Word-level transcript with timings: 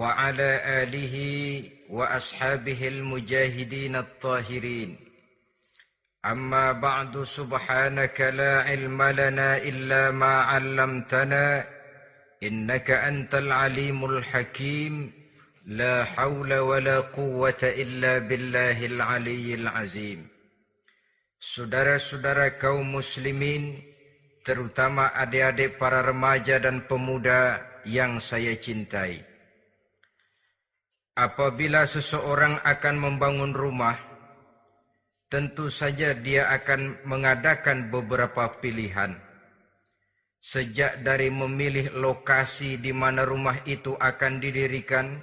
وعلى 0.00 0.50
آله 0.82 1.16
وأصحابه 1.90 2.88
المجاهدين 2.88 3.96
الطاهرين 3.96 4.96
أما 6.24 6.72
بعد 6.72 7.24
سبحانك 7.36 8.20
لا 8.20 8.52
علم 8.62 9.02
لنا 9.02 9.56
إلا 9.56 10.10
ما 10.10 10.34
علمتنا 10.52 11.64
إنك 12.42 12.90
أنت 12.90 13.34
العليم 13.34 14.04
الحكيم 14.04 15.12
لا 15.66 16.04
حول 16.04 16.54
ولا 16.54 17.00
قوة 17.00 17.62
إلا 17.62 18.18
بالله 18.18 18.78
العلي 18.86 19.54
العظيم 19.54 20.20
Saudara-saudara 21.40 22.60
kaum 22.60 23.00
muslimin, 23.00 23.80
terutama 24.44 25.08
adik-adik 25.16 25.80
para 25.80 26.04
remaja 26.04 26.60
dan 26.60 26.84
pemuda 26.84 27.64
yang 27.88 28.20
saya 28.20 28.60
cintai. 28.60 29.29
Apabila 31.18 31.86
seseorang 31.90 32.62
akan 32.62 32.96
membangun 32.96 33.50
rumah, 33.50 33.98
tentu 35.30 35.70
saja 35.70 36.14
dia 36.14 36.50
akan 36.50 37.06
mengadakan 37.06 37.90
beberapa 37.90 38.50
pilihan. 38.58 39.14
Sejak 40.40 41.06
dari 41.06 41.30
memilih 41.30 41.94
lokasi 41.94 42.80
di 42.82 42.90
mana 42.90 43.22
rumah 43.22 43.62
itu 43.68 43.94
akan 43.94 44.42
didirikan, 44.42 45.20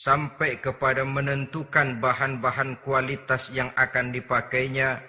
sampai 0.00 0.56
kepada 0.64 1.04
menentukan 1.04 2.00
bahan-bahan 2.00 2.80
kualitas 2.80 3.44
yang 3.52 3.68
akan 3.76 4.16
dipakainya, 4.16 5.04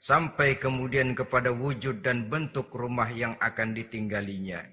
sampai 0.00 0.56
kemudian 0.56 1.12
kepada 1.12 1.52
wujud 1.52 2.00
dan 2.00 2.32
bentuk 2.32 2.72
rumah 2.72 3.12
yang 3.12 3.36
akan 3.42 3.76
ditinggalinya. 3.76 4.71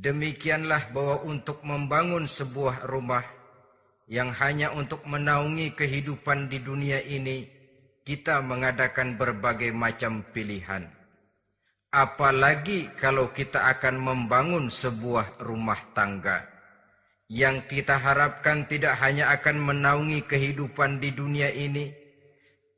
Demikianlah 0.00 0.96
bahwa 0.96 1.20
untuk 1.28 1.60
membangun 1.60 2.24
sebuah 2.24 2.88
rumah 2.88 3.20
yang 4.08 4.32
hanya 4.32 4.72
untuk 4.72 5.04
menaungi 5.04 5.76
kehidupan 5.76 6.48
di 6.48 6.64
dunia 6.64 7.04
ini, 7.04 7.44
kita 8.08 8.40
mengadakan 8.40 9.20
berbagai 9.20 9.68
macam 9.76 10.24
pilihan. 10.32 10.88
Apalagi 11.92 12.96
kalau 12.96 13.28
kita 13.28 13.60
akan 13.76 14.00
membangun 14.00 14.72
sebuah 14.72 15.36
rumah 15.44 15.92
tangga 15.92 16.48
yang 17.28 17.68
kita 17.68 18.00
harapkan 18.00 18.64
tidak 18.64 18.96
hanya 19.04 19.28
akan 19.36 19.60
menaungi 19.60 20.24
kehidupan 20.24 20.96
di 20.96 21.12
dunia 21.12 21.52
ini, 21.52 21.92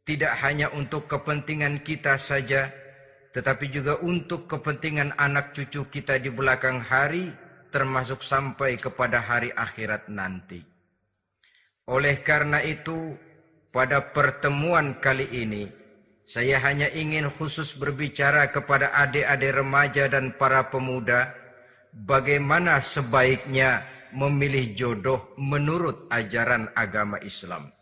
tidak 0.02 0.34
hanya 0.42 0.74
untuk 0.74 1.06
kepentingan 1.06 1.86
kita 1.86 2.18
saja, 2.18 2.81
tetapi 3.32 3.72
juga 3.72 3.96
untuk 4.04 4.44
kepentingan 4.44 5.16
anak 5.16 5.56
cucu 5.56 5.88
kita 5.88 6.20
di 6.20 6.28
belakang 6.28 6.84
hari, 6.84 7.32
termasuk 7.72 8.20
sampai 8.20 8.76
kepada 8.76 9.24
hari 9.24 9.48
akhirat 9.56 10.12
nanti. 10.12 10.60
Oleh 11.88 12.20
karena 12.20 12.60
itu, 12.60 13.16
pada 13.72 14.12
pertemuan 14.12 15.00
kali 15.00 15.26
ini, 15.32 15.64
saya 16.28 16.60
hanya 16.60 16.92
ingin 16.92 17.32
khusus 17.34 17.72
berbicara 17.80 18.52
kepada 18.52 18.92
adik-adik 18.94 19.52
remaja 19.58 20.04
dan 20.12 20.36
para 20.36 20.68
pemuda, 20.68 21.32
bagaimana 22.04 22.84
sebaiknya 22.92 23.82
memilih 24.12 24.76
jodoh 24.76 25.32
menurut 25.40 26.06
ajaran 26.12 26.68
agama 26.76 27.16
Islam. 27.24 27.72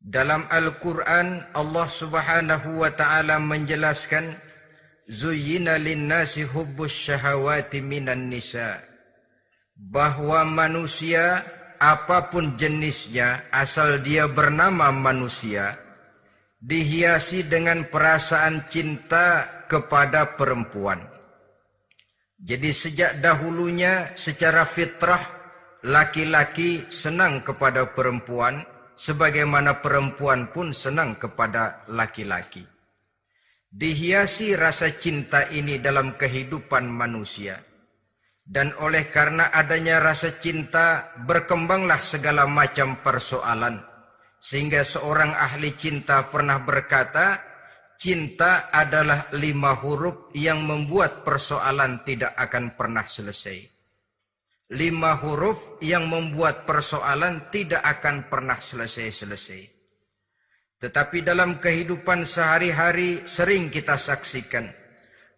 Dalam 0.00 0.48
Al-Quran 0.48 1.52
Allah 1.52 1.88
subhanahu 2.00 2.80
wa 2.80 2.88
ta'ala 2.88 3.36
menjelaskan 3.36 4.32
Zuyyina 5.12 5.76
linnasi 5.76 6.48
hubbus 6.48 6.88
syahawati 7.04 7.84
minan 7.84 8.32
nisa. 8.32 8.80
Bahwa 9.76 10.40
manusia 10.48 11.44
apa 11.76 12.32
pun 12.32 12.56
jenisnya 12.56 13.48
asal 13.52 14.00
dia 14.04 14.28
bernama 14.28 14.92
manusia 14.92 15.76
Dihiasi 16.60 17.48
dengan 17.48 17.88
perasaan 17.88 18.68
cinta 18.68 19.48
kepada 19.64 20.36
perempuan. 20.36 21.00
Jadi 22.36 22.72
sejak 22.76 23.16
dahulunya 23.24 24.12
secara 24.20 24.68
fitrah 24.76 25.40
Laki-laki 25.80 26.84
senang 27.00 27.40
kepada 27.40 27.96
perempuan 27.96 28.60
sebagaimana 29.06 29.80
perempuan 29.80 30.52
pun 30.52 30.76
senang 30.76 31.16
kepada 31.16 31.88
laki-laki. 31.88 32.64
Dihiasi 33.70 34.58
rasa 34.58 34.98
cinta 34.98 35.46
ini 35.48 35.78
dalam 35.78 36.18
kehidupan 36.18 36.90
manusia. 36.90 37.62
Dan 38.42 38.74
oleh 38.82 39.14
karena 39.14 39.54
adanya 39.54 40.02
rasa 40.02 40.42
cinta, 40.42 41.14
berkembanglah 41.22 42.02
segala 42.10 42.50
macam 42.50 42.98
persoalan. 42.98 43.78
Sehingga 44.42 44.82
seorang 44.82 45.30
ahli 45.30 45.78
cinta 45.78 46.26
pernah 46.26 46.58
berkata, 46.58 47.38
cinta 47.94 48.66
adalah 48.74 49.30
lima 49.38 49.78
huruf 49.78 50.34
yang 50.34 50.66
membuat 50.66 51.22
persoalan 51.22 52.02
tidak 52.02 52.34
akan 52.34 52.74
pernah 52.74 53.06
selesai 53.06 53.79
lima 54.70 55.18
huruf 55.18 55.58
yang 55.82 56.06
membuat 56.06 56.62
persoalan 56.62 57.50
tidak 57.50 57.82
akan 57.82 58.30
pernah 58.30 58.58
selesai-selesai. 58.62 59.66
Tetapi 60.80 61.26
dalam 61.26 61.58
kehidupan 61.60 62.24
sehari-hari 62.24 63.26
sering 63.36 63.68
kita 63.68 63.98
saksikan 64.00 64.70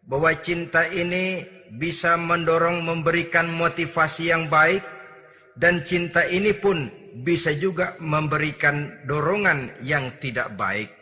bahwa 0.07 0.31
cinta 0.39 0.87
ini 0.87 1.43
bisa 1.81 2.15
mendorong 2.15 2.85
memberikan 2.85 3.49
motivasi 3.51 4.31
yang 4.31 4.47
baik 4.53 4.85
dan 5.57 5.83
cinta 5.83 6.29
ini 6.29 6.53
pun 6.61 6.87
bisa 7.25 7.51
juga 7.57 7.97
memberikan 7.99 9.03
dorongan 9.09 9.83
yang 9.83 10.15
tidak 10.21 10.53
baik. 10.55 10.93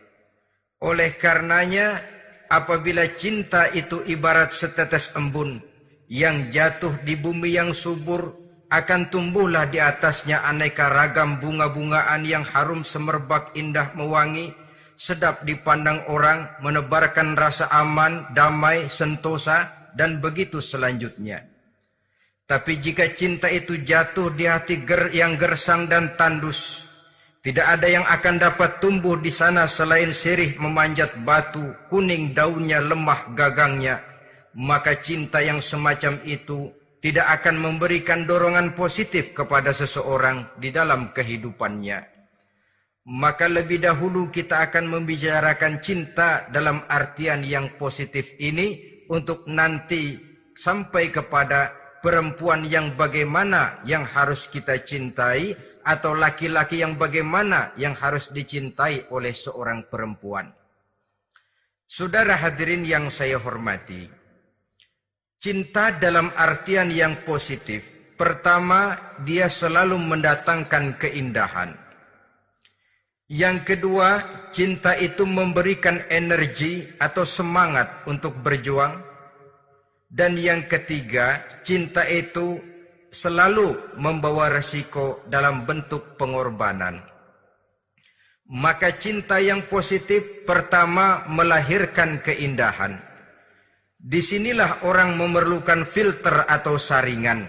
Oleh 0.81 1.21
karenanya 1.21 2.01
apabila 2.49 3.19
cinta 3.21 3.69
itu 3.75 4.01
ibarat 4.09 4.57
setetes 4.57 5.11
embun 5.13 5.70
yang 6.11 6.51
jatuh 6.51 7.07
di 7.07 7.15
bumi 7.15 7.55
yang 7.55 7.71
subur 7.71 8.35
akan 8.67 9.07
tumbuhlah 9.15 9.71
di 9.71 9.79
atasnya 9.79 10.43
aneka 10.43 10.91
ragam 10.91 11.39
bunga-bungaan 11.39 12.27
yang 12.27 12.43
harum 12.43 12.83
semerbak 12.83 13.55
indah 13.55 13.95
mewangi, 13.95 14.51
sedap 14.99 15.47
dipandang 15.47 16.03
orang, 16.11 16.51
menebarkan 16.59 17.39
rasa 17.39 17.71
aman, 17.71 18.27
damai, 18.35 18.91
sentosa, 18.95 19.71
dan 19.95 20.19
begitu 20.19 20.59
selanjutnya. 20.59 21.47
Tapi 22.47 22.83
jika 22.83 23.15
cinta 23.15 23.47
itu 23.47 23.79
jatuh 23.79 24.35
di 24.35 24.51
hati 24.51 24.83
ger 24.83 25.15
yang 25.15 25.39
gersang 25.39 25.87
dan 25.87 26.19
tandus, 26.19 26.59
tidak 27.47 27.79
ada 27.79 27.87
yang 27.87 28.03
akan 28.03 28.43
dapat 28.43 28.83
tumbuh 28.83 29.15
di 29.15 29.31
sana 29.31 29.71
selain 29.71 30.11
sirih 30.11 30.59
memanjat 30.59 31.23
batu, 31.23 31.63
kuning 31.87 32.35
daunnya, 32.35 32.83
lemah 32.83 33.31
gagangnya, 33.39 34.10
maka 34.59 34.99
cinta 35.03 35.39
yang 35.39 35.63
semacam 35.63 36.19
itu 36.27 36.71
tidak 37.01 37.41
akan 37.41 37.57
memberikan 37.57 38.29
dorongan 38.29 38.77
positif 38.77 39.33
kepada 39.33 39.73
seseorang 39.73 40.59
di 40.61 40.69
dalam 40.69 41.15
kehidupannya. 41.17 42.21
Maka 43.09 43.49
lebih 43.49 43.81
dahulu 43.81 44.29
kita 44.29 44.69
akan 44.69 45.01
membicarakan 45.01 45.81
cinta 45.81 46.47
dalam 46.53 46.85
artian 46.87 47.41
yang 47.41 47.81
positif 47.81 48.29
ini 48.37 49.03
untuk 49.09 49.49
nanti 49.49 50.21
sampai 50.61 51.09
kepada 51.09 51.73
perempuan 52.05 52.69
yang 52.69 52.97
bagaimana 53.01 53.81
yang 53.89 54.05
harus 54.05 54.45
kita 54.53 54.85
cintai 54.85 55.57
atau 55.81 56.13
laki-laki 56.13 56.85
yang 56.85 57.01
bagaimana 57.01 57.73
yang 57.81 57.97
harus 57.97 58.29
dicintai 58.29 59.09
oleh 59.09 59.33
seorang 59.33 59.89
perempuan. 59.89 60.53
Saudara 61.91 62.37
hadirin 62.37 62.85
yang 62.87 63.09
saya 63.09 63.41
hormati, 63.41 64.20
Cinta 65.41 65.89
dalam 65.97 66.37
artian 66.37 66.93
yang 66.93 67.25
positif. 67.25 67.81
Pertama, 68.21 69.17
dia 69.25 69.49
selalu 69.49 69.97
mendatangkan 69.97 71.01
keindahan. 71.01 71.73
Yang 73.25 73.73
kedua, 73.73 74.21
cinta 74.53 74.93
itu 75.01 75.25
memberikan 75.25 76.05
energi 76.13 76.93
atau 77.01 77.25
semangat 77.25 78.05
untuk 78.05 78.37
berjuang. 78.45 79.01
Dan 80.13 80.37
yang 80.37 80.69
ketiga, 80.69 81.41
cinta 81.65 82.05
itu 82.05 82.61
selalu 83.09 83.97
membawa 83.97 84.53
resiko 84.53 85.25
dalam 85.25 85.65
bentuk 85.65 86.21
pengorbanan. 86.21 87.01
Maka 88.45 89.01
cinta 89.01 89.41
yang 89.41 89.73
positif 89.73 90.45
pertama 90.45 91.25
melahirkan 91.33 92.21
keindahan. 92.21 93.10
Di 94.01 94.25
sinilah 94.25 94.89
orang 94.89 95.13
memerlukan 95.13 95.93
filter 95.93 96.49
atau 96.49 96.81
saringan. 96.81 97.45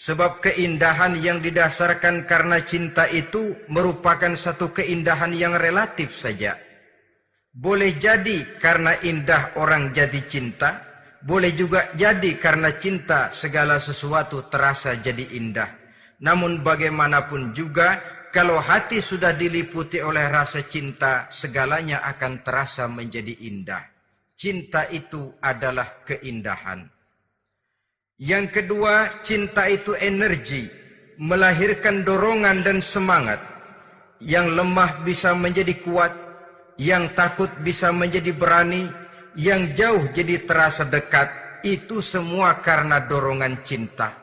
Sebab 0.00 0.40
keindahan 0.40 1.18
yang 1.18 1.44
didasarkan 1.44 2.24
karena 2.24 2.64
cinta 2.64 3.04
itu 3.10 3.58
merupakan 3.68 4.32
satu 4.38 4.72
keindahan 4.72 5.34
yang 5.34 5.58
relatif 5.58 6.14
saja. 6.22 6.56
Boleh 7.50 7.98
jadi 7.98 8.56
karena 8.62 9.02
indah 9.02 9.58
orang 9.58 9.90
jadi 9.90 10.24
cinta, 10.30 10.80
boleh 11.20 11.52
juga 11.52 11.92
jadi 11.98 12.38
karena 12.40 12.78
cinta 12.80 13.34
segala 13.36 13.76
sesuatu 13.82 14.48
terasa 14.48 14.96
jadi 14.96 15.36
indah. 15.36 15.68
Namun 16.22 16.64
bagaimanapun 16.64 17.52
juga 17.52 18.00
kalau 18.30 18.56
hati 18.62 19.02
sudah 19.02 19.34
diliputi 19.34 19.98
oleh 19.98 20.30
rasa 20.30 20.64
cinta, 20.70 21.26
segalanya 21.34 22.06
akan 22.06 22.40
terasa 22.40 22.86
menjadi 22.86 23.36
indah. 23.42 23.99
Cinta 24.40 24.88
itu 24.88 25.36
adalah 25.44 26.00
keindahan. 26.08 26.88
Yang 28.16 28.56
kedua, 28.56 29.20
cinta 29.20 29.68
itu 29.68 29.92
energi, 29.92 30.64
melahirkan 31.20 32.00
dorongan 32.08 32.64
dan 32.64 32.80
semangat. 32.88 33.36
Yang 34.16 34.56
lemah 34.56 35.04
bisa 35.04 35.36
menjadi 35.36 35.84
kuat, 35.84 36.16
yang 36.80 37.12
takut 37.12 37.52
bisa 37.60 37.92
menjadi 37.92 38.32
berani, 38.32 38.88
yang 39.36 39.76
jauh 39.76 40.08
jadi 40.16 40.48
terasa 40.48 40.88
dekat, 40.88 41.28
itu 41.60 42.00
semua 42.00 42.64
karena 42.64 43.04
dorongan 43.04 43.60
cinta. 43.68 44.16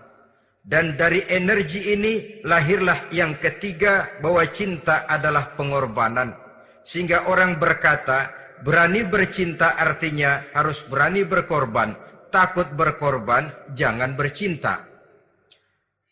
Dan 0.65 0.97
dari 0.97 1.21
energi 1.29 1.93
ini 1.93 2.41
lahirlah 2.41 3.13
yang 3.13 3.37
ketiga 3.37 4.17
bahwa 4.17 4.41
cinta 4.49 5.05
adalah 5.05 5.53
pengorbanan. 5.53 6.33
Sehingga 6.81 7.29
orang 7.29 7.61
berkata, 7.61 8.36
berani 8.61 9.05
bercinta 9.05 9.75
artinya 9.77 10.49
harus 10.53 10.81
berani 10.87 11.25
berkorban. 11.25 11.93
Takut 12.27 12.67
berkorban, 12.75 13.71
jangan 13.77 14.13
bercinta. 14.13 14.83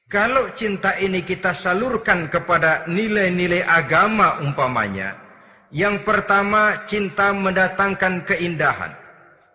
Kalau 0.05 0.53
cinta 0.55 0.95
ini 1.01 1.25
kita 1.25 1.51
salurkan 1.57 2.31
kepada 2.31 2.87
nilai-nilai 2.87 3.65
agama 3.65 4.39
umpamanya, 4.39 5.25
yang 5.75 6.07
pertama, 6.07 6.87
cinta 6.87 7.35
mendatangkan 7.35 8.23
keindahan. 8.23 8.95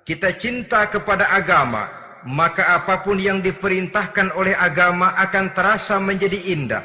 Kita 0.05 0.37
cinta 0.37 0.85
kepada 0.93 1.33
agama, 1.33 1.87
maka 2.29 2.77
apa 2.77 3.01
pun 3.01 3.17
yang 3.17 3.41
diperintahkan 3.41 4.37
oleh 4.37 4.53
agama 4.53 5.17
akan 5.17 5.57
terasa 5.57 5.97
menjadi 5.97 6.37
indah. 6.51 6.85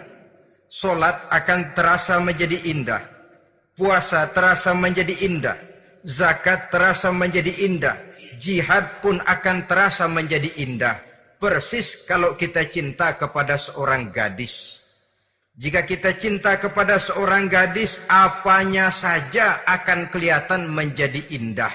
Solat 0.72 1.28
akan 1.28 1.76
terasa 1.76 2.16
menjadi 2.22 2.64
indah. 2.64 3.04
Puasa 3.76 4.30
terasa 4.32 4.72
menjadi 4.72 5.20
indah. 5.26 5.58
Zakat 6.06 6.70
terasa 6.70 7.10
menjadi 7.10 7.66
indah. 7.66 7.98
Jihad 8.38 9.02
pun 9.02 9.18
akan 9.26 9.66
terasa 9.66 10.06
menjadi 10.06 10.54
indah. 10.62 11.02
Persis 11.42 12.06
kalau 12.06 12.38
kita 12.38 12.70
cinta 12.70 13.18
kepada 13.18 13.58
seorang 13.58 14.14
gadis. 14.14 14.54
Jika 15.56 15.88
kita 15.88 16.20
cinta 16.20 16.60
kepada 16.62 17.00
seorang 17.00 17.48
gadis, 17.48 17.90
apanya 18.12 18.92
saja 18.92 19.64
akan 19.64 20.12
kelihatan 20.12 20.68
menjadi 20.68 21.26
indah. 21.32 21.72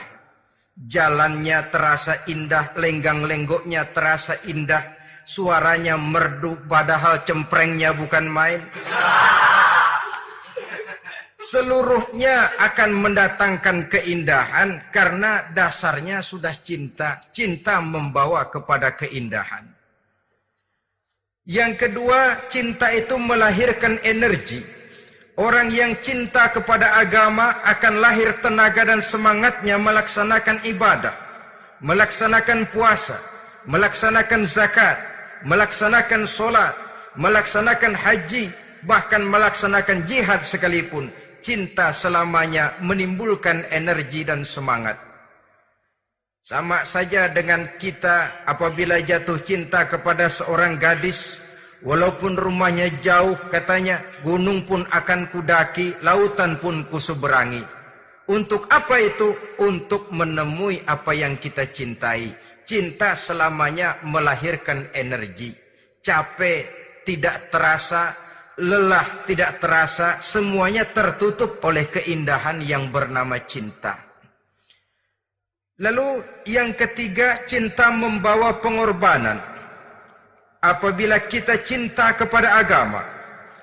Jalannya 0.76 1.72
terasa 1.72 2.28
indah, 2.28 2.76
lenggang-lenggoknya 2.76 3.90
terasa 3.90 4.36
indah, 4.46 4.84
suaranya 5.24 5.96
merdu 5.96 6.60
padahal 6.68 7.24
cemprengnya 7.24 7.96
bukan 7.96 8.28
main. 8.28 8.60
Seluruhnya 11.50 12.54
akan 12.62 12.90
mendatangkan 12.94 13.90
keindahan 13.90 14.86
karena 14.94 15.50
dasarnya 15.50 16.22
sudah 16.22 16.54
cinta. 16.62 17.18
Cinta 17.34 17.82
membawa 17.82 18.46
kepada 18.46 18.94
keindahan. 18.94 19.66
Yang 21.50 21.72
kedua, 21.82 22.46
cinta 22.54 22.94
itu 22.94 23.18
melahirkan 23.18 23.98
energi. 24.06 24.62
Orang 25.34 25.74
yang 25.74 25.98
cinta 26.04 26.52
kepada 26.54 27.00
agama 27.02 27.58
akan 27.66 27.98
lahir 27.98 28.38
tenaga 28.38 28.86
dan 28.86 29.00
semangatnya 29.10 29.74
melaksanakan 29.80 30.62
ibadah, 30.68 31.16
melaksanakan 31.82 32.68
puasa, 32.70 33.18
melaksanakan 33.66 34.46
zakat, 34.52 35.00
melaksanakan 35.42 36.28
solat, 36.38 36.76
melaksanakan 37.16 37.96
haji, 37.96 38.52
bahkan 38.84 39.24
melaksanakan 39.24 40.04
jihad 40.06 40.44
sekalipun. 40.52 41.10
Cinta 41.40 41.96
selamanya 41.96 42.76
menimbulkan 42.84 43.64
energi 43.72 44.24
dan 44.28 44.44
semangat. 44.44 45.00
Sama 46.40 46.88
saja 46.88 47.28
dengan 47.28 47.76
kita 47.76 48.44
apabila 48.48 49.00
jatuh 49.04 49.44
cinta 49.44 49.84
kepada 49.84 50.32
seorang 50.32 50.80
gadis, 50.80 51.16
walaupun 51.84 52.36
rumahnya 52.36 53.00
jauh 53.04 53.36
katanya, 53.52 54.20
gunung 54.24 54.64
pun 54.64 54.84
akan 54.88 55.28
kudaki, 55.32 55.96
lautan 56.00 56.60
pun 56.60 56.88
kuseberangi. 56.88 57.64
Untuk 58.30 58.70
apa 58.70 58.96
itu? 59.02 59.34
Untuk 59.58 60.08
menemui 60.14 60.86
apa 60.86 61.12
yang 61.12 61.36
kita 61.36 61.68
cintai. 61.74 62.30
Cinta 62.62 63.18
selamanya 63.26 63.98
melahirkan 64.06 64.92
energi. 64.94 65.50
Capek 66.00 66.70
tidak 67.02 67.50
terasa, 67.50 68.29
lelah 68.58 69.22
tidak 69.28 69.62
terasa, 69.62 70.18
semuanya 70.34 70.90
tertutup 70.90 71.62
oleh 71.62 71.86
keindahan 71.86 72.58
yang 72.64 72.90
bernama 72.90 73.38
cinta. 73.46 74.10
Lalu 75.80 76.20
yang 76.44 76.76
ketiga, 76.76 77.48
cinta 77.48 77.88
membawa 77.88 78.60
pengorbanan. 78.60 79.40
Apabila 80.60 81.24
kita 81.24 81.64
cinta 81.64 82.12
kepada 82.12 82.60
agama, 82.60 83.00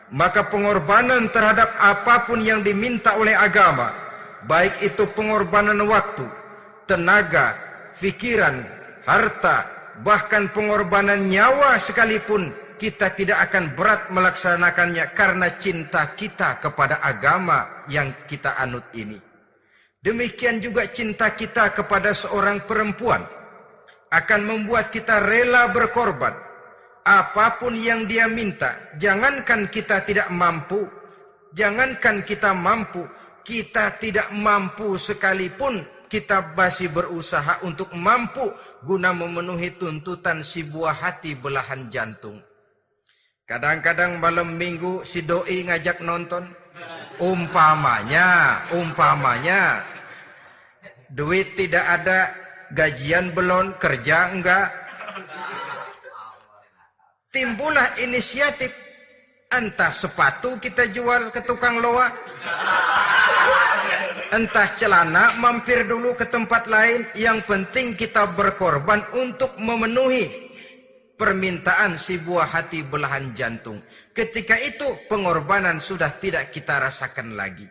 maka 0.10 0.50
pengorbanan 0.50 1.30
terhadap 1.30 1.78
apa 1.78 2.26
pun 2.26 2.42
yang 2.42 2.66
diminta 2.66 3.14
oleh 3.22 3.38
agama, 3.38 3.94
baik 4.50 4.82
itu 4.82 5.06
pengorbanan 5.14 5.78
waktu, 5.86 6.26
tenaga, 6.90 7.54
pikiran, 8.02 8.66
harta, 9.06 9.70
bahkan 10.02 10.50
pengorbanan 10.58 11.30
nyawa 11.30 11.86
sekalipun, 11.86 12.50
kita 12.78 13.18
tidak 13.18 13.52
akan 13.52 13.76
berat 13.76 14.08
melaksanakannya 14.14 15.12
karena 15.18 15.58
cinta 15.60 16.14
kita 16.16 16.62
kepada 16.62 17.02
agama 17.04 17.86
yang 17.92 18.14
kita 18.30 18.56
anut 18.56 18.88
ini. 18.94 19.20
Demikian 20.02 20.64
juga 20.64 20.88
cinta 20.94 21.34
kita 21.34 21.74
kepada 21.74 22.14
seorang 22.16 22.64
perempuan 22.64 23.26
akan 24.08 24.42
membuat 24.46 24.94
kita 24.94 25.20
rela 25.20 25.74
berkorban. 25.74 26.32
Apa 27.04 27.60
pun 27.60 27.76
yang 27.76 28.08
dia 28.08 28.28
minta, 28.28 28.96
jangankan 29.00 29.72
kita 29.72 30.04
tidak 30.04 30.28
mampu, 30.32 30.88
jangankan 31.56 32.24
kita 32.24 32.52
mampu, 32.52 33.04
kita 33.48 33.96
tidak 34.00 34.28
mampu 34.36 35.00
sekalipun 35.00 35.88
kita 36.08 36.56
masih 36.56 36.88
berusaha 36.92 37.64
untuk 37.68 37.92
mampu 37.92 38.48
guna 38.84 39.12
memenuhi 39.12 39.76
tuntutan 39.76 40.40
si 40.44 40.64
buah 40.64 40.96
hati 40.96 41.36
belahan 41.36 41.92
jantung. 41.92 42.40
Kadang-kadang 43.48 44.20
malam 44.20 44.60
minggu 44.60 45.08
si 45.08 45.24
doi 45.24 45.64
ngajak 45.64 46.04
nonton. 46.04 46.52
Umpamanya, 47.18 48.62
umpamanya 48.76 49.82
Duit 51.08 51.56
tidak 51.56 51.86
ada, 51.88 52.36
gajian 52.76 53.32
belum, 53.32 53.80
kerja 53.80 54.36
enggak. 54.36 54.68
Timbullah 57.32 57.96
inisiatif. 58.04 58.68
Entah 59.48 59.96
sepatu 59.96 60.60
kita 60.60 60.92
jual 60.92 61.32
ke 61.32 61.40
tukang 61.48 61.80
loa. 61.80 62.12
Entah 64.36 64.76
celana 64.76 65.40
mampir 65.40 65.88
dulu 65.88 66.20
ke 66.20 66.28
tempat 66.28 66.68
lain. 66.68 67.08
Yang 67.16 67.48
penting 67.48 67.96
kita 67.96 68.36
berkorban 68.36 69.08
untuk 69.16 69.56
memenuhi 69.56 70.47
permintaan 71.18 71.98
si 72.00 72.22
buah 72.22 72.48
hati 72.48 72.86
belahan 72.86 73.34
jantung. 73.34 73.82
Ketika 74.14 74.56
itu 74.62 74.86
pengorbanan 75.10 75.82
sudah 75.82 76.22
tidak 76.22 76.54
kita 76.54 76.78
rasakan 76.78 77.34
lagi. 77.34 77.66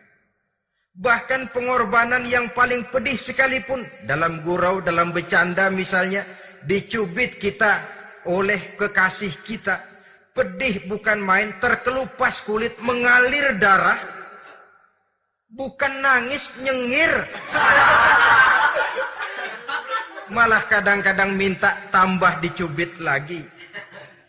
Bahkan 0.96 1.54
pengorbanan 1.54 2.26
yang 2.26 2.50
paling 2.52 2.90
pedih 2.90 3.16
sekalipun. 3.22 3.86
Dalam 4.04 4.42
gurau, 4.42 4.82
dalam 4.82 5.14
bercanda 5.14 5.70
misalnya. 5.70 6.26
Dicubit 6.66 7.38
kita 7.38 7.86
oleh 8.26 8.74
kekasih 8.74 9.46
kita. 9.46 9.78
Pedih 10.34 10.90
bukan 10.90 11.22
main. 11.22 11.56
Terkelupas 11.62 12.42
kulit. 12.48 12.74
Mengalir 12.82 13.60
darah. 13.62 14.02
Bukan 15.46 16.02
nangis, 16.02 16.42
nyengir. 16.58 17.12
Malah 20.26 20.66
kadang-kadang 20.66 21.38
minta 21.38 21.86
tambah 21.94 22.42
dicubit 22.42 22.98
lagi. 22.98 23.46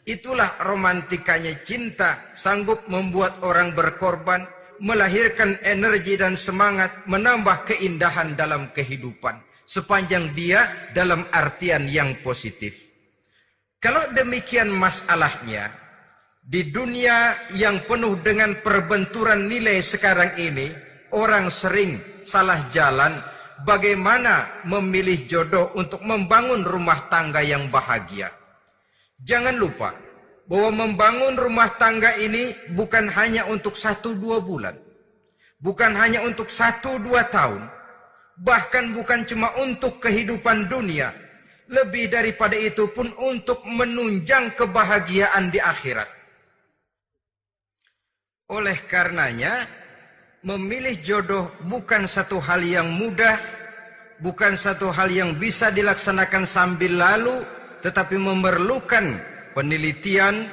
Itulah 0.08 0.62
romantikanya 0.64 1.66
cinta, 1.68 2.32
sanggup 2.38 2.86
membuat 2.88 3.44
orang 3.44 3.76
berkorban, 3.76 4.48
melahirkan 4.80 5.60
energi 5.66 6.16
dan 6.16 6.38
semangat, 6.40 7.04
menambah 7.10 7.68
keindahan 7.68 8.38
dalam 8.38 8.72
kehidupan. 8.72 9.42
Sepanjang 9.68 10.32
dia 10.32 10.92
dalam 10.96 11.28
artian 11.34 11.92
yang 11.92 12.24
positif. 12.24 12.72
Kalau 13.84 14.16
demikian 14.16 14.72
masalahnya, 14.72 15.76
di 16.48 16.72
dunia 16.72 17.52
yang 17.52 17.84
penuh 17.84 18.24
dengan 18.24 18.64
perbenturan 18.64 19.52
nilai 19.52 19.84
sekarang 19.92 20.40
ini, 20.40 20.72
orang 21.12 21.52
sering 21.52 22.24
salah 22.24 22.72
jalan 22.72 23.20
bagaimana 23.66 24.66
memilih 24.68 25.26
jodoh 25.26 25.74
untuk 25.74 26.04
membangun 26.04 26.62
rumah 26.62 27.10
tangga 27.10 27.42
yang 27.42 27.72
bahagia. 27.74 28.30
Jangan 29.24 29.58
lupa 29.58 29.98
bahwa 30.46 30.86
membangun 30.86 31.34
rumah 31.34 31.76
tangga 31.82 32.16
ini 32.22 32.54
bukan 32.78 33.10
hanya 33.10 33.50
untuk 33.50 33.74
satu 33.74 34.14
dua 34.14 34.44
bulan. 34.44 34.78
Bukan 35.58 35.98
hanya 35.98 36.22
untuk 36.22 36.54
satu 36.54 37.02
dua 37.02 37.26
tahun. 37.34 37.66
Bahkan 38.46 38.94
bukan 38.94 39.26
cuma 39.26 39.58
untuk 39.58 39.98
kehidupan 39.98 40.70
dunia. 40.70 41.10
Lebih 41.68 42.14
daripada 42.14 42.54
itu 42.54 42.88
pun 42.94 43.10
untuk 43.18 43.66
menunjang 43.66 44.54
kebahagiaan 44.56 45.50
di 45.52 45.60
akhirat. 45.60 46.08
Oleh 48.48 48.88
karenanya, 48.88 49.68
memilih 50.46 51.02
jodoh 51.02 51.50
bukan 51.66 52.06
satu 52.10 52.38
hal 52.38 52.62
yang 52.62 52.90
mudah, 52.94 53.38
bukan 54.22 54.58
satu 54.58 54.94
hal 54.94 55.10
yang 55.10 55.38
bisa 55.42 55.74
dilaksanakan 55.74 56.46
sambil 56.50 56.94
lalu, 56.94 57.42
tetapi 57.82 58.18
memerlukan 58.18 59.18
penelitian, 59.58 60.50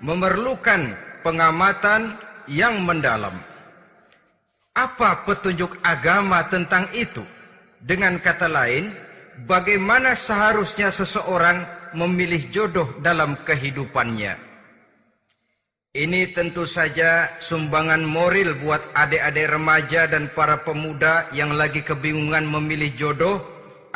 memerlukan 0.00 0.96
pengamatan 1.20 2.16
yang 2.48 2.80
mendalam. 2.84 3.36
Apa 4.76 5.24
petunjuk 5.24 5.80
agama 5.80 6.44
tentang 6.52 6.92
itu? 6.92 7.24
Dengan 7.80 8.20
kata 8.20 8.48
lain, 8.48 8.92
bagaimana 9.48 10.16
seharusnya 10.28 10.92
seseorang 10.92 11.64
memilih 11.96 12.52
jodoh 12.52 13.00
dalam 13.00 13.40
kehidupannya? 13.44 14.45
Ini 15.96 16.36
tentu 16.36 16.68
saja 16.68 17.40
sumbangan 17.48 18.04
moral 18.04 18.60
buat 18.60 18.84
adik-adik 18.92 19.48
remaja 19.48 20.04
dan 20.04 20.28
para 20.36 20.60
pemuda 20.60 21.24
yang 21.32 21.56
lagi 21.56 21.80
kebingungan 21.80 22.44
memilih 22.44 22.92
jodoh 23.00 23.40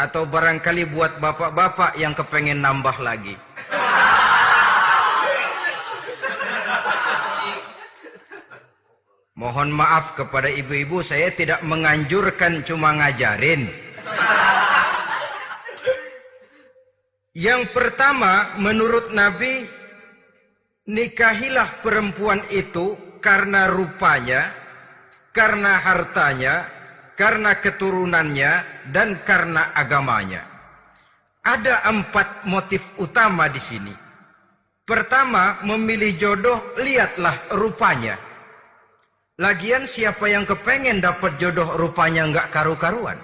atau 0.01 0.25
barangkali 0.25 0.97
buat 0.97 1.21
bapak-bapak 1.21 2.01
yang 2.01 2.17
kepengen 2.17 2.65
nambah 2.65 2.97
lagi. 3.05 3.37
Mohon 9.37 9.69
maaf 9.69 10.17
kepada 10.17 10.49
ibu-ibu 10.49 11.05
saya 11.05 11.29
tidak 11.37 11.61
menganjurkan 11.69 12.65
cuma 12.65 12.97
ngajarin. 12.97 13.69
Yang 17.37 17.77
pertama 17.77 18.57
menurut 18.57 19.13
Nabi 19.13 19.80
Nikahilah 20.91 21.87
perempuan 21.87 22.51
itu 22.51 22.99
karena 23.23 23.71
rupanya, 23.71 24.51
karena 25.31 25.79
hartanya, 25.79 26.67
karena 27.15 27.63
keturunannya, 27.63 28.53
dan 28.91 29.23
karena 29.23 29.71
agamanya. 29.71 30.43
Ada 31.47 31.87
empat 31.87 32.43
motif 32.51 32.83
utama 32.99 33.47
di 33.47 33.63
sini. 33.71 33.95
Pertama, 34.83 35.63
memilih 35.63 36.19
jodoh, 36.19 36.75
lihatlah 36.83 37.55
rupanya. 37.55 38.19
Lagian 39.39 39.87
siapa 39.87 40.27
yang 40.27 40.43
kepengen 40.43 40.99
dapat 40.99 41.39
jodoh 41.39 41.79
rupanya 41.79 42.27
nggak 42.35 42.51
karu-karuan? 42.51 43.17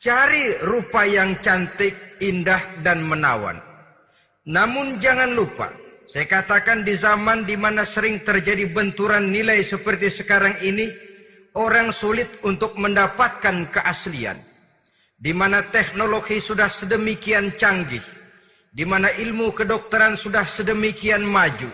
Cari 0.00 0.56
rupa 0.64 1.04
yang 1.04 1.36
cantik, 1.44 2.16
indah, 2.24 2.80
dan 2.80 3.04
menawan. 3.04 3.75
Namun 4.46 5.02
jangan 5.02 5.34
lupa, 5.34 5.74
saya 6.06 6.30
katakan 6.30 6.86
di 6.86 6.94
zaman 6.94 7.42
di 7.42 7.58
mana 7.58 7.82
sering 7.82 8.22
terjadi 8.22 8.70
benturan 8.70 9.34
nilai 9.34 9.66
seperti 9.66 10.22
sekarang 10.22 10.62
ini, 10.62 10.86
orang 11.58 11.90
sulit 11.90 12.30
untuk 12.46 12.78
mendapatkan 12.78 13.74
keaslian. 13.74 14.38
Di 15.18 15.34
mana 15.34 15.66
teknologi 15.74 16.38
sudah 16.38 16.70
sedemikian 16.78 17.58
canggih, 17.58 18.04
di 18.70 18.84
mana 18.86 19.10
ilmu 19.18 19.50
kedokteran 19.50 20.14
sudah 20.14 20.46
sedemikian 20.54 21.26
maju, 21.26 21.72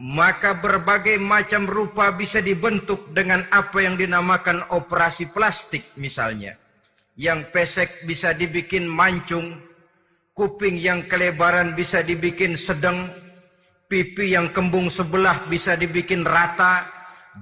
maka 0.00 0.58
berbagai 0.58 1.20
macam 1.22 1.68
rupa 1.70 2.10
bisa 2.16 2.42
dibentuk 2.42 3.14
dengan 3.14 3.46
apa 3.52 3.78
yang 3.78 3.94
dinamakan 3.94 4.66
operasi 4.74 5.30
plastik 5.30 5.86
misalnya. 5.94 6.58
Yang 7.14 7.52
pesek 7.52 8.08
bisa 8.08 8.32
dibikin 8.32 8.88
mancung, 8.88 9.60
Kuping 10.32 10.80
yang 10.80 11.04
kelebaran 11.12 11.76
bisa 11.76 12.00
dibikin 12.00 12.56
sedang. 12.56 13.12
Pipi 13.84 14.32
yang 14.32 14.48
kembung 14.56 14.88
sebelah 14.88 15.44
bisa 15.52 15.76
dibikin 15.76 16.24
rata. 16.24 16.88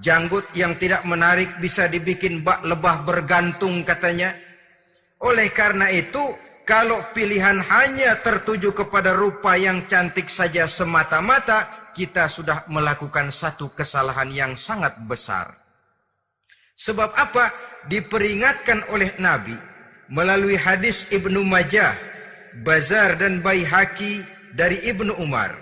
Janggut 0.03 0.51
yang 0.59 0.75
tidak 0.75 1.07
menarik 1.07 1.63
bisa 1.63 1.87
dibikin 1.87 2.43
bak 2.43 2.67
lebah 2.67 3.07
bergantung 3.07 3.87
katanya. 3.87 4.35
Oleh 5.23 5.55
karena 5.55 5.87
itu, 5.95 6.35
kalau 6.67 7.15
pilihan 7.15 7.63
hanya 7.63 8.19
tertuju 8.27 8.75
kepada 8.75 9.15
rupa 9.15 9.55
yang 9.55 9.87
cantik 9.87 10.27
saja 10.27 10.67
semata-mata, 10.67 11.91
kita 11.95 12.27
sudah 12.27 12.67
melakukan 12.67 13.31
satu 13.31 13.71
kesalahan 13.71 14.31
yang 14.35 14.53
sangat 14.59 14.99
besar. 15.07 15.55
Sebab 16.83 17.15
apa? 17.15 17.55
Diperingatkan 17.87 18.91
oleh 18.91 19.15
Nabi 19.23 19.55
melalui 20.11 20.59
hadis 20.59 20.99
Ibnu 21.15 21.47
Majah 21.47 22.10
Bazar 22.67 23.15
dan 23.15 23.39
Baihaki 23.39 24.27
dari 24.59 24.83
Ibnu 24.91 25.15
Umar. 25.23 25.55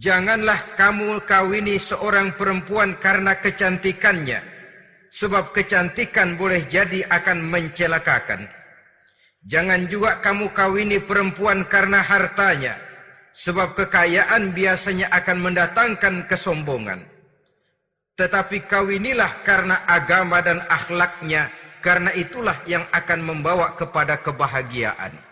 Janganlah 0.00 0.76
kamu 0.76 1.24
kawini 1.28 1.80
seorang 1.84 2.36
perempuan 2.36 2.96
karena 3.00 3.36
kecantikannya. 3.40 4.40
Sebab 5.12 5.52
kecantikan 5.52 6.40
boleh 6.40 6.64
jadi 6.72 7.04
akan 7.08 7.44
mencelakakan. 7.44 8.48
Jangan 9.44 9.84
juga 9.92 10.24
kamu 10.24 10.56
kawini 10.56 11.04
perempuan 11.04 11.68
karena 11.68 12.00
hartanya. 12.00 12.80
Sebab 13.44 13.76
kekayaan 13.76 14.56
biasanya 14.56 15.12
akan 15.12 15.38
mendatangkan 15.40 16.14
kesombongan. 16.28 17.04
Tetapi 18.16 18.64
kawinilah 18.68 19.44
karena 19.44 19.84
agama 19.84 20.40
dan 20.40 20.64
akhlaknya. 20.68 21.52
Karena 21.84 22.14
itulah 22.16 22.64
yang 22.64 22.88
akan 22.94 23.20
membawa 23.20 23.76
kepada 23.76 24.24
kebahagiaan. 24.24 25.31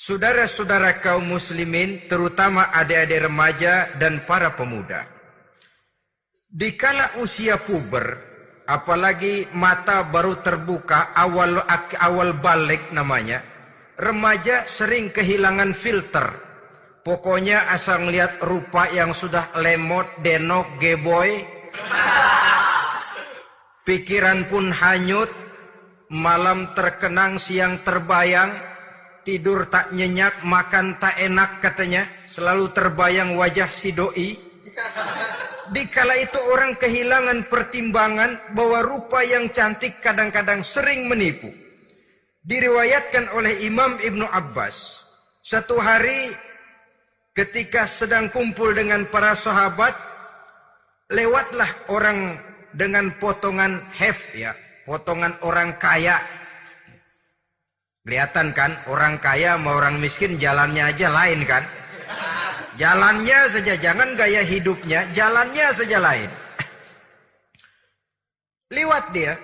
Saudara-saudara 0.00 0.96
kaum 1.04 1.28
muslimin, 1.28 2.08
terutama 2.08 2.72
adik-adik 2.72 3.28
remaja 3.28 4.00
dan 4.00 4.24
para 4.24 4.56
pemuda. 4.56 5.04
Dikala 6.48 7.20
usia 7.20 7.60
puber, 7.68 8.16
apalagi 8.64 9.52
mata 9.52 10.00
baru 10.08 10.40
terbuka, 10.40 11.12
awal 11.12 11.60
awal 12.00 12.32
balik 12.40 12.88
namanya, 12.96 13.44
remaja 14.00 14.64
sering 14.80 15.12
kehilangan 15.12 15.76
filter. 15.84 16.48
Pokoknya 17.04 17.68
asal 17.68 18.08
lihat 18.08 18.40
rupa 18.40 18.88
yang 18.88 19.12
sudah 19.12 19.52
lemot, 19.60 20.08
denok, 20.24 20.80
geboy, 20.80 21.44
pikiran 23.84 24.48
pun 24.48 24.72
hanyut, 24.72 25.28
malam 26.08 26.72
terkenang, 26.72 27.36
siang 27.36 27.84
terbayang, 27.84 28.69
tidur 29.30 29.70
tak 29.70 29.94
nyenyak, 29.94 30.42
makan 30.42 30.98
tak 30.98 31.14
enak 31.22 31.62
katanya, 31.62 32.26
selalu 32.34 32.74
terbayang 32.74 33.38
wajah 33.38 33.70
si 33.78 33.94
doi. 33.94 34.34
Dikala 35.70 36.18
itu 36.18 36.34
orang 36.50 36.74
kehilangan 36.74 37.46
pertimbangan 37.46 38.58
bahwa 38.58 38.82
rupa 38.82 39.22
yang 39.22 39.54
cantik 39.54 40.02
kadang-kadang 40.02 40.66
sering 40.74 41.06
menipu. 41.06 41.46
Diriwayatkan 42.42 43.30
oleh 43.38 43.62
Imam 43.62 44.02
Ibnu 44.02 44.26
Abbas. 44.26 44.74
Satu 45.46 45.78
hari 45.78 46.34
ketika 47.38 47.86
sedang 48.02 48.34
kumpul 48.34 48.74
dengan 48.74 49.06
para 49.14 49.38
sahabat, 49.38 49.94
lewatlah 51.14 51.86
orang 51.86 52.34
dengan 52.74 53.14
potongan 53.22 53.78
hef 53.94 54.18
ya, 54.34 54.58
potongan 54.90 55.38
orang 55.46 55.78
kaya 55.78 56.18
Kelihatan 58.10 58.50
kan 58.50 58.74
orang 58.90 59.22
kaya 59.22 59.54
sama 59.54 59.78
orang 59.78 60.02
miskin 60.02 60.34
jalannya 60.34 60.82
aja 60.82 61.06
lain 61.14 61.46
kan. 61.46 61.62
Jalannya 62.74 63.54
saja 63.54 63.78
jangan 63.78 64.18
gaya 64.18 64.42
hidupnya, 64.42 65.14
jalannya 65.14 65.70
saja 65.78 66.02
lain. 66.02 66.26
Liwat 68.74 69.14
dia. 69.14 69.38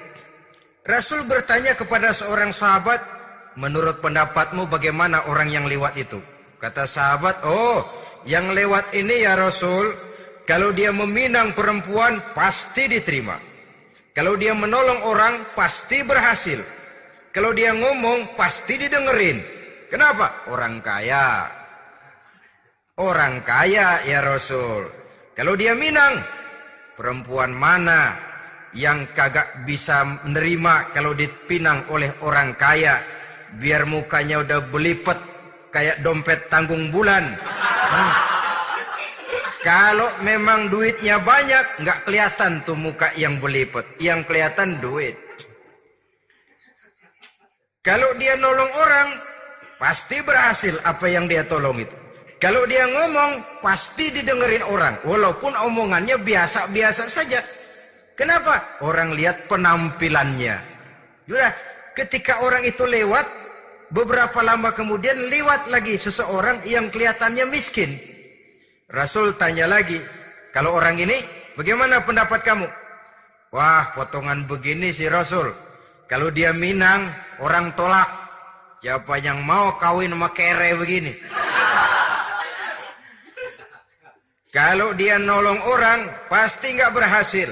Rasul 0.82 1.30
bertanya 1.30 1.78
kepada 1.78 2.10
seorang 2.18 2.50
sahabat, 2.58 2.98
menurut 3.54 4.02
pendapatmu 4.02 4.66
bagaimana 4.66 5.30
orang 5.30 5.46
yang 5.46 5.70
lewat 5.70 5.94
itu? 6.02 6.18
Kata 6.58 6.90
sahabat, 6.90 7.46
oh 7.46 7.86
yang 8.26 8.50
lewat 8.50 8.90
ini 8.98 9.30
ya 9.30 9.38
Rasul, 9.38 9.94
kalau 10.42 10.74
dia 10.74 10.90
meminang 10.90 11.54
perempuan 11.54 12.34
pasti 12.34 12.90
diterima. 12.90 13.38
Kalau 14.10 14.34
dia 14.34 14.58
menolong 14.58 15.06
orang 15.06 15.54
pasti 15.54 16.02
berhasil. 16.02 16.75
Kalau 17.36 17.52
dia 17.52 17.76
ngomong 17.76 18.32
pasti 18.32 18.80
didengerin. 18.80 19.44
Kenapa? 19.92 20.48
Orang 20.48 20.80
kaya. 20.80 21.44
Orang 22.96 23.44
kaya 23.44 24.08
ya 24.08 24.24
Rasul. 24.24 24.88
Kalau 25.36 25.52
dia 25.52 25.76
minang, 25.76 26.16
perempuan 26.96 27.52
mana 27.52 28.16
yang 28.72 29.12
kagak 29.12 29.68
bisa 29.68 30.24
menerima 30.24 30.96
kalau 30.96 31.12
dipinang 31.12 31.84
oleh 31.92 32.16
orang 32.24 32.56
kaya. 32.56 33.04
Biar 33.60 33.84
mukanya 33.84 34.40
udah 34.40 34.72
belipet 34.72 35.20
kayak 35.76 36.00
dompet 36.00 36.48
tanggung 36.48 36.88
bulan. 36.88 37.36
Hmm. 37.36 38.12
Kalau 39.60 40.24
memang 40.24 40.72
duitnya 40.72 41.20
banyak, 41.20 41.84
nggak 41.84 42.08
kelihatan 42.08 42.64
tuh 42.64 42.80
muka 42.80 43.12
yang 43.12 43.36
belipet. 43.44 43.84
Yang 44.00 44.24
kelihatan 44.24 44.80
duit. 44.80 45.25
Kalau 47.86 48.18
dia 48.18 48.34
nolong 48.34 48.72
orang, 48.74 49.08
pasti 49.78 50.18
berhasil 50.26 50.74
apa 50.82 51.06
yang 51.06 51.30
dia 51.30 51.46
tolong 51.46 51.78
itu. 51.78 51.94
Kalau 52.42 52.66
dia 52.66 52.82
ngomong, 52.82 53.62
pasti 53.62 54.10
didengerin 54.10 54.66
orang. 54.66 55.06
Walaupun 55.06 55.54
omongannya 55.54 56.18
biasa-biasa 56.18 57.06
saja. 57.14 57.46
Kenapa? 58.18 58.82
Orang 58.82 59.14
lihat 59.14 59.46
penampilannya. 59.46 60.58
Sudah, 61.30 61.54
ketika 61.94 62.42
orang 62.42 62.66
itu 62.66 62.82
lewat, 62.82 63.24
beberapa 63.94 64.42
lama 64.42 64.74
kemudian 64.74 65.30
lewat 65.30 65.70
lagi 65.70 65.94
seseorang 66.02 66.66
yang 66.66 66.90
kelihatannya 66.90 67.46
miskin. 67.46 68.02
Rasul 68.90 69.38
tanya 69.38 69.70
lagi, 69.70 70.02
kalau 70.50 70.74
orang 70.74 70.98
ini, 70.98 71.22
bagaimana 71.54 72.02
pendapat 72.02 72.42
kamu? 72.42 72.66
Wah, 73.54 73.94
potongan 73.94 74.44
begini 74.50 74.90
si 74.90 75.06
Rasul. 75.06 75.54
Kalau 76.06 76.30
dia 76.30 76.54
Minang, 76.54 77.25
orang 77.40 77.72
tolak. 77.76 78.08
Siapa 78.80 79.18
yang 79.18 79.40
mau 79.42 79.74
kawin 79.80 80.12
sama 80.12 80.30
kere 80.36 80.76
begini? 80.76 81.12
Kalau 84.56 84.96
dia 84.96 85.20
nolong 85.20 85.60
orang, 85.68 86.28
pasti 86.32 86.72
nggak 86.72 86.94
berhasil. 86.96 87.50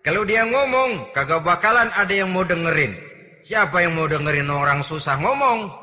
Kalau 0.00 0.22
dia 0.22 0.46
ngomong, 0.46 1.10
kagak 1.10 1.42
bakalan 1.42 1.90
ada 1.90 2.14
yang 2.14 2.30
mau 2.30 2.46
dengerin. 2.46 2.94
Siapa 3.42 3.82
yang 3.82 3.98
mau 3.98 4.06
dengerin 4.06 4.46
orang 4.46 4.86
susah 4.86 5.18
ngomong? 5.18 5.74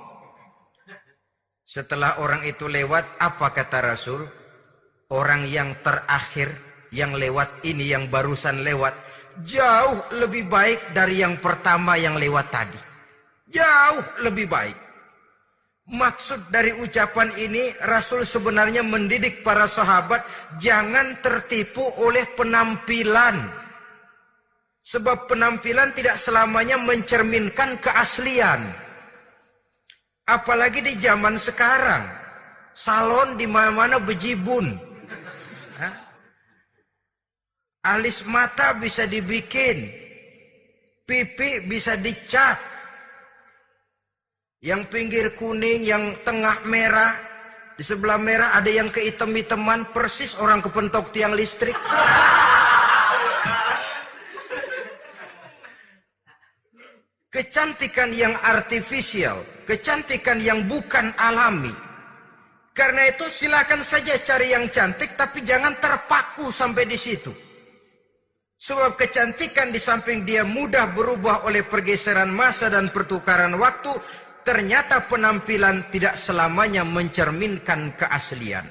Setelah 1.68 2.24
orang 2.24 2.48
itu 2.48 2.64
lewat, 2.64 3.20
apa 3.20 3.52
kata 3.52 3.92
Rasul? 3.92 4.24
Orang 5.12 5.52
yang 5.52 5.84
terakhir, 5.84 6.56
yang 6.96 7.12
lewat 7.12 7.68
ini, 7.68 7.92
yang 7.92 8.08
barusan 8.08 8.64
lewat, 8.64 8.96
jauh 9.44 10.16
lebih 10.16 10.48
baik 10.48 10.96
dari 10.96 11.20
yang 11.22 11.44
pertama 11.44 12.00
yang 12.00 12.16
lewat 12.16 12.48
tadi. 12.50 12.87
Jauh 13.52 14.04
lebih 14.28 14.48
baik. 14.52 14.76
Maksud 15.88 16.52
dari 16.52 16.76
ucapan 16.84 17.32
ini 17.40 17.72
Rasul 17.80 18.28
sebenarnya 18.28 18.84
mendidik 18.84 19.40
para 19.40 19.72
sahabat 19.72 20.20
jangan 20.60 21.24
tertipu 21.24 21.80
oleh 22.04 22.28
penampilan. 22.36 23.48
Sebab 24.84 25.32
penampilan 25.32 25.96
tidak 25.96 26.20
selamanya 26.24 26.76
mencerminkan 26.76 27.80
keaslian. 27.80 28.68
Apalagi 30.28 30.84
di 30.84 31.00
zaman 31.00 31.40
sekarang. 31.40 32.04
Salon 32.76 33.40
di 33.40 33.48
mana-mana 33.48 34.00
bejibun. 34.04 34.76
Alis 37.88 38.20
mata 38.28 38.76
bisa 38.76 39.08
dibikin. 39.08 39.88
Pipi 41.08 41.64
bisa 41.72 41.96
dicat. 41.96 42.60
Yang 44.58 44.82
pinggir 44.90 45.26
kuning, 45.38 45.86
yang 45.86 46.18
tengah 46.26 46.66
merah. 46.66 47.14
Di 47.78 47.86
sebelah 47.86 48.18
merah 48.18 48.58
ada 48.58 48.70
yang 48.70 48.90
kehitam-hitaman. 48.90 49.94
Persis 49.94 50.34
orang 50.42 50.66
kepentok 50.66 51.14
tiang 51.14 51.38
listrik. 51.38 51.78
Kecantikan 57.30 58.10
yang 58.18 58.34
artifisial. 58.42 59.46
Kecantikan 59.70 60.42
yang 60.42 60.66
bukan 60.66 61.14
alami. 61.22 61.76
Karena 62.74 63.10
itu 63.14 63.30
silakan 63.38 63.86
saja 63.86 64.18
cari 64.26 64.58
yang 64.58 64.74
cantik. 64.74 65.14
Tapi 65.14 65.46
jangan 65.46 65.78
terpaku 65.78 66.50
sampai 66.50 66.90
di 66.90 66.98
situ. 66.98 67.30
Sebab 68.58 68.98
kecantikan 68.98 69.70
di 69.70 69.78
samping 69.78 70.26
dia 70.26 70.42
mudah 70.42 70.90
berubah 70.90 71.46
oleh 71.46 71.70
pergeseran 71.70 72.34
masa 72.34 72.74
dan 72.74 72.90
pertukaran 72.90 73.54
waktu, 73.54 73.94
ternyata 74.48 75.12
penampilan 75.12 75.92
tidak 75.92 76.16
selamanya 76.24 76.88
mencerminkan 76.88 78.00
keaslian. 78.00 78.64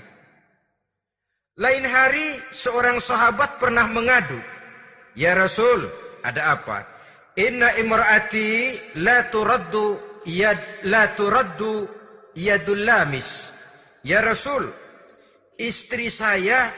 Lain 1.60 1.84
hari 1.84 2.40
seorang 2.64 2.96
sahabat 3.04 3.60
pernah 3.60 3.84
mengadu, 3.84 4.40
"Ya 5.12 5.36
Rasul, 5.36 5.84
ada 6.24 6.56
apa? 6.56 6.80
Inna 7.36 7.76
imraati 7.76 8.80
la 9.04 9.28
turaddu 9.28 10.00
yad 10.24 10.88
la 10.88 11.12
turaddu 11.12 11.84
yadul 12.32 12.80
lamis." 12.80 13.28
Ya 14.00 14.24
Rasul, 14.24 14.72
istri 15.60 16.08
saya 16.08 16.72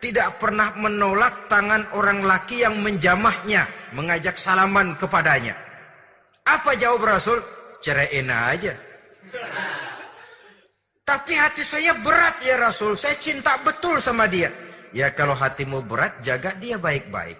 tidak 0.00 0.40
pernah 0.40 0.72
menolak 0.72 1.52
tangan 1.52 1.92
orang 1.92 2.24
laki 2.24 2.64
yang 2.64 2.80
menjamahnya, 2.80 3.92
mengajak 3.92 4.40
salaman 4.40 4.96
kepadanya. 4.96 5.52
Apa 6.48 6.72
jawab 6.80 7.04
Rasul? 7.04 7.57
Ceraiin 7.84 8.30
aja. 8.30 8.74
Tapi 11.08 11.32
hati 11.32 11.64
saya 11.64 11.96
berat 12.04 12.44
ya 12.44 12.60
Rasul, 12.60 12.92
saya 12.98 13.16
cinta 13.16 13.56
betul 13.64 13.96
sama 14.04 14.28
dia. 14.28 14.52
Ya 14.92 15.08
kalau 15.12 15.32
hatimu 15.32 15.84
berat, 15.84 16.20
jaga 16.20 16.52
dia 16.60 16.76
baik-baik. 16.76 17.38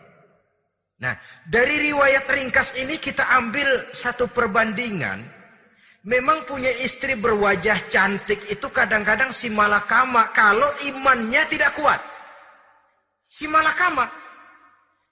Nah, 0.99 1.15
dari 1.47 1.93
riwayat 1.93 2.27
ringkas 2.27 2.75
ini 2.75 2.99
kita 2.99 3.23
ambil 3.29 3.93
satu 3.95 4.27
perbandingan. 4.35 5.23
Memang 6.09 6.49
punya 6.49 6.73
istri 6.81 7.19
berwajah 7.19 7.91
cantik 7.93 8.49
itu 8.49 8.67
kadang-kadang 8.73 9.35
si 9.37 9.53
malakama 9.53 10.33
kalau 10.33 10.73
imannya 10.83 11.45
tidak 11.53 11.77
kuat. 11.77 12.01
Si 13.29 13.45
malakama. 13.45 14.09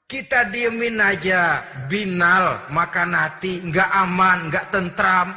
Kita 0.07 0.47
diemin 0.55 1.03
aja, 1.03 1.67
binal, 1.91 2.71
makan 2.71 3.11
hati, 3.11 3.59
nggak 3.59 3.91
aman, 3.91 4.47
nggak 4.47 4.71
tentram. 4.71 5.35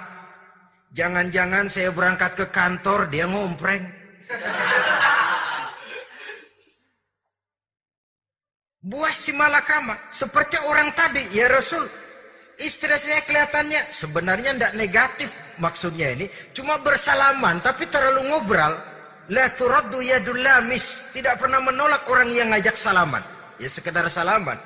Jangan-jangan 0.93 1.73
saya 1.73 1.89
berangkat 1.89 2.37
ke 2.37 2.45
kantor, 2.53 3.09
dia 3.09 3.25
ngompreng. 3.25 3.89
Buah 8.85 9.13
si 9.25 9.33
malakama, 9.33 9.97
seperti 10.13 10.61
orang 10.61 10.93
tadi, 10.93 11.33
ya 11.33 11.49
Rasul. 11.49 11.89
Istri 12.59 12.93
saya 13.01 13.25
kelihatannya 13.25 13.97
sebenarnya 13.97 14.53
tidak 14.53 14.73
negatif 14.77 15.29
maksudnya 15.57 16.13
ini. 16.13 16.29
Cuma 16.53 16.77
bersalaman, 16.77 17.57
tapi 17.65 17.89
terlalu 17.89 18.29
ngobrol. 18.29 18.77
La 19.33 19.49
turaddu 19.57 19.97
yadul 19.97 20.37
lamis. 20.37 20.85
Tidak 21.09 21.39
pernah 21.41 21.63
menolak 21.63 22.05
orang 22.05 22.29
yang 22.35 22.51
ngajak 22.53 22.75
salaman. 22.77 23.38
Ya 23.59 23.69
sekedar 23.69 24.07
salaman. 24.09 24.57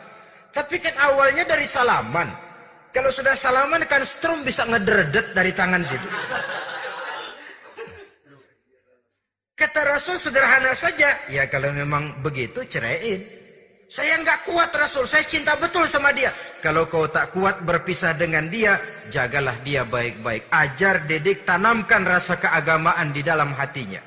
Tapi 0.53 0.77
kan 0.77 0.93
awalnya 1.01 1.49
dari 1.49 1.65
salaman. 1.67 2.29
Kalau 2.93 3.09
sudah 3.09 3.33
salaman 3.33 3.89
kan 3.89 4.05
strum 4.05 4.45
bisa 4.45 4.63
ngederdet 4.69 5.33
dari 5.33 5.49
tangan 5.57 5.81
situ. 5.81 6.07
Kata 9.57 9.81
Rasul 9.81 10.21
sederhana 10.21 10.77
saja. 10.77 11.25
Ya 11.29 11.49
kalau 11.49 11.73
memang 11.73 12.21
begitu 12.21 12.61
ceraiin. 12.69 13.43
Saya 13.93 14.17
nggak 14.25 14.49
kuat 14.49 14.73
Rasul, 14.73 15.05
saya 15.05 15.21
cinta 15.29 15.53
betul 15.53 15.85
sama 15.85 16.09
dia. 16.09 16.33
Kalau 16.65 16.89
kau 16.89 17.05
tak 17.13 17.29
kuat 17.29 17.61
berpisah 17.61 18.17
dengan 18.17 18.49
dia, 18.49 19.05
jagalah 19.13 19.61
dia 19.61 19.85
baik-baik. 19.85 20.49
Ajar, 20.49 21.05
didik, 21.05 21.45
tanamkan 21.45 22.01
rasa 22.01 22.41
keagamaan 22.41 23.13
di 23.13 23.21
dalam 23.21 23.53
hatinya. 23.53 24.01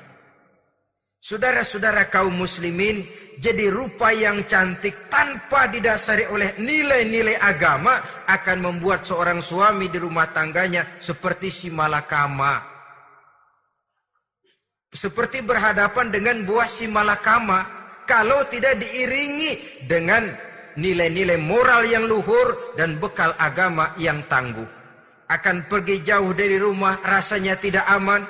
Saudara-saudara 1.23 2.11
kaum 2.11 2.35
muslimin, 2.35 3.07
jadi 3.37 3.69
rupa 3.69 4.09
yang 4.09 4.49
cantik 4.49 5.09
tanpa 5.13 5.69
didasari 5.69 6.25
oleh 6.25 6.57
nilai-nilai 6.57 7.37
agama 7.37 8.25
akan 8.25 8.57
membuat 8.65 9.05
seorang 9.05 9.45
suami 9.45 9.93
di 9.93 10.01
rumah 10.01 10.33
tangganya 10.33 10.97
seperti 11.05 11.53
si 11.53 11.69
malakama. 11.69 12.65
Seperti 14.89 15.45
berhadapan 15.45 16.09
dengan 16.09 16.41
buah 16.49 16.65
si 16.81 16.89
malakama 16.89 17.69
kalau 18.09 18.49
tidak 18.49 18.81
diiringi 18.81 19.85
dengan 19.85 20.33
nilai-nilai 20.73 21.37
moral 21.37 21.85
yang 21.85 22.09
luhur 22.09 22.73
dan 22.73 22.97
bekal 22.97 23.37
agama 23.37 23.93
yang 24.01 24.25
tangguh. 24.25 24.65
akan 25.27 25.67
pergi 25.67 26.07
jauh 26.07 26.31
dari 26.31 26.55
rumah 26.55 27.03
rasanya 27.03 27.59
tidak 27.59 27.83
aman. 27.83 28.23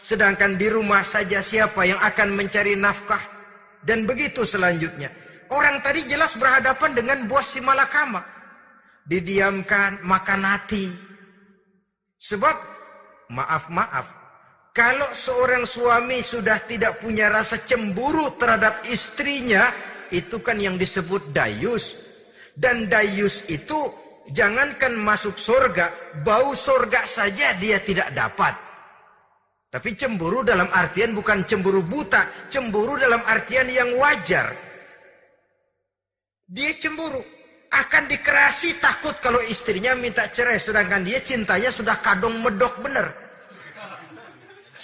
Sedangkan 0.00 0.56
di 0.56 0.72
rumah 0.72 1.04
saja 1.04 1.44
siapa 1.44 1.84
yang 1.84 2.00
akan 2.00 2.32
mencari 2.32 2.72
nafkah. 2.80 3.39
Dan 3.84 4.04
begitu 4.04 4.44
selanjutnya. 4.44 5.08
Orang 5.50 5.82
tadi 5.82 6.06
jelas 6.06 6.30
berhadapan 6.38 6.94
dengan 6.94 7.18
buah 7.26 7.46
si 7.50 7.58
malakama. 7.58 8.22
Didiamkan, 9.08 10.04
makan 10.06 10.40
hati. 10.46 10.94
Sebab, 12.20 12.56
maaf-maaf. 13.32 14.06
Kalau 14.70 15.10
seorang 15.26 15.66
suami 15.66 16.22
sudah 16.22 16.62
tidak 16.70 17.02
punya 17.02 17.26
rasa 17.26 17.66
cemburu 17.66 18.38
terhadap 18.38 18.86
istrinya. 18.86 19.74
Itu 20.10 20.38
kan 20.42 20.58
yang 20.58 20.78
disebut 20.78 21.34
dayus. 21.34 21.82
Dan 22.54 22.86
dayus 22.86 23.34
itu 23.50 23.90
jangankan 24.30 24.94
masuk 24.94 25.34
surga. 25.42 26.20
Bau 26.22 26.54
surga 26.54 27.10
saja 27.10 27.58
dia 27.58 27.82
tidak 27.82 28.14
dapat. 28.14 28.69
Tapi 29.70 29.94
cemburu 29.94 30.42
dalam 30.42 30.66
artian 30.66 31.14
bukan 31.14 31.46
cemburu 31.46 31.86
buta. 31.86 32.50
Cemburu 32.50 32.98
dalam 32.98 33.22
artian 33.22 33.70
yang 33.70 33.94
wajar. 33.94 34.50
Dia 36.50 36.74
cemburu. 36.82 37.22
Akan 37.70 38.10
dikerasi 38.10 38.82
takut 38.82 39.14
kalau 39.22 39.38
istrinya 39.46 39.94
minta 39.94 40.26
cerai. 40.34 40.58
Sedangkan 40.58 41.06
dia 41.06 41.22
cintanya 41.22 41.70
sudah 41.70 42.02
kadung 42.02 42.42
medok 42.42 42.82
bener. 42.82 43.14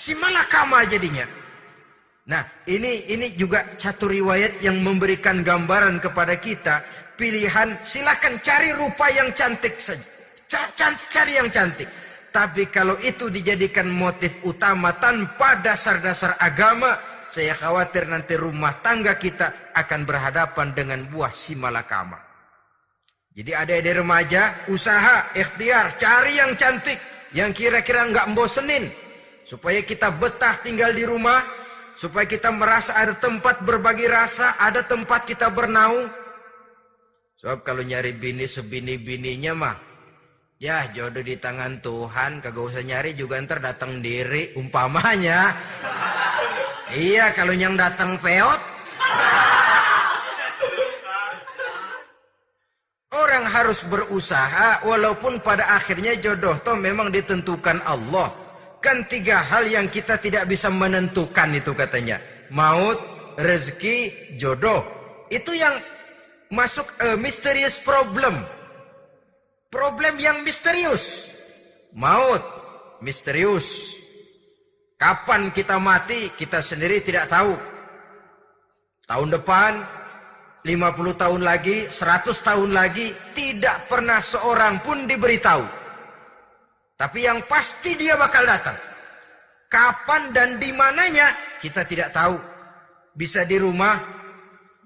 Si 0.06 0.14
malakama 0.14 0.86
jadinya. 0.86 1.26
Nah 2.30 2.46
ini 2.70 3.10
ini 3.10 3.34
juga 3.34 3.74
satu 3.74 4.06
riwayat 4.06 4.62
yang 4.62 4.78
memberikan 4.78 5.42
gambaran 5.42 5.98
kepada 5.98 6.38
kita. 6.38 6.86
Pilihan 7.18 7.74
silakan 7.90 8.38
cari 8.38 8.70
rupa 8.70 9.10
yang 9.10 9.34
cantik 9.34 9.82
saja. 9.82 10.06
Cari 11.10 11.42
yang 11.42 11.50
cantik. 11.50 11.90
Tapi 12.36 12.68
kalau 12.68 13.00
itu 13.00 13.32
dijadikan 13.32 13.88
motif 13.88 14.44
utama 14.44 15.00
tanpa 15.00 15.56
dasar-dasar 15.64 16.36
agama, 16.36 17.00
saya 17.32 17.56
khawatir 17.56 18.04
nanti 18.04 18.36
rumah 18.36 18.84
tangga 18.84 19.16
kita 19.16 19.72
akan 19.72 20.04
berhadapan 20.04 20.76
dengan 20.76 21.08
buah 21.08 21.32
si 21.32 21.56
malakama. 21.56 22.20
Jadi 23.32 23.56
ada 23.56 23.72
adik 23.72 24.04
remaja, 24.04 24.68
usaha, 24.68 25.32
ikhtiar, 25.32 25.96
cari 25.96 26.36
yang 26.36 26.52
cantik. 26.60 27.00
Yang 27.32 27.56
kira-kira 27.56 28.04
nggak 28.04 28.28
membosenin. 28.28 28.92
Supaya 29.48 29.80
kita 29.80 30.12
betah 30.12 30.60
tinggal 30.60 30.92
di 30.92 31.08
rumah. 31.08 31.40
Supaya 31.96 32.28
kita 32.28 32.52
merasa 32.52 32.92
ada 32.92 33.16
tempat 33.16 33.64
berbagi 33.64 34.04
rasa, 34.04 34.60
ada 34.60 34.84
tempat 34.84 35.24
kita 35.24 35.48
bernaung. 35.48 36.12
Sebab 37.40 37.64
kalau 37.64 37.80
nyari 37.80 38.12
bini 38.16 38.44
sebini-bininya 38.44 39.52
mah, 39.56 39.76
Ya 40.56 40.88
jodoh 40.96 41.20
di 41.20 41.36
tangan 41.36 41.84
Tuhan, 41.84 42.40
kagak 42.40 42.64
usah 42.72 42.80
nyari 42.80 43.12
juga 43.12 43.36
ntar 43.44 43.60
datang 43.60 44.00
diri 44.00 44.56
umpamanya. 44.56 45.52
iya 46.96 47.28
kalau 47.36 47.52
yang 47.52 47.76
datang 47.76 48.16
peot. 48.24 48.56
Orang 53.12 53.44
harus 53.52 53.76
berusaha 53.84 54.80
walaupun 54.88 55.44
pada 55.44 55.76
akhirnya 55.76 56.16
jodoh 56.24 56.56
toh 56.64 56.72
memang 56.72 57.12
ditentukan 57.12 57.84
Allah. 57.84 58.32
Kan 58.80 59.04
tiga 59.12 59.44
hal 59.44 59.68
yang 59.68 59.92
kita 59.92 60.16
tidak 60.24 60.48
bisa 60.48 60.72
menentukan 60.72 61.52
itu 61.52 61.76
katanya. 61.76 62.16
Maut, 62.48 62.96
rezeki, 63.36 64.32
jodoh. 64.40 64.88
Itu 65.28 65.52
yang 65.52 65.84
masuk 66.48 66.88
uh, 67.04 67.18
mysterious 67.20 67.76
problem. 67.84 68.55
Problem 69.70 70.14
yang 70.22 70.46
misterius. 70.46 71.02
Maut, 71.90 72.42
misterius. 73.02 73.66
Kapan 74.96 75.52
kita 75.52 75.76
mati, 75.76 76.32
kita 76.38 76.64
sendiri 76.64 77.02
tidak 77.04 77.28
tahu. 77.28 77.52
Tahun 79.06 79.28
depan, 79.28 79.72
50 80.64 81.20
tahun 81.20 81.42
lagi, 81.44 81.86
100 81.92 82.46
tahun 82.46 82.70
lagi, 82.72 83.12
tidak 83.36 83.90
pernah 83.90 84.24
seorang 84.24 84.80
pun 84.82 85.04
diberitahu. 85.04 85.64
Tapi 86.96 87.28
yang 87.28 87.44
pasti 87.44 87.92
dia 87.98 88.16
bakal 88.16 88.48
datang. 88.48 88.78
Kapan 89.68 90.32
dan 90.32 90.48
di 90.56 90.72
mananya, 90.72 91.58
kita 91.60 91.84
tidak 91.84 92.14
tahu. 92.14 92.40
Bisa 93.12 93.44
di 93.44 93.60
rumah, 93.60 94.00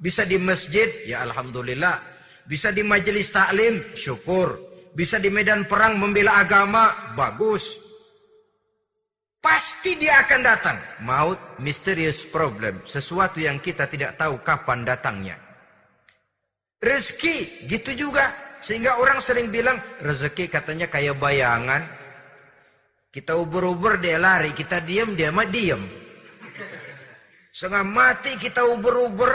bisa 0.01 0.27
di 0.27 0.41
masjid, 0.41 1.07
ya 1.07 1.23
Alhamdulillah. 1.23 2.03
Bisa 2.51 2.75
di 2.75 2.83
majelis 2.83 3.31
taklim, 3.31 3.95
syukur 3.95 4.70
bisa 4.95 5.23
di 5.23 5.31
medan 5.31 5.71
perang 5.71 5.97
membela 5.97 6.43
agama, 6.43 7.15
bagus. 7.15 7.63
Pasti 9.41 9.97
dia 9.97 10.21
akan 10.27 10.41
datang. 10.45 10.79
Maut, 11.01 11.41
mysterious 11.65 12.19
problem. 12.29 12.85
Sesuatu 12.85 13.41
yang 13.41 13.57
kita 13.57 13.89
tidak 13.89 14.21
tahu 14.21 14.45
kapan 14.45 14.85
datangnya. 14.85 15.41
Rezeki, 16.77 17.69
gitu 17.69 17.97
juga. 17.97 18.59
Sehingga 18.61 19.01
orang 19.01 19.25
sering 19.25 19.49
bilang, 19.49 19.81
rezeki 20.05 20.53
katanya 20.53 20.93
kayak 20.93 21.17
bayangan. 21.17 21.89
Kita 23.09 23.33
ubur-ubur, 23.41 23.97
dia 23.97 24.21
lari. 24.21 24.53
Kita 24.53 24.85
diam, 24.85 25.17
dia 25.17 25.33
mah 25.33 25.49
diam. 25.49 25.81
Setengah 27.51 27.83
mati 27.83 28.37
kita 28.37 28.69
ubur-ubur. 28.69 29.33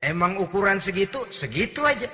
Emang 0.00 0.40
ukuran 0.40 0.80
segitu? 0.80 1.20
Segitu 1.28 1.84
aja. 1.84 2.08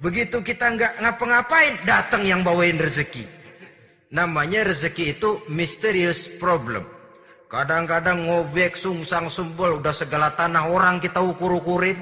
Begitu 0.00 0.40
kita 0.40 0.64
nggak 0.64 0.92
ngapa-ngapain, 1.04 1.84
datang 1.84 2.24
yang 2.24 2.40
bawain 2.40 2.80
rezeki. 2.80 3.28
Namanya 4.10 4.72
rezeki 4.72 5.20
itu 5.20 5.44
mysterious 5.52 6.16
problem. 6.40 6.88
Kadang-kadang 7.52 8.24
ngobek, 8.24 8.80
sungsang, 8.80 9.28
sumbul, 9.28 9.82
udah 9.82 9.92
segala 9.92 10.32
tanah 10.32 10.72
orang 10.72 11.04
kita 11.04 11.20
ukur-ukurin. 11.20 12.00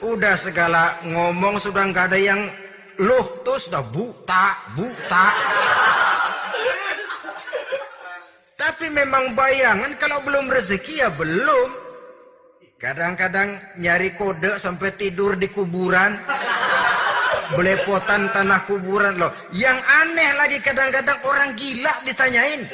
Udah 0.00 0.34
segala 0.40 1.04
ngomong 1.04 1.60
sudah 1.60 1.84
nggak 1.92 2.06
ada 2.14 2.18
yang 2.18 2.40
loh 3.02 3.44
tuh 3.44 3.60
sudah 3.60 3.84
buta, 3.84 4.44
buta. 4.78 5.26
Tapi 8.56 8.88
memang 8.88 9.36
bayangan 9.36 9.92
kalau 10.00 10.24
belum 10.24 10.48
rezeki 10.48 11.04
ya 11.04 11.12
belum. 11.12 11.85
Kadang-kadang 12.76 13.80
nyari 13.80 14.12
kode 14.20 14.60
sampai 14.60 14.92
tidur 15.00 15.40
di 15.40 15.48
kuburan. 15.48 16.20
Belepotan 17.56 18.28
tanah 18.36 18.68
kuburan 18.68 19.16
loh. 19.16 19.32
Yang 19.56 19.78
aneh 19.80 20.30
lagi 20.36 20.58
kadang-kadang 20.60 21.24
orang 21.24 21.56
gila 21.56 22.04
ditanyain. 22.04 22.68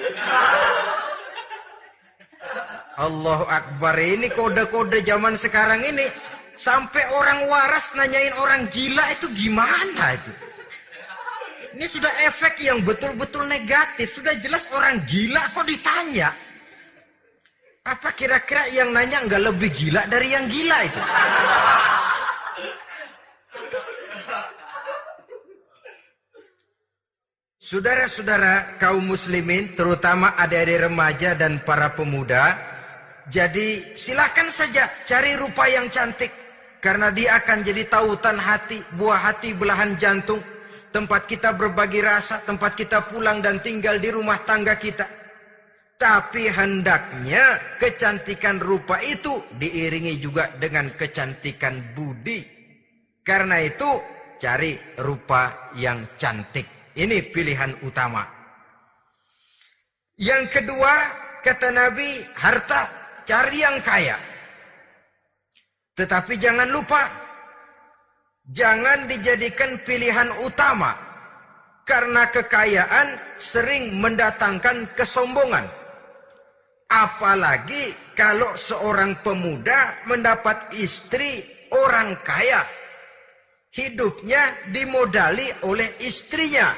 Allahu 2.98 3.46
Akbar 3.46 3.94
ini 4.02 4.26
kode-kode 4.34 5.06
zaman 5.06 5.38
sekarang 5.38 5.86
ini. 5.86 6.10
Sampai 6.58 7.06
orang 7.14 7.46
waras 7.46 7.86
nanyain 7.94 8.34
orang 8.36 8.66
gila 8.74 9.06
itu 9.14 9.30
gimana 9.30 10.18
itu. 10.18 10.32
Ini 11.72 11.86
sudah 11.88 12.12
efek 12.28 12.60
yang 12.60 12.82
betul-betul 12.82 13.46
negatif. 13.46 14.10
Sudah 14.18 14.34
jelas 14.42 14.66
orang 14.74 15.06
gila 15.06 15.54
kok 15.54 15.64
ditanya. 15.64 16.34
Apa 17.82 18.14
kira-kira 18.14 18.70
yang 18.70 18.94
nanya 18.94 19.26
nggak 19.26 19.42
lebih 19.42 19.70
gila 19.74 20.06
dari 20.06 20.30
yang 20.30 20.46
gila 20.46 20.78
itu? 20.86 21.02
Saudara-saudara 27.58 28.78
kaum 28.78 29.02
muslimin, 29.02 29.74
terutama 29.74 30.38
adik-adik 30.38 30.86
remaja 30.86 31.30
dan 31.34 31.64
para 31.66 31.90
pemuda, 31.98 32.54
jadi 33.34 33.96
silakan 33.98 34.54
saja 34.54 35.02
cari 35.02 35.34
rupa 35.34 35.66
yang 35.66 35.90
cantik. 35.90 36.30
Karena 36.82 37.14
dia 37.14 37.38
akan 37.38 37.62
jadi 37.62 37.86
tautan 37.86 38.38
hati, 38.38 38.82
buah 38.98 39.30
hati 39.30 39.54
belahan 39.54 39.94
jantung. 39.98 40.42
Tempat 40.90 41.30
kita 41.30 41.54
berbagi 41.54 42.02
rasa, 42.02 42.42
tempat 42.42 42.74
kita 42.74 43.10
pulang 43.10 43.38
dan 43.38 43.62
tinggal 43.62 43.98
di 44.02 44.10
rumah 44.10 44.42
tangga 44.42 44.74
kita. 44.76 45.21
Tapi 46.02 46.50
hendaknya 46.50 47.78
kecantikan 47.78 48.58
rupa 48.58 48.98
itu 48.98 49.38
diiringi 49.54 50.18
juga 50.18 50.50
dengan 50.58 50.90
kecantikan 50.98 51.94
budi. 51.94 52.42
Karena 53.22 53.62
itu 53.62 53.86
cari 54.42 54.74
rupa 54.98 55.70
yang 55.78 56.18
cantik. 56.18 56.66
Ini 56.98 57.30
pilihan 57.30 57.86
utama. 57.86 58.26
Yang 60.18 60.58
kedua, 60.58 60.92
kata 61.46 61.70
Nabi, 61.70 62.26
harta 62.34 62.90
cari 63.22 63.62
yang 63.62 63.78
kaya. 63.86 64.18
Tetapi 65.94 66.34
jangan 66.34 66.66
lupa, 66.66 67.06
jangan 68.50 69.06
dijadikan 69.06 69.86
pilihan 69.86 70.34
utama. 70.42 70.98
Karena 71.86 72.26
kekayaan 72.26 73.38
sering 73.54 74.02
mendatangkan 74.02 74.98
kesombongan. 74.98 75.81
Apalagi 76.92 78.12
kalau 78.12 78.52
seorang 78.68 79.24
pemuda 79.24 80.04
mendapat 80.04 80.76
istri 80.76 81.40
orang 81.72 82.20
kaya. 82.20 82.68
hidupnya 83.72 84.68
dimodali 84.68 85.48
oleh 85.64 85.96
istrinya. 86.04 86.76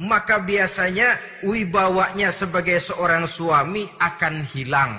Maka 0.00 0.42
biasanya 0.42 1.40
wibawanya 1.46 2.34
sebagai 2.34 2.82
seorang 2.82 3.30
suami 3.30 3.86
akan 4.00 4.42
hilang. 4.50 4.98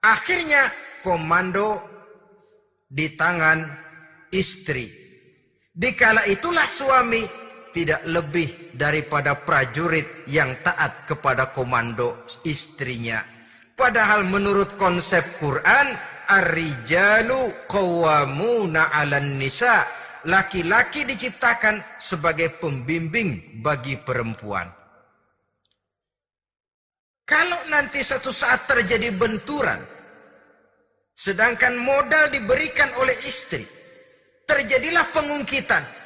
Akhirnya 0.00 0.70
komando 1.02 1.82
di 2.86 3.12
tangan 3.18 3.66
istri. 4.30 4.86
Dikala 5.74 6.24
itulah 6.30 6.70
suami 6.78 7.26
tidak 7.72 8.04
lebih 8.06 8.76
daripada 8.76 9.42
prajurit 9.42 10.28
yang 10.28 10.60
taat 10.60 11.08
kepada 11.08 11.50
komando 11.50 12.24
istrinya. 12.44 13.24
Padahal 13.72 14.28
menurut 14.28 14.76
konsep 14.76 15.24
Quran, 15.40 15.96
Ar-rijalu 16.22 17.66
qawwamuna 17.66 18.94
'alan 18.94 19.36
nisa. 19.36 20.00
Laki-laki 20.22 21.02
diciptakan 21.02 21.98
sebagai 21.98 22.62
pembimbing 22.62 23.58
bagi 23.58 23.98
perempuan. 24.06 24.70
Kalau 27.26 27.66
nanti 27.66 28.06
suatu 28.06 28.30
saat 28.30 28.70
terjadi 28.70 29.10
benturan, 29.18 29.82
sedangkan 31.18 31.74
modal 31.74 32.30
diberikan 32.30 32.94
oleh 33.02 33.18
istri, 33.18 33.66
terjadilah 34.46 35.10
pengungkitan. 35.10 36.01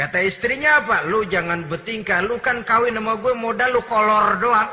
Kata 0.00 0.16
istrinya 0.24 0.80
apa? 0.80 1.04
Lu 1.12 1.28
jangan 1.28 1.68
bertingkah, 1.68 2.24
lu 2.24 2.40
kan 2.40 2.64
kawin 2.64 2.96
sama 2.96 3.20
gue 3.20 3.36
modal 3.36 3.68
lu 3.68 3.84
kolor 3.84 4.40
doang. 4.40 4.70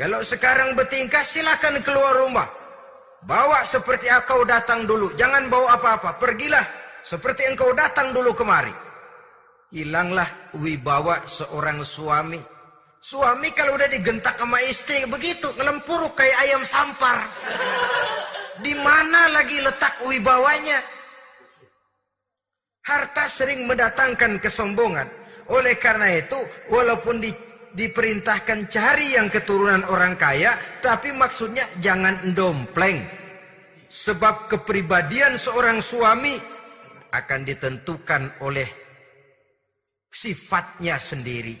Kalau 0.00 0.24
sekarang 0.24 0.72
bertingkah 0.72 1.20
silakan 1.36 1.84
keluar 1.84 2.16
rumah. 2.16 2.48
Bawa 3.28 3.68
seperti 3.68 4.08
engkau 4.08 4.40
datang 4.48 4.88
dulu. 4.88 5.12
Jangan 5.20 5.52
bawa 5.52 5.76
apa-apa. 5.76 6.16
Pergilah 6.16 6.64
seperti 7.04 7.44
engkau 7.44 7.76
datang 7.76 8.16
dulu 8.16 8.32
kemari. 8.32 8.72
Hilanglah 9.68 10.48
wibawa 10.56 11.28
seorang 11.28 11.84
suami. 11.84 12.40
Suami 13.04 13.52
kalau 13.52 13.76
udah 13.76 13.90
digentak 13.92 14.40
sama 14.40 14.64
istri 14.64 15.04
begitu. 15.04 15.52
Ngelempuruk 15.60 16.16
kayak 16.16 16.40
ayam 16.40 16.64
sampar. 16.72 17.28
Di 18.62 18.74
mana 18.74 19.30
lagi 19.30 19.58
letak 19.62 20.02
wibawanya? 20.06 20.82
Harta 22.82 23.30
sering 23.36 23.68
mendatangkan 23.68 24.40
kesombongan. 24.40 25.06
Oleh 25.48 25.76
karena 25.80 26.12
itu, 26.18 26.36
walaupun 26.68 27.20
di 27.20 27.30
diperintahkan 27.78 28.72
cari 28.72 29.14
yang 29.14 29.28
keturunan 29.28 29.84
orang 29.86 30.16
kaya, 30.16 30.80
tapi 30.80 31.12
maksudnya 31.12 31.68
jangan 31.82 32.32
dompleng. 32.32 33.04
Sebab 33.88 34.52
kepribadian 34.52 35.40
seorang 35.40 35.80
suami 35.80 36.36
akan 37.08 37.40
ditentukan 37.44 38.44
oleh 38.44 38.68
sifatnya 40.12 41.00
sendiri. 41.00 41.56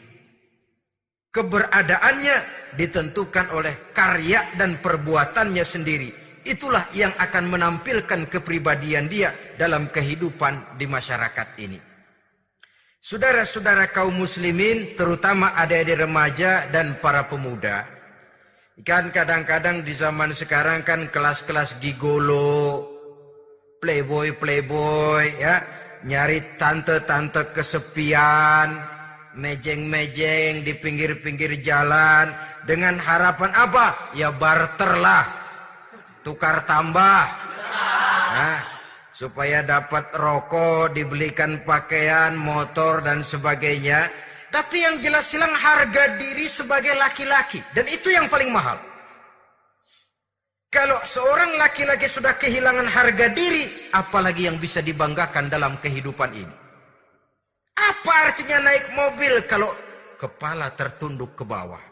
Keberadaannya 1.32 2.36
ditentukan 2.76 3.52
oleh 3.52 3.92
karya 3.96 4.56
dan 4.56 4.80
perbuatannya 4.80 5.64
sendiri. 5.64 6.27
Itulah 6.48 6.88
yang 6.96 7.12
akan 7.12 7.44
menampilkan 7.52 8.24
kepribadian 8.32 9.04
dia 9.04 9.36
dalam 9.60 9.92
kehidupan 9.92 10.80
di 10.80 10.88
masyarakat 10.88 11.48
ini. 11.60 11.76
Saudara-saudara 13.04 13.92
kaum 13.92 14.16
muslimin, 14.16 14.96
terutama 14.96 15.52
adik-adik 15.60 16.08
remaja 16.08 16.72
dan 16.72 16.96
para 17.04 17.28
pemuda. 17.28 17.84
Kan 18.80 19.12
kadang-kadang 19.12 19.84
di 19.84 19.92
zaman 19.92 20.32
sekarang 20.32 20.82
kan 20.88 21.12
kelas-kelas 21.12 21.76
gigolo, 21.84 22.88
playboy-playboy, 23.84 25.24
ya. 25.36 25.56
Nyari 26.08 26.56
tante-tante 26.56 27.52
kesepian, 27.52 28.68
mejeng-mejeng 29.36 30.64
di 30.64 30.72
pinggir-pinggir 30.80 31.60
jalan. 31.60 32.32
Dengan 32.64 32.96
harapan 32.96 33.52
apa? 33.52 33.86
Ya 34.16 34.32
barterlah. 34.32 35.37
Tukar 36.28 36.68
tambah. 36.68 37.24
Nah, 38.36 38.60
supaya 39.16 39.64
dapat 39.64 40.12
rokok, 40.12 40.92
dibelikan 40.92 41.64
pakaian, 41.64 42.36
motor 42.36 43.00
dan 43.00 43.24
sebagainya. 43.24 44.12
Tapi 44.52 44.76
yang 44.76 45.00
jelas 45.00 45.24
hilang 45.32 45.56
harga 45.56 46.20
diri 46.20 46.52
sebagai 46.52 46.92
laki-laki 47.00 47.64
dan 47.72 47.88
itu 47.88 48.12
yang 48.12 48.28
paling 48.28 48.52
mahal. 48.52 48.76
Kalau 50.68 51.00
seorang 51.16 51.56
laki-laki 51.56 52.12
sudah 52.12 52.36
kehilangan 52.36 52.84
harga 52.92 53.32
diri, 53.32 53.88
apalagi 53.88 54.52
yang 54.52 54.60
bisa 54.60 54.84
dibanggakan 54.84 55.48
dalam 55.48 55.80
kehidupan 55.80 56.44
ini? 56.44 56.56
Apa 57.72 58.12
artinya 58.28 58.68
naik 58.68 58.92
mobil 58.92 59.48
kalau 59.48 59.72
kepala 60.20 60.76
tertunduk 60.76 61.32
ke 61.32 61.44
bawah? 61.48 61.87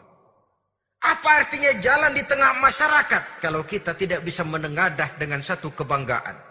Apa 0.97 1.45
artinya 1.45 1.77
jalan 1.77 2.17
di 2.17 2.25
tengah 2.25 2.57
masyarakat 2.57 3.41
kalau 3.43 3.61
kita 3.63 3.93
tidak 3.93 4.25
bisa 4.25 4.41
menengadah 4.41 5.13
dengan 5.21 5.45
satu 5.45 5.69
kebanggaan? 5.71 6.47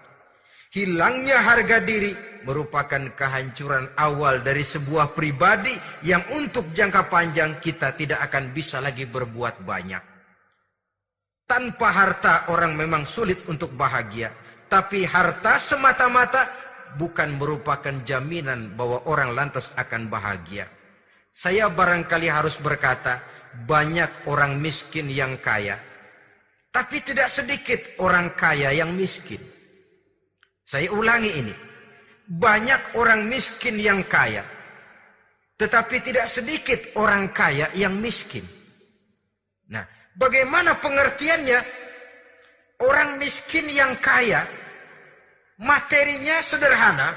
Hilangnya 0.70 1.40
harga 1.42 1.82
diri 1.82 2.14
merupakan 2.42 3.10
kehancuran 3.14 3.94
awal 3.98 4.42
dari 4.42 4.62
sebuah 4.66 5.14
pribadi 5.14 5.74
yang 6.06 6.22
untuk 6.34 6.70
jangka 6.74 7.10
panjang 7.10 7.58
kita 7.58 7.94
tidak 7.98 8.22
akan 8.30 8.54
bisa 8.54 8.78
lagi 8.78 9.06
berbuat 9.06 9.62
banyak. 9.66 10.02
Tanpa 11.46 11.88
harta 11.94 12.34
orang 12.50 12.74
memang 12.74 13.06
sulit 13.06 13.46
untuk 13.46 13.74
bahagia. 13.74 14.34
Tapi 14.66 15.06
harta 15.06 15.62
semata-mata 15.70 16.42
bukan 16.98 17.38
merupakan 17.38 18.02
jaminan 18.02 18.74
bahwa 18.74 19.06
orang 19.06 19.30
lantas 19.30 19.70
akan 19.78 20.10
bahagia. 20.10 20.66
Saya 21.30 21.70
barangkali 21.70 22.26
harus 22.26 22.58
berkata, 22.58 23.22
banyak 23.64 24.28
orang 24.28 24.60
miskin 24.60 25.08
yang 25.08 25.40
kaya. 25.40 25.80
Tapi 26.68 27.00
tidak 27.00 27.32
sedikit 27.32 27.80
orang 28.04 28.36
kaya 28.36 28.68
yang 28.76 28.92
miskin. 28.92 29.40
Saya 30.68 30.92
ulangi 30.92 31.32
ini. 31.32 31.54
Banyak 32.26 33.00
orang 33.00 33.24
miskin 33.30 33.80
yang 33.80 34.04
kaya. 34.04 34.44
Tetapi 35.56 36.04
tidak 36.04 36.28
sedikit 36.36 36.92
orang 37.00 37.32
kaya 37.32 37.72
yang 37.72 37.96
miskin. 37.96 38.44
Nah, 39.72 39.88
bagaimana 40.20 40.76
pengertiannya? 40.84 41.88
Orang 42.76 43.16
miskin 43.16 43.72
yang 43.72 43.96
kaya, 44.04 44.44
materinya 45.56 46.44
sederhana, 46.44 47.16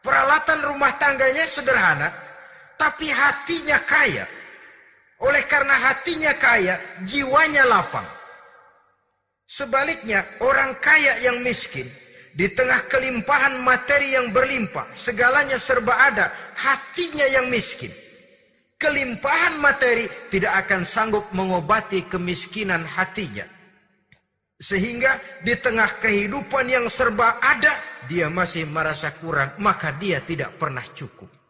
peralatan 0.00 0.64
rumah 0.64 0.96
tangganya 0.96 1.44
sederhana, 1.52 2.08
tapi 2.80 3.12
hatinya 3.12 3.84
kaya. 3.84 4.24
Oleh 5.22 5.46
karena 5.46 5.78
hatinya 5.78 6.34
kaya, 6.34 7.06
jiwanya 7.06 7.62
lapang. 7.62 8.06
Sebaliknya, 9.46 10.26
orang 10.42 10.82
kaya 10.82 11.22
yang 11.22 11.38
miskin, 11.46 11.86
di 12.34 12.50
tengah 12.56 12.88
kelimpahan 12.90 13.60
materi 13.62 14.18
yang 14.18 14.34
berlimpah, 14.34 14.96
segalanya 14.98 15.62
serba 15.62 15.94
ada, 16.10 16.26
hatinya 16.58 17.28
yang 17.28 17.46
miskin. 17.46 17.92
Kelimpahan 18.80 19.62
materi 19.62 20.10
tidak 20.34 20.66
akan 20.66 20.82
sanggup 20.90 21.30
mengobati 21.30 22.02
kemiskinan 22.10 22.82
hatinya. 22.82 23.46
Sehingga 24.58 25.42
di 25.46 25.54
tengah 25.58 26.02
kehidupan 26.02 26.66
yang 26.66 26.86
serba 26.90 27.38
ada, 27.38 27.78
dia 28.10 28.26
masih 28.26 28.66
merasa 28.66 29.14
kurang, 29.22 29.54
maka 29.62 29.94
dia 29.94 30.18
tidak 30.26 30.58
pernah 30.58 30.82
cukup. 30.98 31.41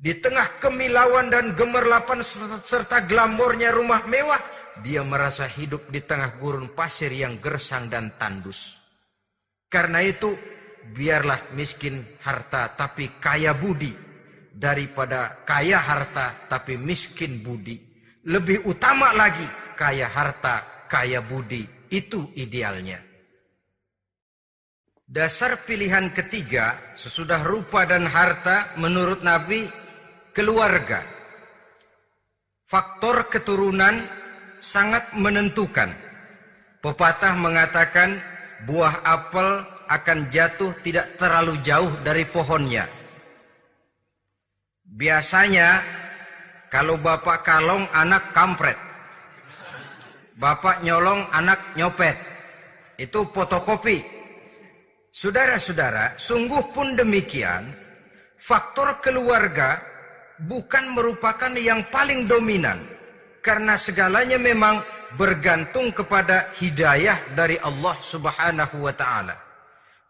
Di 0.00 0.16
tengah 0.16 0.56
kemilauan 0.64 1.28
dan 1.28 1.52
gemerlapan 1.52 2.24
serta 2.64 3.04
glamornya 3.04 3.68
rumah 3.68 4.08
mewah, 4.08 4.40
dia 4.80 5.04
merasa 5.04 5.44
hidup 5.44 5.92
di 5.92 6.00
tengah 6.00 6.40
gurun 6.40 6.72
pasir 6.72 7.12
yang 7.12 7.36
gersang 7.36 7.92
dan 7.92 8.16
tandus. 8.16 8.56
Karena 9.68 10.00
itu, 10.00 10.32
biarlah 10.96 11.52
miskin 11.52 12.16
harta 12.24 12.72
tapi 12.72 13.20
kaya 13.20 13.52
budi 13.52 13.92
daripada 14.56 15.44
kaya 15.44 15.76
harta 15.76 16.48
tapi 16.48 16.80
miskin 16.80 17.44
budi. 17.44 17.76
Lebih 18.24 18.64
utama 18.64 19.12
lagi 19.12 19.44
kaya 19.76 20.08
harta, 20.08 20.88
kaya 20.88 21.20
budi. 21.20 21.68
Itu 21.92 22.32
idealnya. 22.38 23.02
Dasar 25.10 25.66
pilihan 25.66 26.14
ketiga 26.14 26.94
sesudah 27.02 27.42
rupa 27.42 27.82
dan 27.82 28.06
harta 28.06 28.78
menurut 28.78 29.26
Nabi 29.26 29.66
keluarga. 30.36 31.02
Faktor 32.70 33.26
keturunan 33.30 34.06
sangat 34.62 35.10
menentukan. 35.18 35.90
Pepatah 36.80 37.34
mengatakan 37.34 38.22
buah 38.64 39.02
apel 39.02 39.66
akan 39.90 40.30
jatuh 40.30 40.70
tidak 40.86 41.18
terlalu 41.18 41.58
jauh 41.66 41.90
dari 42.06 42.30
pohonnya. 42.30 42.86
Biasanya 44.86 45.82
kalau 46.70 47.02
bapak 47.02 47.42
kalong 47.42 47.90
anak 47.90 48.30
kampret. 48.30 48.78
Bapak 50.38 50.80
nyolong, 50.86 51.26
anak 51.34 51.76
nyopet. 51.76 52.16
Itu 52.96 53.28
fotokopi. 53.34 54.00
Saudara-saudara, 55.10 56.16
sungguh 56.22 56.70
pun 56.70 56.94
demikian, 56.96 57.74
faktor 58.46 59.02
keluarga 59.04 59.89
bukan 60.46 60.96
merupakan 60.96 61.52
yang 61.56 61.88
paling 61.92 62.24
dominan. 62.24 62.86
Karena 63.40 63.80
segalanya 63.80 64.36
memang 64.36 64.84
bergantung 65.16 65.90
kepada 65.90 66.52
hidayah 66.60 67.32
dari 67.32 67.56
Allah 67.58 67.96
subhanahu 68.12 68.84
wa 68.84 68.92
ta'ala. 68.92 69.34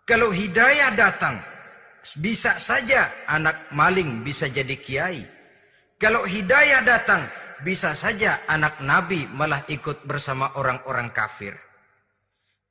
Kalau 0.02 0.34
hidayah 0.34 0.90
datang, 0.98 1.38
bisa 2.18 2.58
saja 2.58 3.24
anak 3.30 3.70
maling 3.70 4.26
bisa 4.26 4.50
jadi 4.50 4.74
kiai. 4.82 5.22
Kalau 6.00 6.26
hidayah 6.26 6.82
datang, 6.82 7.28
bisa 7.62 7.94
saja 7.94 8.42
anak 8.48 8.80
nabi 8.82 9.28
malah 9.30 9.62
ikut 9.68 10.02
bersama 10.08 10.56
orang-orang 10.56 11.12
kafir. 11.14 11.54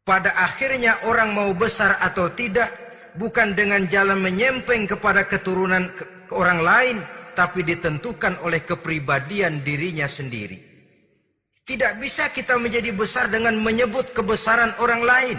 Pada 0.03 0.33
akhirnya 0.33 1.05
orang 1.05 1.37
mau 1.37 1.53
besar 1.53 2.01
atau 2.01 2.33
tidak, 2.33 2.73
bukan 3.15 3.53
dengan 3.53 3.85
jalan 3.85 4.17
menyempeng 4.17 4.89
kepada 4.89 5.29
keturunan 5.29 5.93
ke 5.93 6.33
orang 6.33 6.59
lain, 6.65 6.97
tapi 7.33 7.65
ditentukan 7.65 8.41
oleh 8.45 8.63
kepribadian 8.63 9.61
dirinya 9.61 10.05
sendiri. 10.09 10.69
Tidak 11.69 12.01
bisa 12.01 12.33
kita 12.33 12.57
menjadi 12.57 12.89
besar 12.97 13.29
dengan 13.29 13.53
menyebut 13.61 14.09
kebesaran 14.17 14.73
orang 14.81 15.05
lain. 15.05 15.37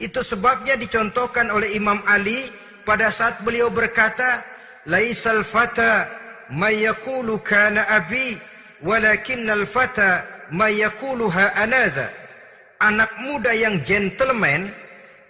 Itu 0.00 0.24
sebabnya 0.24 0.72
dicontohkan 0.80 1.52
oleh 1.52 1.76
Imam 1.76 2.00
Ali 2.08 2.48
pada 2.88 3.12
saat 3.12 3.44
beliau 3.44 3.68
berkata, 3.68 4.40
"Laisal 4.88 5.44
fata 5.52 6.08
mayakulu 6.48 7.44
kana 7.44 7.84
abi, 7.92 8.40
walakinnal 8.80 9.68
fata 9.68 10.24
mayakuluha 10.48 11.52
anadha." 11.60 12.08
Anak 12.80 13.12
muda 13.20 13.52
yang 13.52 13.84
gentleman 13.84 14.72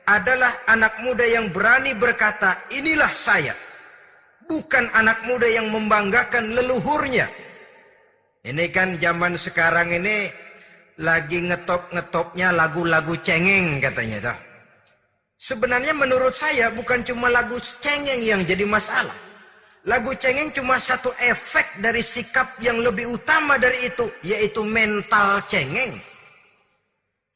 adalah 0.06 0.62
anak 0.70 1.00
muda 1.02 1.26
yang 1.26 1.50
berani 1.50 1.90
berkata, 1.98 2.70
"Inilah 2.70 3.12
saya." 3.26 3.63
Bukan 4.44 4.84
anak 4.92 5.24
muda 5.24 5.48
yang 5.48 5.72
membanggakan 5.72 6.52
leluhurnya. 6.52 7.26
Ini 8.44 8.64
kan 8.68 9.00
zaman 9.00 9.40
sekarang 9.40 9.96
ini 9.96 10.28
lagi 11.00 11.40
ngetop-ngetopnya 11.40 12.52
lagu-lagu 12.52 13.16
cengeng 13.24 13.80
katanya. 13.80 14.32
Dah. 14.32 14.38
Sebenarnya 15.40 15.96
menurut 15.96 16.36
saya 16.36 16.70
bukan 16.72 17.02
cuma 17.02 17.32
lagu 17.32 17.56
cengeng 17.80 18.20
yang 18.20 18.44
jadi 18.44 18.68
masalah. 18.68 19.16
Lagu 19.84 20.16
cengeng 20.16 20.48
cuma 20.56 20.80
satu 20.80 21.12
efek 21.20 21.84
dari 21.84 22.00
sikap 22.16 22.56
yang 22.64 22.80
lebih 22.80 23.12
utama 23.16 23.60
dari 23.60 23.92
itu, 23.92 24.08
yaitu 24.24 24.64
mental 24.64 25.44
cengeng. 25.48 26.00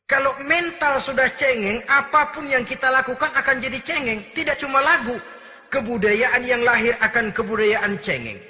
Kalau 0.08 0.32
mental 0.40 1.04
sudah 1.04 1.28
cengeng, 1.36 1.84
apa 1.84 2.32
pun 2.32 2.48
yang 2.48 2.64
kita 2.64 2.88
lakukan 2.88 3.28
akan 3.28 3.60
jadi 3.60 3.78
cengeng. 3.84 4.32
Tidak 4.32 4.56
cuma 4.64 4.80
lagu, 4.80 5.20
kebudayaan 5.68 6.42
yang 6.44 6.62
lahir 6.64 6.96
akan 7.00 7.32
kebudayaan 7.32 8.00
cengeng. 8.00 8.40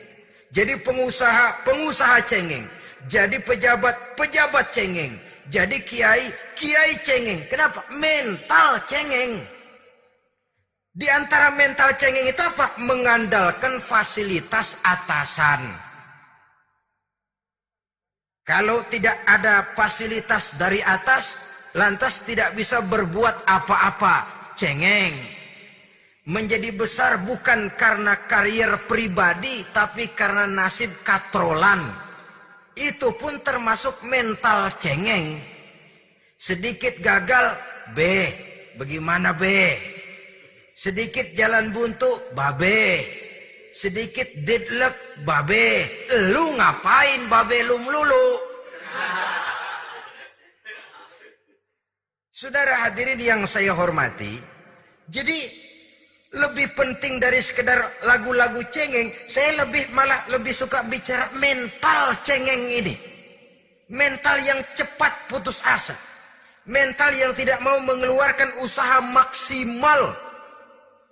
Jadi 0.50 0.80
pengusaha, 0.80 1.62
pengusaha 1.66 2.24
cengeng. 2.24 2.64
Jadi 3.06 3.38
pejabat, 3.44 3.94
pejabat 4.16 4.72
cengeng. 4.72 5.14
Jadi 5.48 5.80
kiai, 5.84 6.32
kiai 6.56 6.98
cengeng. 7.04 7.44
Kenapa? 7.46 7.84
Mental 7.94 8.82
cengeng. 8.88 9.44
Di 10.98 11.06
antara 11.06 11.52
mental 11.54 11.94
cengeng 11.94 12.26
itu 12.26 12.42
apa? 12.42 12.74
Mengandalkan 12.80 13.78
fasilitas 13.86 14.66
atasan. 14.82 15.62
Kalau 18.42 18.80
tidak 18.88 19.14
ada 19.28 19.76
fasilitas 19.76 20.42
dari 20.56 20.80
atas, 20.80 21.22
lantas 21.76 22.16
tidak 22.24 22.56
bisa 22.56 22.80
berbuat 22.80 23.44
apa-apa. 23.44 24.24
Cengeng. 24.56 25.37
Menjadi 26.28 26.76
besar 26.76 27.24
bukan 27.24 27.72
karena 27.80 28.28
karier 28.28 28.84
pribadi, 28.84 29.64
tapi 29.72 30.12
karena 30.12 30.44
nasib 30.44 30.92
katrolan. 31.00 31.88
Itu 32.76 33.16
pun 33.16 33.40
termasuk 33.40 34.04
mental 34.04 34.76
cengeng. 34.76 35.40
Sedikit 36.36 37.00
gagal, 37.00 37.56
B. 37.96 38.00
Bagaimana 38.76 39.32
B? 39.32 39.48
Sedikit 40.76 41.32
jalan 41.32 41.72
buntu, 41.72 42.20
babe. 42.36 43.08
Sedikit 43.72 44.28
deadlock, 44.44 45.24
babe. 45.24 45.88
Lu 46.28 46.54
ngapain 46.60 47.24
babe 47.24 47.58
lu 47.64 47.80
melulu? 47.80 48.28
Saudara 52.36 52.86
hadirin 52.86 53.18
yang 53.18 53.42
saya 53.50 53.74
hormati, 53.74 54.38
jadi 55.10 55.67
lebih 56.28 56.76
penting 56.76 57.16
dari 57.16 57.40
sekedar 57.40 58.04
lagu-lagu 58.04 58.60
cengeng, 58.68 59.08
saya 59.32 59.64
lebih 59.64 59.88
malah 59.96 60.28
lebih 60.28 60.52
suka 60.52 60.84
bicara 60.84 61.32
mental 61.32 62.20
cengeng 62.20 62.68
ini. 62.68 62.94
Mental 63.88 64.36
yang 64.44 64.60
cepat 64.76 65.32
putus 65.32 65.56
asa. 65.64 65.96
Mental 66.68 67.16
yang 67.16 67.32
tidak 67.32 67.64
mau 67.64 67.80
mengeluarkan 67.80 68.60
usaha 68.60 69.00
maksimal. 69.00 70.12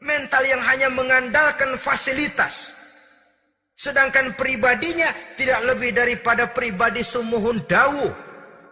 Mental 0.05 0.45
yang 0.45 0.61
hanya 0.61 0.93
mengandalkan 0.93 1.81
fasilitas. 1.81 2.53
Sedangkan 3.81 4.37
pribadinya 4.37 5.17
tidak 5.41 5.65
lebih 5.65 5.97
daripada 5.97 6.53
pribadi 6.53 7.01
sumuhun 7.09 7.65
dawu. 7.65 8.13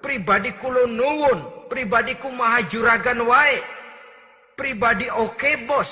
Pribadi 0.04 0.52
kulonuwun. 0.60 1.72
Pribadi 1.72 2.20
kumahajuragan 2.20 3.24
wae. 3.24 3.64
Pribadi 4.60 5.08
oke 5.08 5.40
okay, 5.40 5.64
bos 5.64 5.88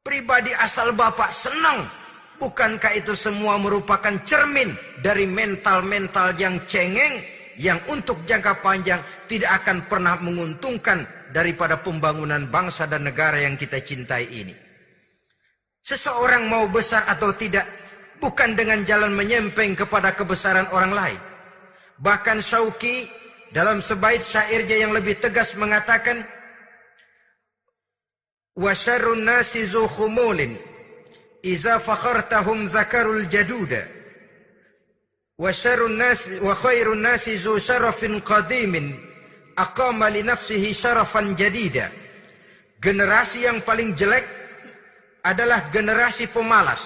pribadi 0.00 0.52
asal 0.56 0.96
bapak 0.96 1.30
senang. 1.44 1.88
Bukankah 2.40 2.96
itu 2.96 3.12
semua 3.20 3.60
merupakan 3.60 4.16
cermin 4.24 4.72
dari 5.04 5.28
mental-mental 5.28 6.32
yang 6.40 6.56
cengeng 6.72 7.20
yang 7.60 7.76
untuk 7.92 8.24
jangka 8.24 8.64
panjang 8.64 9.04
tidak 9.28 9.60
akan 9.60 9.84
pernah 9.92 10.16
menguntungkan 10.16 11.04
daripada 11.36 11.84
pembangunan 11.84 12.48
bangsa 12.48 12.88
dan 12.88 13.04
negara 13.04 13.44
yang 13.44 13.60
kita 13.60 13.84
cintai 13.84 14.24
ini. 14.32 14.56
Seseorang 15.84 16.48
mau 16.48 16.64
besar 16.72 17.04
atau 17.12 17.36
tidak 17.36 17.68
bukan 18.24 18.56
dengan 18.56 18.88
jalan 18.88 19.12
menyempeng 19.12 19.76
kepada 19.76 20.16
kebesaran 20.16 20.72
orang 20.72 20.96
lain. 20.96 21.20
Bahkan 22.00 22.40
Syauqi 22.48 23.04
dalam 23.52 23.84
sebaik 23.84 24.24
syairnya 24.32 24.80
yang 24.80 24.96
lebih 24.96 25.20
tegas 25.20 25.52
mengatakan 25.60 26.24
wa 28.60 28.76
syarrun 28.76 29.24
nasi 29.24 29.64
zu 29.72 29.88
khumulin. 29.96 30.60
Iza 31.40 31.80
fakhartahum 31.80 32.68
zakarul 32.68 33.24
jaduda. 33.32 33.88
Wa 35.40 35.48
syarrun 35.56 35.96
nasi 35.96 36.36
wa 36.44 36.52
khairun 36.52 37.00
nasi 37.00 37.40
zu 37.40 37.56
syarafin 37.64 38.20
qadimin. 38.20 38.92
Aqama 39.56 40.12
li 40.12 40.20
nafsihi 40.20 40.76
syarafan 40.76 41.32
jadida. 41.32 41.88
Generasi 42.84 43.48
yang 43.48 43.64
paling 43.64 43.96
jelek 43.96 44.24
adalah 45.24 45.72
generasi 45.72 46.28
pemalas. 46.28 46.80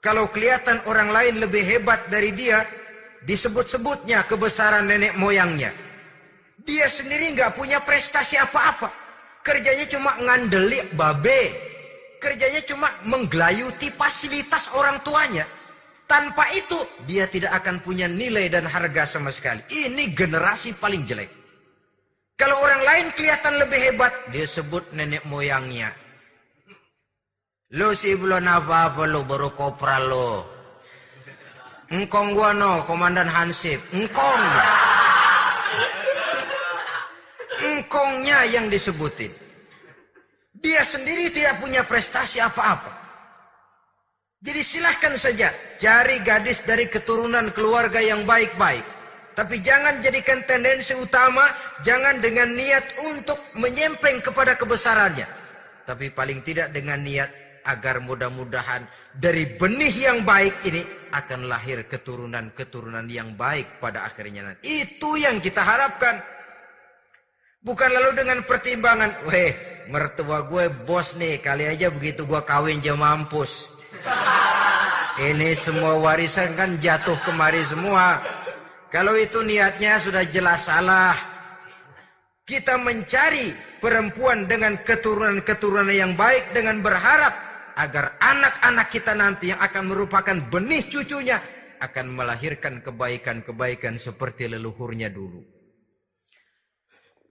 Kalau 0.00 0.32
kelihatan 0.32 0.80
orang 0.88 1.12
lain 1.12 1.34
lebih 1.44 1.60
hebat 1.60 2.08
dari 2.08 2.32
dia 2.32 2.64
disebut-sebutnya 3.28 4.24
kebesaran 4.24 4.88
nenek 4.88 5.16
moyangnya. 5.20 5.72
Dia 6.64 6.88
sendiri 6.96 7.36
nggak 7.36 7.56
punya 7.60 7.84
prestasi 7.84 8.40
apa-apa 8.40 9.09
Kerjanya 9.50 9.86
cuma 9.90 10.14
ngandeli 10.14 10.94
babe. 10.94 11.42
Kerjanya 12.22 12.62
cuma 12.70 13.02
menggelayuti 13.02 13.90
fasilitas 13.98 14.70
orang 14.78 15.02
tuanya. 15.02 15.42
Tanpa 16.06 16.54
itu, 16.54 16.78
dia 17.02 17.26
tidak 17.26 17.58
akan 17.58 17.82
punya 17.82 18.06
nilai 18.06 18.46
dan 18.46 18.70
harga 18.70 19.10
sama 19.10 19.34
sekali. 19.34 19.66
Ini 19.66 20.14
generasi 20.14 20.78
paling 20.78 21.02
jelek. 21.02 21.30
Kalau 22.38 22.62
orang 22.62 22.82
lain 22.86 23.06
kelihatan 23.18 23.58
lebih 23.58 23.78
hebat, 23.90 24.14
dia 24.30 24.46
sebut 24.46 24.86
nenek 24.94 25.26
moyangnya. 25.26 25.90
Lo 27.74 27.90
sih 27.98 28.14
belum 28.14 28.46
apa-apa 28.46 29.02
lo, 29.06 29.26
baru 29.26 29.50
kopral 29.58 30.04
lo. 30.06 30.30
Engkong 31.90 32.38
gua 32.38 32.54
no, 32.54 32.86
komandan 32.86 33.26
Hansip. 33.26 33.82
Engkong 33.90 34.42
engkongnya 37.60 38.46
yang 38.48 38.66
disebutin. 38.70 39.32
Dia 40.60 40.84
sendiri 40.92 41.32
tidak 41.32 41.64
punya 41.64 41.88
prestasi 41.88 42.36
apa-apa. 42.36 43.00
Jadi 44.40 44.60
silahkan 44.72 45.16
saja 45.20 45.52
cari 45.76 46.24
gadis 46.24 46.60
dari 46.64 46.88
keturunan 46.88 47.52
keluarga 47.52 48.00
yang 48.00 48.24
baik-baik. 48.24 48.84
Tapi 49.36 49.60
jangan 49.64 50.00
jadikan 50.04 50.44
tendensi 50.44 50.92
utama, 50.96 51.76
jangan 51.80 52.20
dengan 52.20 52.52
niat 52.52 52.84
untuk 53.04 53.36
menyempeng 53.56 54.20
kepada 54.20 54.56
kebesarannya. 54.56 55.28
Tapi 55.84 56.12
paling 56.12 56.44
tidak 56.44 56.72
dengan 56.76 57.00
niat 57.00 57.28
agar 57.64 58.00
mudah-mudahan 58.00 58.84
dari 59.16 59.56
benih 59.60 59.92
yang 59.92 60.24
baik 60.24 60.64
ini 60.64 60.84
akan 61.12 61.48
lahir 61.48 61.84
keturunan-keturunan 61.88 63.04
yang 63.12 63.36
baik 63.36 63.80
pada 63.80 64.08
akhirnya. 64.08 64.56
Itu 64.64 65.20
yang 65.20 65.40
kita 65.40 65.60
harapkan. 65.60 66.20
Bukan 67.60 67.92
lalu 67.92 68.16
dengan 68.16 68.40
pertimbangan, 68.48 69.28
weh, 69.28 69.52
mertua 69.90 70.46
gue 70.46 70.70
bos 70.86 71.10
nih, 71.18 71.42
kali 71.42 71.66
aja 71.66 71.90
begitu 71.90 72.22
gue 72.22 72.40
kawin 72.46 72.78
jam 72.78 73.02
mampus. 73.02 73.50
Ini 75.20 75.60
semua 75.66 76.00
warisan 76.00 76.56
kan 76.56 76.80
jatuh 76.80 77.18
kemari 77.26 77.66
semua. 77.68 78.22
Kalau 78.88 79.18
itu 79.18 79.42
niatnya 79.44 80.00
sudah 80.00 80.24
jelas 80.30 80.64
salah. 80.64 81.14
Kita 82.46 82.80
mencari 82.80 83.54
perempuan 83.78 84.48
dengan 84.48 84.80
keturunan-keturunan 84.82 85.92
yang 85.92 86.18
baik 86.18 86.50
dengan 86.50 86.82
berharap 86.82 87.34
agar 87.78 88.18
anak-anak 88.18 88.88
kita 88.90 89.12
nanti 89.14 89.54
yang 89.54 89.60
akan 89.62 89.86
merupakan 89.86 90.36
benih 90.50 90.90
cucunya 90.90 91.38
akan 91.80 92.12
melahirkan 92.12 92.82
kebaikan-kebaikan 92.84 93.96
seperti 93.96 94.50
leluhurnya 94.50 95.08
dulu. 95.08 95.40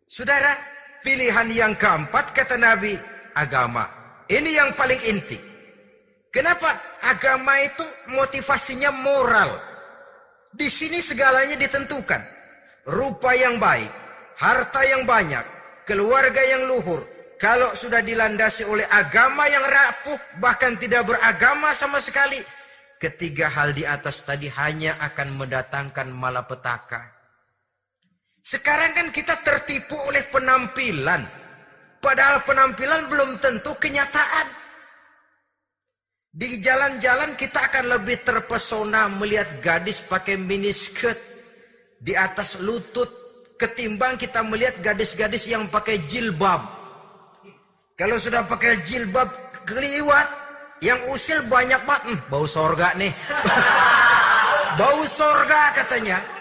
Saudara, 0.10 0.58
pilihan 1.04 1.48
yang 1.52 1.74
keempat 1.76 2.32
kata 2.36 2.56
Nabi, 2.56 2.96
agama. 3.36 3.88
Ini 4.30 4.50
yang 4.62 4.70
paling 4.78 5.02
inti. 5.04 5.40
Kenapa? 6.30 6.78
Agama 7.02 7.58
itu 7.66 7.82
motivasinya 8.14 8.94
moral. 8.94 9.58
Di 10.54 10.70
sini 10.70 11.02
segalanya 11.02 11.58
ditentukan. 11.58 12.22
Rupa 12.90 13.34
yang 13.34 13.58
baik, 13.58 13.90
harta 14.38 14.82
yang 14.86 15.06
banyak, 15.06 15.46
keluarga 15.86 16.42
yang 16.46 16.70
luhur. 16.70 17.06
Kalau 17.40 17.72
sudah 17.80 18.04
dilandasi 18.04 18.68
oleh 18.68 18.84
agama 18.86 19.48
yang 19.48 19.64
rapuh, 19.64 20.20
bahkan 20.44 20.76
tidak 20.76 21.08
beragama 21.08 21.72
sama 21.80 22.04
sekali. 22.04 22.44
Ketiga 23.00 23.48
hal 23.48 23.72
di 23.72 23.88
atas 23.88 24.20
tadi 24.28 24.52
hanya 24.52 25.00
akan 25.00 25.40
mendatangkan 25.40 26.12
malapetaka. 26.12 27.19
Sekarang 28.46 28.96
kan 28.96 29.08
kita 29.12 29.44
tertipu 29.44 30.00
oleh 30.00 30.28
penampilan. 30.32 31.28
Padahal 32.00 32.48
penampilan 32.48 33.12
belum 33.12 33.44
tentu 33.44 33.76
kenyataan. 33.76 34.48
Di 36.30 36.62
jalan-jalan 36.62 37.36
kita 37.36 37.68
akan 37.68 38.00
lebih 38.00 38.22
terpesona 38.24 39.10
melihat 39.12 39.60
gadis 39.60 39.98
pakai 40.08 40.38
miniskirt 40.40 41.18
di 42.00 42.16
atas 42.16 42.56
lutut 42.64 43.10
ketimbang 43.60 44.16
kita 44.16 44.40
melihat 44.40 44.80
gadis-gadis 44.80 45.44
yang 45.44 45.68
pakai 45.68 46.08
jilbab. 46.08 46.64
Kalau 48.00 48.16
sudah 48.16 48.48
pakai 48.48 48.88
jilbab 48.88 49.28
keliwat, 49.68 50.28
yang 50.80 51.12
usil 51.12 51.44
banyak 51.52 51.84
banget, 51.84 52.04
hmm, 52.08 52.20
bau 52.32 52.48
sorga 52.48 52.96
nih. 52.96 53.12
bau 54.80 55.04
sorga 55.20 55.76
katanya. 55.76 56.39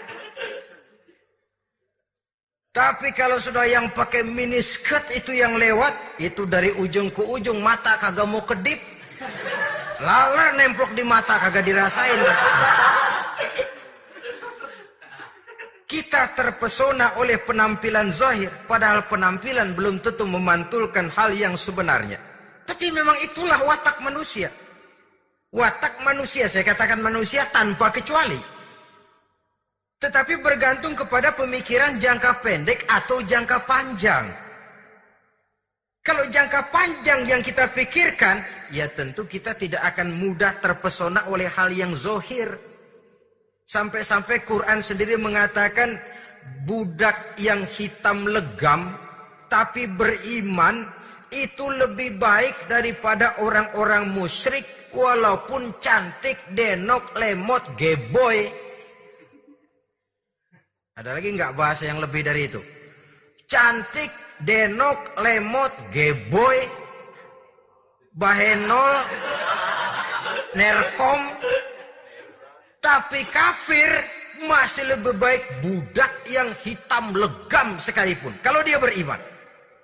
Tapi 2.79 3.11
kalau 3.11 3.43
sudah 3.43 3.67
yang 3.67 3.91
pakai 3.91 4.23
miniskirt 4.23 5.11
itu 5.11 5.35
yang 5.35 5.59
lewat, 5.59 6.15
itu 6.15 6.47
dari 6.47 6.71
ujung 6.79 7.11
ke 7.11 7.19
ujung 7.19 7.59
mata 7.59 7.99
kagak 7.99 8.23
mau 8.23 8.39
kedip. 8.47 8.79
Lalar 9.99 10.55
nemplok 10.55 10.95
di 10.95 11.03
mata 11.03 11.43
kagak 11.43 11.67
dirasain. 11.67 12.23
Kita 15.91 16.31
terpesona 16.39 17.19
oleh 17.19 17.43
penampilan 17.43 18.15
zahir, 18.15 18.63
padahal 18.63 19.11
penampilan 19.11 19.75
belum 19.75 19.99
tentu 19.99 20.23
memantulkan 20.23 21.11
hal 21.11 21.35
yang 21.35 21.59
sebenarnya. 21.59 22.15
Tapi 22.63 22.95
memang 22.95 23.19
itulah 23.27 23.59
watak 23.59 23.99
manusia. 23.99 24.55
Watak 25.51 25.99
manusia, 25.99 26.47
saya 26.47 26.63
katakan 26.63 27.03
manusia 27.03 27.51
tanpa 27.51 27.91
kecuali. 27.91 28.39
Tetapi 29.99 30.39
bergantung 30.39 30.95
kepada 30.95 31.35
pemikiran 31.35 31.99
jangka 31.99 32.39
pendek 32.39 32.87
atau 32.87 33.19
jangka 33.19 33.67
panjang. 33.67 34.31
Kalau 35.99 36.23
jangka 36.31 36.71
panjang 36.71 37.27
yang 37.27 37.43
kita 37.43 37.75
pikirkan, 37.75 38.39
ya 38.71 38.87
tentu 38.95 39.27
kita 39.27 39.53
tidak 39.59 39.83
akan 39.93 40.15
mudah 40.15 40.57
terpesona 40.63 41.27
oleh 41.27 41.51
hal 41.51 41.67
yang 41.75 41.91
zohir. 41.99 42.55
Sampai-sampai 43.67 44.47
Quran 44.47 44.81
sendiri 44.81 45.19
mengatakan, 45.19 45.99
budak 46.63 47.35
yang 47.35 47.67
hitam 47.75 48.25
legam, 48.25 48.95
tapi 49.51 49.85
beriman, 49.85 50.87
itu 51.29 51.67
lebih 51.67 52.17
baik 52.17 52.71
daripada 52.71 53.37
orang-orang 53.43 54.09
musyrik, 54.09 54.65
walaupun 54.95 55.77
cantik, 55.83 56.39
denok, 56.57 57.13
lemot, 57.19 57.61
geboy. 57.77 58.49
Ada 60.99 61.15
lagi 61.15 61.31
nggak 61.31 61.55
bahasa 61.55 61.87
yang 61.87 62.03
lebih 62.03 62.27
dari 62.27 62.51
itu? 62.51 62.59
Cantik, 63.47 64.11
denok, 64.43 65.15
lemot, 65.23 65.71
geboy, 65.95 66.59
bahenol, 68.19 69.07
nerkom, 70.59 71.21
tapi 72.83 73.23
kafir 73.31 73.87
masih 74.43 74.91
lebih 74.91 75.15
baik 75.15 75.43
budak 75.63 76.11
yang 76.27 76.51
hitam 76.67 77.15
legam 77.15 77.79
sekalipun. 77.79 78.35
Kalau 78.43 78.59
dia 78.67 78.75
beriman. 78.75 79.23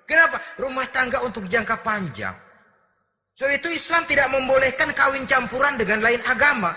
Kenapa? 0.04 0.44
Rumah 0.60 0.92
tangga 0.92 1.24
untuk 1.24 1.48
jangka 1.48 1.80
panjang. 1.80 2.36
So 3.40 3.48
itu 3.48 3.72
Islam 3.72 4.04
tidak 4.04 4.28
membolehkan 4.36 4.92
kawin 4.92 5.24
campuran 5.24 5.80
dengan 5.80 6.04
lain 6.04 6.20
agama. 6.28 6.76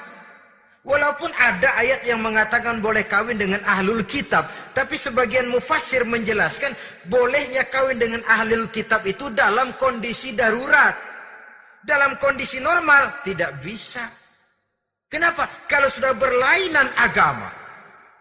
Walaupun 0.88 1.28
ada 1.36 1.76
ayat 1.76 2.00
yang 2.08 2.24
mengatakan 2.24 2.80
boleh 2.80 3.04
kawin 3.04 3.36
dengan 3.36 3.60
ahlul 3.60 4.08
kitab. 4.08 4.48
Tapi 4.72 4.96
sebagian 4.96 5.52
mufasir 5.52 6.00
menjelaskan 6.08 6.72
bolehnya 7.12 7.68
kawin 7.68 8.00
dengan 8.00 8.24
ahlul 8.24 8.72
kitab 8.72 9.04
itu 9.04 9.28
dalam 9.36 9.76
kondisi 9.76 10.32
darurat. 10.32 10.96
Dalam 11.84 12.16
kondisi 12.16 12.56
normal 12.56 13.20
tidak 13.20 13.60
bisa. 13.60 14.08
Kenapa? 15.12 15.68
Kalau 15.68 15.92
sudah 15.92 16.16
berlainan 16.16 16.88
agama. 16.96 17.52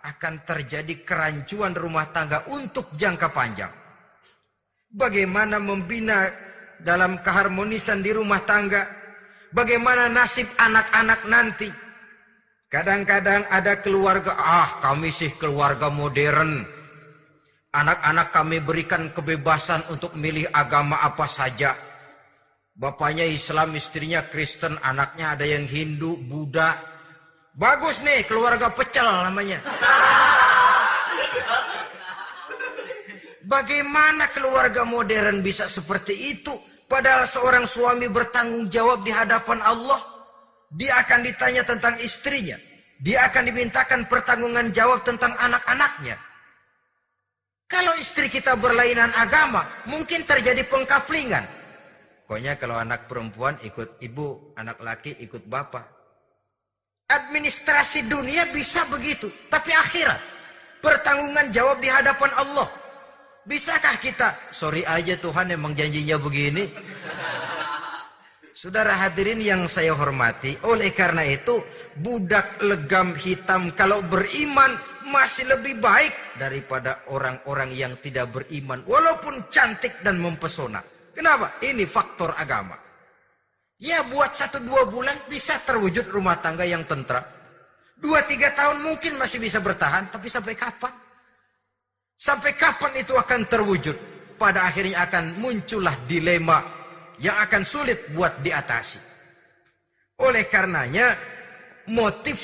Akan 0.03 0.43
terjadi 0.43 1.07
kerancuan 1.07 1.71
rumah 1.71 2.11
tangga 2.11 2.51
untuk 2.51 2.91
jangka 2.99 3.31
panjang. 3.31 3.71
Bagaimana 4.91 5.55
membina 5.55 6.27
dalam 6.83 7.23
keharmonisan 7.23 8.03
di 8.03 8.11
rumah 8.11 8.43
tangga. 8.43 8.91
Bagaimana 9.55 10.11
nasib 10.11 10.51
anak-anak 10.59 11.23
nanti 11.31 11.86
Kadang-kadang 12.67 13.47
ada 13.47 13.79
keluarga, 13.79 14.35
ah 14.35 14.83
kami 14.83 15.15
sih 15.15 15.31
keluarga 15.39 15.87
modern. 15.87 16.67
Anak-anak 17.71 18.35
kami 18.35 18.59
berikan 18.59 19.07
kebebasan 19.15 19.87
untuk 19.87 20.11
milih 20.19 20.51
agama 20.51 20.99
apa 20.99 21.31
saja. 21.31 21.79
Bapaknya 22.75 23.23
Islam, 23.23 23.71
istrinya 23.79 24.27
Kristen, 24.27 24.75
anaknya 24.83 25.39
ada 25.39 25.47
yang 25.47 25.63
Hindu, 25.63 26.19
Buddha. 26.27 26.75
Bagus 27.55 28.03
nih, 28.03 28.27
keluarga 28.27 28.75
pecel 28.75 29.07
namanya. 29.07 29.63
Bagaimana 33.47 34.27
keluarga 34.35 34.83
modern 34.83 35.39
bisa 35.39 35.71
seperti 35.71 36.35
itu? 36.35 36.51
Padahal 36.91 37.31
seorang 37.31 37.63
suami 37.71 38.11
bertanggung 38.11 38.67
jawab 38.67 39.07
di 39.07 39.11
hadapan 39.15 39.63
Allah. 39.63 40.16
Dia 40.75 40.99
akan 41.05 41.23
ditanya 41.23 41.63
tentang 41.63 41.95
istrinya. 42.03 42.59
Dia 42.99 43.29
akan 43.29 43.43
dimintakan 43.47 44.09
pertanggungan 44.09 44.73
jawab 44.73 45.05
tentang 45.05 45.31
anak-anaknya. 45.37 46.17
Kalau 47.67 47.93
istri 47.99 48.31
kita 48.31 48.55
berlainan 48.55 49.11
agama, 49.11 49.83
mungkin 49.85 50.23
terjadi 50.23 50.65
pengkaplingan. 50.71 51.43
Pokoknya 52.27 52.59
kalau 52.59 52.75
anak 52.79 53.07
perempuan 53.07 53.59
ikut 53.63 53.99
ibu, 54.03 54.51
anak 54.59 54.79
laki 54.83 55.15
ikut 55.23 55.47
bapak. 55.47 55.83
Administrasi 57.07 58.07
dunia 58.11 58.51
bisa 58.51 58.83
begitu. 58.91 59.31
Tapi 59.47 59.71
akhirat, 59.71 60.19
pertanggungan 60.83 61.51
jawab 61.55 61.79
di 61.79 61.87
hadapan 61.87 62.31
Allah. 62.35 62.67
Bisakah 63.47 63.95
kita, 64.03 64.51
sorry 64.51 64.83
aja 64.83 65.15
Tuhan 65.15 65.55
emang 65.55 65.71
janjinya 65.71 66.19
begini. 66.19 66.67
Saudara 68.57 68.97
hadirin 68.97 69.37
yang 69.37 69.69
saya 69.69 69.93
hormati, 69.93 70.57
oleh 70.65 70.89
karena 70.89 71.21
itu 71.29 71.61
budak 72.01 72.57
legam 72.65 73.13
hitam 73.13 73.69
kalau 73.77 74.01
beriman 74.01 74.73
masih 75.13 75.45
lebih 75.45 75.77
baik 75.77 76.41
daripada 76.41 77.05
orang-orang 77.13 77.69
yang 77.77 77.93
tidak 78.01 78.33
beriman 78.33 78.81
walaupun 78.89 79.53
cantik 79.53 80.01
dan 80.01 80.17
mempesona. 80.17 80.81
Kenapa? 81.13 81.61
Ini 81.61 81.85
faktor 81.85 82.33
agama. 82.33 82.81
Ya 83.77 84.01
buat 84.09 84.33
satu 84.33 84.57
dua 84.65 84.89
bulan 84.89 85.29
bisa 85.29 85.61
terwujud 85.61 86.09
rumah 86.09 86.41
tangga 86.41 86.65
yang 86.65 86.81
tentram. 86.89 87.21
Dua 88.01 88.25
tiga 88.25 88.57
tahun 88.57 88.81
mungkin 88.81 89.21
masih 89.21 89.37
bisa 89.37 89.61
bertahan, 89.61 90.09
tapi 90.09 90.33
sampai 90.33 90.57
kapan? 90.57 90.97
Sampai 92.17 92.57
kapan 92.57 93.05
itu 93.05 93.13
akan 93.13 93.45
terwujud? 93.45 93.97
Pada 94.41 94.65
akhirnya 94.65 95.05
akan 95.05 95.37
muncullah 95.37 96.09
dilema 96.09 96.76
yang 97.21 97.37
akan 97.41 97.63
sulit 97.65 97.97
buat 98.13 98.41
diatasi. 98.41 98.99
Oleh 100.17 100.49
karenanya 100.49 101.13
motif 101.87 102.37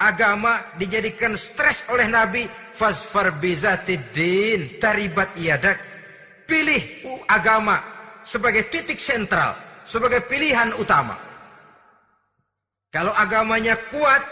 agama 0.00 0.74
dijadikan 0.80 1.36
stres 1.36 1.76
oleh 1.92 2.08
Nabi 2.08 2.48
fasfar 2.80 3.36
bizatiddin 3.36 4.80
taribat 4.80 5.36
iadak 5.36 5.76
pilih 6.48 7.04
agama 7.28 7.84
sebagai 8.24 8.72
titik 8.72 8.96
sentral 9.04 9.52
sebagai 9.84 10.24
pilihan 10.24 10.72
utama 10.80 11.20
kalau 12.88 13.12
agamanya 13.12 13.76
kuat 13.92 14.24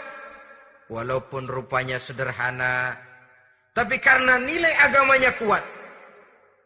walaupun 0.89 1.45
rupanya 1.45 2.01
sederhana 2.01 2.97
tapi 3.77 4.01
karena 4.01 4.41
nilai 4.41 4.73
agamanya 4.81 5.37
kuat 5.37 5.61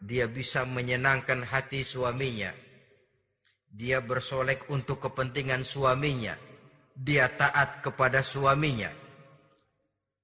dia 0.04 0.28
bisa 0.28 0.68
menyenangkan 0.68 1.40
hati 1.48 1.82
suaminya 1.88 2.52
dia 3.72 4.04
bersolek 4.04 4.68
untuk 4.68 5.00
kepentingan 5.00 5.64
suaminya 5.64 6.36
dia 6.94 7.26
taat 7.34 7.82
kepada 7.82 8.22
suaminya. 8.22 8.88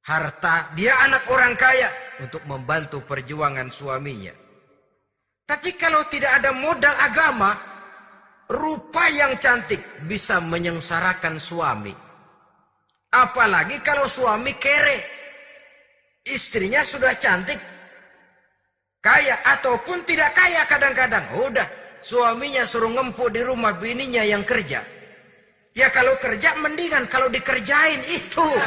Harta, 0.01 0.72
dia 0.78 0.97
anak 1.03 1.28
orang 1.28 1.59
kaya 1.59 1.91
untuk 2.22 2.41
membantu 2.47 3.05
perjuangan 3.05 3.68
suaminya. 3.74 4.33
Tapi 5.45 5.74
kalau 5.76 6.07
tidak 6.09 6.41
ada 6.41 6.55
modal 6.55 6.95
agama, 6.95 7.59
rupa 8.49 9.11
yang 9.11 9.37
cantik 9.43 9.83
bisa 10.07 10.39
menyengsarakan 10.39 11.43
suami. 11.43 11.93
Apalagi 13.11 13.83
kalau 13.83 14.07
suami 14.07 14.55
kere. 14.62 15.18
Istrinya 16.20 16.87
sudah 16.87 17.18
cantik, 17.18 17.59
kaya 19.01 19.40
ataupun 19.44 20.05
tidak 20.05 20.36
kaya 20.36 20.64
kadang-kadang. 20.68 21.40
Udah, 21.40 21.66
suaminya 22.05 22.68
suruh 22.68 22.92
ngempuk 22.92 23.32
di 23.32 23.40
rumah 23.44 23.76
bininya 23.80 24.24
yang 24.24 24.44
kerja. 24.44 24.84
Ya 25.72 25.88
kalau 25.92 26.20
kerja 26.20 26.55
mendingan 26.61 27.09
kalau 27.09 27.32
dikerjain 27.32 28.05
itu. 28.07 28.46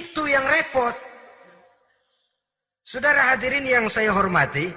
itu 0.00 0.22
yang 0.24 0.46
repot. 0.48 0.94
Saudara 2.82 3.32
hadirin 3.32 3.64
yang 3.64 3.86
saya 3.88 4.12
hormati, 4.12 4.68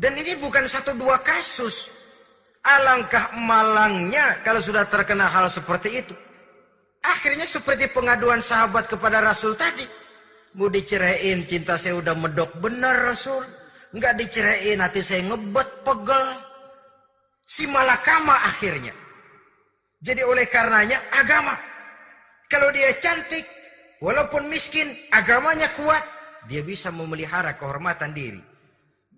dan 0.00 0.16
ini 0.16 0.38
bukan 0.40 0.68
satu 0.68 0.94
dua 0.96 1.20
kasus. 1.20 1.74
Alangkah 2.60 3.32
malangnya 3.40 4.44
kalau 4.44 4.60
sudah 4.60 4.84
terkena 4.84 5.28
hal 5.28 5.48
seperti 5.48 6.04
itu. 6.04 6.14
Akhirnya 7.00 7.48
seperti 7.48 7.88
pengaduan 7.96 8.44
sahabat 8.44 8.88
kepada 8.88 9.24
Rasul 9.24 9.56
tadi. 9.56 9.88
Mau 10.56 10.68
diceraiin 10.68 11.46
cinta 11.48 11.80
saya 11.80 11.96
udah 11.96 12.12
medok 12.12 12.60
benar 12.60 13.14
Rasul. 13.14 13.46
Enggak 13.96 14.20
diceraiin 14.20 14.78
hati 14.78 15.00
saya 15.00 15.24
ngebet 15.24 15.68
pegel. 15.82 16.24
Si 17.48 17.64
malakama 17.66 18.36
akhirnya. 18.52 18.94
Jadi 20.00 20.22
oleh 20.24 20.46
karenanya 20.48 21.08
agama. 21.12 21.56
Kalau 22.50 22.72
dia 22.74 22.98
cantik, 22.98 23.46
walaupun 24.02 24.50
miskin, 24.50 24.90
agamanya 25.12 25.70
kuat, 25.78 26.02
dia 26.50 26.64
bisa 26.64 26.90
memelihara 26.90 27.54
kehormatan 27.54 28.10
diri. 28.10 28.42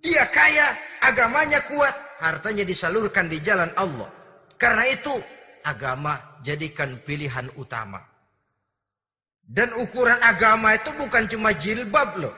Dia 0.02 0.26
kaya, 0.34 0.74
agamanya 1.00 1.62
kuat, 1.70 1.94
hartanya 2.18 2.66
disalurkan 2.66 3.30
di 3.30 3.38
jalan 3.40 3.70
Allah. 3.78 4.10
Karena 4.58 4.84
itu, 4.90 5.14
agama 5.64 6.42
jadikan 6.42 7.00
pilihan 7.06 7.50
utama. 7.56 8.02
Dan 9.42 9.74
ukuran 9.78 10.22
agama 10.22 10.74
itu 10.78 10.94
bukan 10.94 11.26
cuma 11.26 11.50
jilbab 11.56 12.14
loh. 12.18 12.34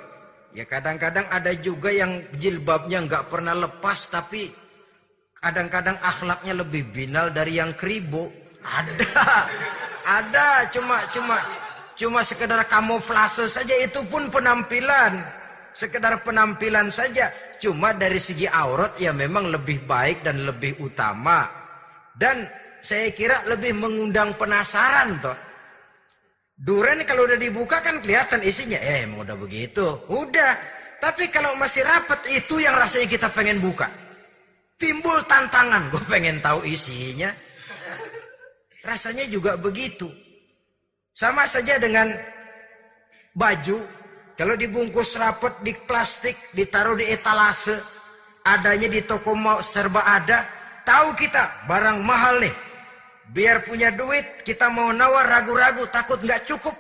Ya 0.55 0.65
kadang-kadang 0.65 1.27
ada 1.29 1.51
juga 1.59 1.91
yang 1.91 2.31
jilbabnya 2.39 3.03
nggak 3.05 3.27
pernah 3.27 3.59
lepas 3.59 4.07
tapi 4.09 4.55
kadang-kadang 5.43 5.99
akhlaknya 5.99 6.63
lebih 6.63 6.89
binal 6.95 7.29
dari 7.35 7.59
yang 7.59 7.75
keribu. 7.75 8.31
Ada, 8.65 9.27
ada 10.23 10.47
cuma 10.73 11.11
cuma 11.13 11.37
cuma 11.99 12.21
sekedar 12.25 12.65
kamuflase 12.71 13.51
saja 13.53 13.75
itu 13.83 14.01
pun 14.09 14.31
penampilan, 14.31 15.21
sekedar 15.77 16.23
penampilan 16.25 16.89
saja. 16.95 17.29
Cuma 17.61 17.93
dari 17.93 18.23
segi 18.23 18.49
aurat 18.49 18.97
ya 18.97 19.11
memang 19.13 19.51
lebih 19.51 19.85
baik 19.85 20.25
dan 20.25 20.43
lebih 20.47 20.79
utama. 20.81 21.51
Dan 22.15 22.47
saya 22.85 23.09
kira 23.17 23.49
lebih 23.49 23.73
mengundang 23.73 24.37
penasaran 24.37 25.17
toh. 25.25 25.37
Duren 26.55 27.03
kalau 27.03 27.27
udah 27.27 27.41
dibuka 27.41 27.81
kan 27.81 27.99
kelihatan 28.05 28.45
isinya. 28.45 28.79
Eh 28.79 29.09
emang 29.09 29.25
udah 29.25 29.35
begitu. 29.41 30.05
Udah. 30.07 30.55
Tapi 31.01 31.33
kalau 31.33 31.57
masih 31.59 31.83
rapat 31.83 32.29
itu 32.31 32.63
yang 32.63 32.77
rasanya 32.77 33.09
kita 33.11 33.29
pengen 33.33 33.59
buka. 33.59 33.91
Timbul 34.77 35.25
tantangan. 35.25 35.89
Gue 35.93 36.05
pengen 36.07 36.39
tahu 36.45 36.63
isinya. 36.69 37.33
Rasanya 38.85 39.27
juga 39.33 39.57
begitu. 39.57 40.07
Sama 41.17 41.49
saja 41.49 41.81
dengan 41.81 42.13
baju. 43.35 43.81
Kalau 44.37 44.55
dibungkus 44.55 45.11
rapat 45.17 45.59
di 45.65 45.73
plastik. 45.89 46.37
Ditaruh 46.53 47.01
di 47.01 47.09
etalase. 47.11 47.81
Adanya 48.45 48.93
di 48.93 49.01
toko 49.09 49.33
mau 49.35 49.59
serba 49.73 50.05
ada. 50.05 50.47
Tahu 50.85 51.17
kita 51.17 51.65
barang 51.67 51.99
mahal 52.05 52.45
nih. 52.45 52.74
Biar 53.33 53.65
punya 53.65 53.89
duit, 53.95 54.45
kita 54.45 54.69
mau 54.69 54.93
nawar 54.93 55.25
ragu-ragu, 55.25 55.89
takut 55.89 56.21
nggak 56.21 56.45
cukup. 56.45 56.77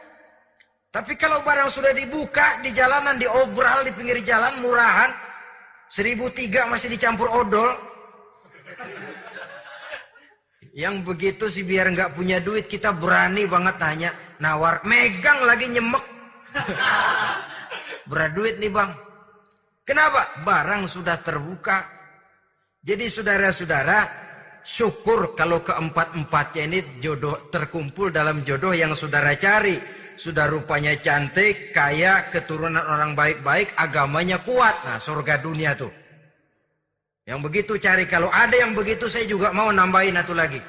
Tapi 0.92 1.16
kalau 1.16 1.40
barang 1.40 1.72
sudah 1.72 1.90
dibuka 1.96 2.60
di 2.60 2.70
jalanan, 2.76 3.16
diobral 3.16 3.82
di 3.82 3.96
pinggir 3.96 4.20
jalan, 4.20 4.60
murahan, 4.60 5.10
seribu 5.90 6.28
tiga 6.36 6.68
masih 6.68 6.92
dicampur 6.92 7.32
odol. 7.32 7.74
Yang 10.74 11.06
begitu 11.06 11.44
sih 11.50 11.64
biar 11.64 11.90
nggak 11.90 12.14
punya 12.18 12.42
duit, 12.42 12.66
kita 12.66 12.94
berani 12.94 13.46
banget 13.46 13.74
tanya, 13.78 14.10
nawar, 14.38 14.82
megang 14.84 15.42
lagi 15.46 15.66
nyemek. 15.70 16.04
Berat 18.10 18.30
duit 18.36 18.60
nih 18.60 18.70
bang. 18.70 18.90
Kenapa? 19.82 20.44
Barang 20.46 20.86
sudah 20.86 21.18
terbuka. 21.24 21.84
Jadi 22.84 23.08
saudara-saudara, 23.08 24.23
syukur 24.64 25.36
kalau 25.36 25.60
keempat-empatnya 25.60 26.62
ini 26.64 26.78
jodoh 26.98 27.52
terkumpul 27.52 28.08
dalam 28.08 28.42
jodoh 28.42 28.72
yang 28.72 28.96
saudara 28.96 29.36
cari. 29.36 29.78
Sudah 30.14 30.46
rupanya 30.46 30.94
cantik, 31.02 31.74
kaya, 31.74 32.30
keturunan 32.30 32.86
orang 32.86 33.18
baik-baik, 33.18 33.74
agamanya 33.74 34.46
kuat. 34.46 34.86
Nah, 34.86 35.02
surga 35.02 35.42
dunia 35.42 35.74
tuh. 35.74 35.90
Yang 37.26 37.40
begitu 37.50 37.72
cari. 37.82 38.06
Kalau 38.06 38.30
ada 38.30 38.54
yang 38.54 38.78
begitu, 38.78 39.10
saya 39.10 39.26
juga 39.26 39.50
mau 39.50 39.74
nambahin 39.74 40.14
satu 40.14 40.30
lagi. 40.30 40.62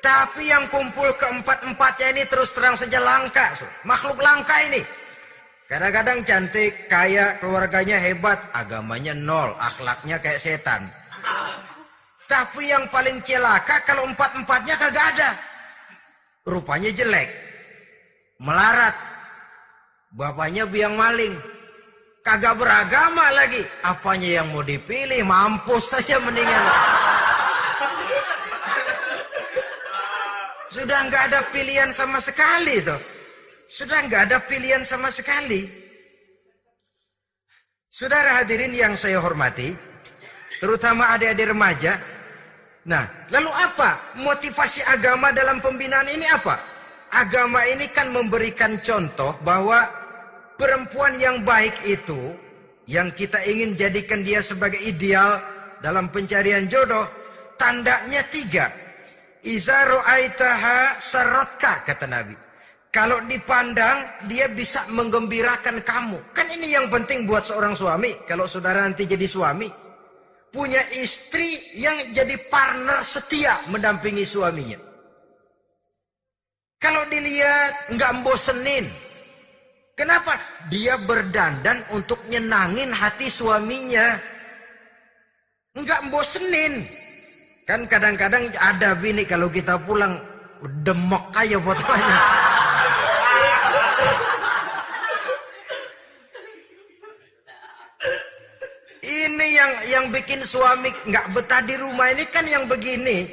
Tapi 0.00 0.48
yang 0.48 0.70
kumpul 0.70 1.10
keempat-empatnya 1.18 2.06
ini 2.14 2.22
terus 2.30 2.54
terang 2.54 2.78
saja 2.78 3.02
langka. 3.02 3.58
Makhluk 3.82 4.22
langka 4.22 4.54
ini. 4.70 4.86
Kadang-kadang 5.70 6.26
cantik, 6.26 6.90
kaya, 6.90 7.38
keluarganya 7.38 7.94
hebat, 8.02 8.42
agamanya 8.50 9.14
nol, 9.14 9.54
akhlaknya 9.54 10.18
kayak 10.18 10.42
setan. 10.42 10.90
Tapi 12.26 12.74
yang 12.74 12.90
paling 12.90 13.22
celaka 13.22 13.86
kalau 13.86 14.02
empat-empatnya 14.10 14.74
kagak 14.74 15.06
ada. 15.14 15.30
Rupanya 16.42 16.90
jelek. 16.90 17.30
Melarat. 18.42 18.98
Bapaknya 20.18 20.66
biang 20.66 20.98
maling. 20.98 21.38
Kagak 22.26 22.58
beragama 22.58 23.30
lagi. 23.30 23.62
Apanya 23.86 24.42
yang 24.42 24.50
mau 24.50 24.66
dipilih? 24.66 25.22
Mampus 25.22 25.86
saja 25.86 26.18
mendingan. 26.18 26.66
Sudah 30.74 30.98
nggak 31.06 31.22
ada 31.30 31.40
pilihan 31.54 31.94
sama 31.94 32.18
sekali 32.18 32.82
tuh. 32.82 33.19
Sudah 33.70 34.02
nggak 34.02 34.22
ada 34.30 34.38
pilihan 34.50 34.82
sama 34.86 35.14
sekali. 35.14 35.70
Saudara 37.90 38.42
hadirin 38.42 38.74
yang 38.74 38.94
saya 38.98 39.22
hormati, 39.22 39.74
terutama 40.58 41.10
adik-adik 41.14 41.50
remaja. 41.54 41.98
Nah, 42.86 43.28
lalu 43.30 43.50
apa 43.50 44.14
motivasi 44.18 44.82
agama 44.82 45.30
dalam 45.30 45.62
pembinaan 45.62 46.06
ini 46.10 46.26
apa? 46.26 46.58
Agama 47.10 47.66
ini 47.66 47.90
kan 47.90 48.10
memberikan 48.14 48.78
contoh 48.82 49.34
bahwa 49.42 49.86
perempuan 50.54 51.18
yang 51.18 51.42
baik 51.42 51.74
itu, 51.86 52.34
yang 52.86 53.10
kita 53.14 53.42
ingin 53.42 53.74
jadikan 53.74 54.22
dia 54.22 54.42
sebagai 54.42 54.78
ideal 54.78 55.42
dalam 55.82 56.10
pencarian 56.10 56.70
jodoh, 56.70 57.06
tandanya 57.58 58.26
tiga. 58.30 58.70
Iza 59.42 59.78
ro'aitaha 59.88 60.78
sarotka, 61.10 61.82
kata 61.86 62.06
Nabi. 62.06 62.49
Kalau 62.90 63.22
dipandang, 63.22 64.26
dia 64.26 64.50
bisa 64.50 64.82
menggembirakan 64.90 65.78
kamu. 65.86 66.18
Kan 66.34 66.50
ini 66.50 66.74
yang 66.74 66.90
penting 66.90 67.22
buat 67.22 67.46
seorang 67.46 67.78
suami. 67.78 68.18
Kalau 68.26 68.50
saudara 68.50 68.82
nanti 68.82 69.06
jadi 69.06 69.30
suami. 69.30 69.70
Punya 70.50 70.82
istri 70.90 71.78
yang 71.78 72.10
jadi 72.10 72.34
partner 72.50 73.06
setia 73.06 73.62
mendampingi 73.70 74.26
suaminya. 74.26 74.74
Kalau 76.82 77.06
dilihat 77.06 77.94
nggak 77.94 78.26
bosenin. 78.26 78.90
Kenapa? 79.94 80.34
Dia 80.66 80.98
berdandan 80.98 81.86
untuk 81.94 82.18
nyenangin 82.26 82.90
hati 82.90 83.30
suaminya. 83.30 84.18
Nggak 85.78 86.10
bosenin. 86.10 86.90
Kan 87.70 87.86
kadang-kadang 87.86 88.50
ada 88.58 88.98
bini 88.98 89.22
kalau 89.22 89.46
kita 89.46 89.78
pulang 89.86 90.18
demok 90.82 91.30
aja 91.38 91.62
fotonya. 91.62 92.49
Ini 99.40 99.56
yang 99.56 99.72
yang 99.88 100.04
bikin 100.12 100.44
suami 100.44 100.92
nggak 101.08 101.32
betah 101.32 101.64
di 101.64 101.72
rumah 101.80 102.12
ini 102.12 102.28
kan 102.28 102.44
yang 102.44 102.68
begini. 102.68 103.24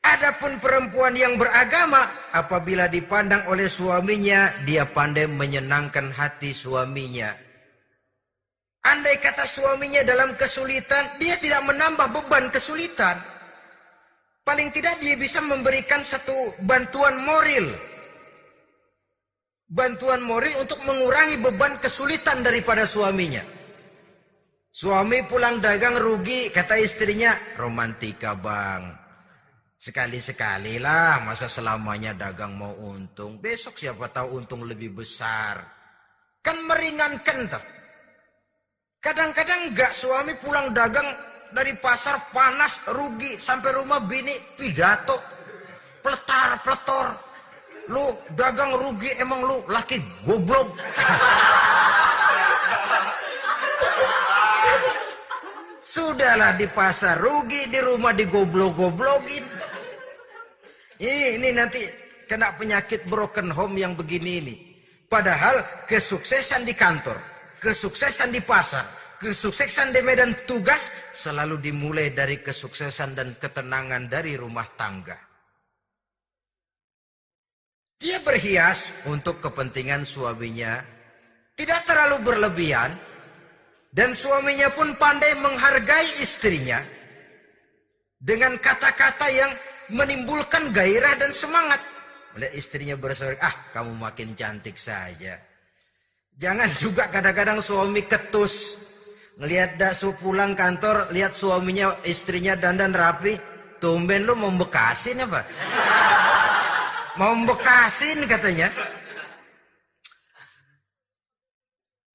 Adapun 0.00 0.56
perempuan 0.56 1.12
yang 1.12 1.36
beragama 1.36 2.32
apabila 2.32 2.88
dipandang 2.88 3.44
oleh 3.52 3.68
suaminya 3.68 4.64
dia 4.64 4.88
pandai 4.88 5.28
menyenangkan 5.28 6.08
hati 6.08 6.56
suaminya. 6.56 7.36
Andai 8.80 9.20
kata 9.20 9.52
suaminya 9.52 10.00
dalam 10.00 10.32
kesulitan, 10.40 11.20
dia 11.20 11.36
tidak 11.36 11.60
menambah 11.68 12.16
beban 12.16 12.48
kesulitan. 12.48 13.20
Paling 14.48 14.72
tidak 14.72 14.96
dia 15.04 15.12
bisa 15.12 15.44
memberikan 15.44 16.08
satu 16.08 16.56
bantuan 16.64 17.20
moral. 17.20 17.68
Bantuan 19.68 20.24
moral 20.24 20.64
untuk 20.64 20.80
mengurangi 20.88 21.36
beban 21.36 21.76
kesulitan 21.84 22.40
daripada 22.40 22.88
suaminya. 22.88 23.59
Suami 24.70 25.26
pulang 25.26 25.58
dagang 25.58 25.98
rugi, 25.98 26.54
kata 26.54 26.78
istrinya, 26.78 27.58
romantika 27.58 28.38
bang. 28.38 28.94
Sekali-sekali 29.80 30.78
lah, 30.78 31.26
masa 31.26 31.50
selamanya 31.50 32.14
dagang 32.14 32.54
mau 32.54 32.78
untung. 32.78 33.42
Besok 33.42 33.80
siapa 33.80 34.12
tahu 34.14 34.38
untung 34.38 34.62
lebih 34.62 34.94
besar. 34.94 35.66
Kan 36.38 36.62
meringankan 36.70 37.50
tuh. 37.50 37.64
Kadang-kadang 39.00 39.72
enggak 39.72 39.96
suami 39.98 40.38
pulang 40.38 40.70
dagang 40.70 41.08
dari 41.50 41.74
pasar 41.80 42.30
panas, 42.30 42.76
rugi. 42.94 43.40
Sampai 43.42 43.74
rumah 43.74 44.04
bini 44.06 44.38
pidato. 44.54 45.18
Peletar, 46.04 46.62
peletor. 46.62 47.06
Lu 47.90 48.06
dagang 48.38 48.76
rugi 48.76 49.18
emang 49.18 49.42
lu 49.42 49.64
laki 49.66 49.98
goblok. 50.28 50.76
Sudahlah 55.90 56.54
di 56.54 56.70
pasar 56.70 57.18
rugi, 57.18 57.66
di 57.66 57.82
rumah 57.82 58.14
digoblok-goblokin. 58.14 59.44
Ini, 61.00 61.40
ini 61.40 61.48
nanti 61.50 61.82
kena 62.30 62.54
penyakit 62.54 63.10
broken 63.10 63.50
home 63.50 63.74
yang 63.80 63.98
begini 63.98 64.32
ini. 64.38 64.54
Padahal 65.10 65.86
kesuksesan 65.90 66.62
di 66.62 66.78
kantor, 66.78 67.18
kesuksesan 67.58 68.30
di 68.30 68.38
pasar, 68.46 69.18
kesuksesan 69.18 69.90
di 69.90 69.98
medan 70.06 70.46
tugas 70.46 70.78
selalu 71.26 71.58
dimulai 71.58 72.14
dari 72.14 72.38
kesuksesan 72.38 73.18
dan 73.18 73.34
ketenangan 73.42 74.06
dari 74.06 74.38
rumah 74.38 74.70
tangga. 74.78 75.18
Dia 77.98 78.22
berhias 78.22 78.78
untuk 79.10 79.42
kepentingan 79.42 80.06
suaminya, 80.06 80.80
tidak 81.58 81.84
terlalu 81.84 82.22
berlebihan, 82.24 82.96
dan 83.90 84.14
suaminya 84.14 84.70
pun 84.74 84.94
pandai 84.94 85.34
menghargai 85.34 86.22
istrinya 86.22 86.82
dengan 88.22 88.54
kata-kata 88.60 89.26
yang 89.32 89.50
menimbulkan 89.90 90.70
gairah 90.70 91.18
dan 91.18 91.34
semangat. 91.40 91.82
Oleh 92.38 92.54
istrinya 92.54 92.94
bersorak, 92.94 93.42
ah 93.42 93.54
kamu 93.74 93.90
makin 93.98 94.38
cantik 94.38 94.78
saja. 94.78 95.42
Jangan 96.38 96.78
juga 96.78 97.10
kadang-kadang 97.10 97.58
suami 97.66 98.06
ketus. 98.06 98.54
Ngelihat 99.40 99.80
dasu 99.80 100.14
pulang 100.20 100.54
kantor, 100.54 101.10
lihat 101.10 101.34
suaminya, 101.34 101.98
istrinya 102.06 102.54
dandan 102.54 102.94
rapi. 102.94 103.34
Tumben 103.80 104.28
lu 104.28 104.36
mau 104.36 104.52
bekasin 104.52 105.24
apa? 105.24 105.40
Mau 107.18 107.32
bekasin 107.48 108.28
katanya. 108.28 108.68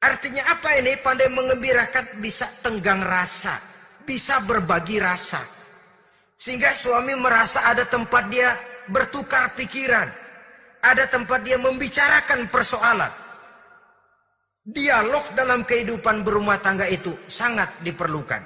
Artinya 0.05 0.45
apa 0.53 0.77
ini? 0.77 1.01
Pandai 1.01 1.33
mengembirakan 1.33 2.21
bisa 2.21 2.45
tenggang 2.61 3.01
rasa. 3.01 3.57
Bisa 4.05 4.37
berbagi 4.45 5.01
rasa. 5.01 5.41
Sehingga 6.37 6.77
suami 6.85 7.17
merasa 7.17 7.65
ada 7.65 7.89
tempat 7.89 8.29
dia 8.29 8.53
bertukar 8.85 9.57
pikiran. 9.57 10.13
Ada 10.85 11.09
tempat 11.09 11.41
dia 11.41 11.57
membicarakan 11.57 12.53
persoalan. 12.53 13.09
Dialog 14.65 15.33
dalam 15.33 15.65
kehidupan 15.65 16.21
berumah 16.21 16.61
tangga 16.61 16.85
itu 16.85 17.13
sangat 17.25 17.81
diperlukan. 17.81 18.45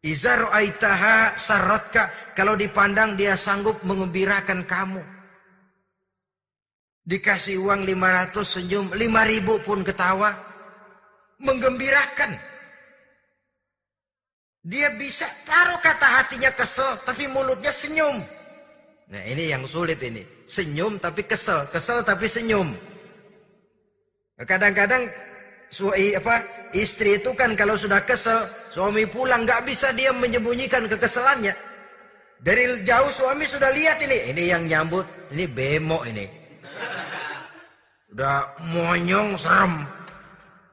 Izar 0.00 0.48
aitaha 0.56 1.36
saratka. 1.44 2.32
Kalau 2.32 2.56
dipandang 2.56 3.12
dia 3.20 3.36
sanggup 3.36 3.84
mengembirakan 3.84 4.64
kamu. 4.64 5.15
Dikasih 7.06 7.62
uang 7.62 7.86
500 7.86 8.34
senyum, 8.50 8.90
5000 8.90 9.62
pun 9.62 9.86
ketawa. 9.86 10.34
Menggembirakan. 11.38 12.34
Dia 14.66 14.90
bisa 14.98 15.30
taruh 15.46 15.78
kata 15.78 16.06
hatinya 16.18 16.50
kesel, 16.50 16.98
tapi 17.06 17.30
mulutnya 17.30 17.70
senyum. 17.78 18.26
Nah 19.06 19.22
ini 19.22 19.54
yang 19.54 19.62
sulit 19.70 20.02
ini. 20.02 20.26
Senyum 20.50 20.98
tapi 20.98 21.22
kesel, 21.22 21.70
kesel 21.70 22.02
tapi 22.02 22.26
senyum. 22.26 22.74
Kadang-kadang 24.42 25.06
suami 25.70 26.18
apa 26.18 26.42
istri 26.74 27.22
itu 27.22 27.30
kan 27.38 27.54
kalau 27.54 27.78
sudah 27.78 28.02
kesel, 28.02 28.50
suami 28.74 29.06
pulang 29.06 29.46
nggak 29.46 29.62
bisa 29.70 29.94
dia 29.94 30.10
menyembunyikan 30.10 30.90
kekesalannya. 30.90 31.54
Dari 32.42 32.82
jauh 32.82 33.14
suami 33.14 33.46
sudah 33.46 33.70
lihat 33.70 34.02
ini, 34.02 34.34
ini 34.34 34.42
yang 34.50 34.66
nyambut, 34.66 35.06
ini 35.30 35.46
bemo 35.46 36.02
ini. 36.02 36.45
Udah 38.16 38.56
monyong 38.72 39.36
serem. 39.36 39.84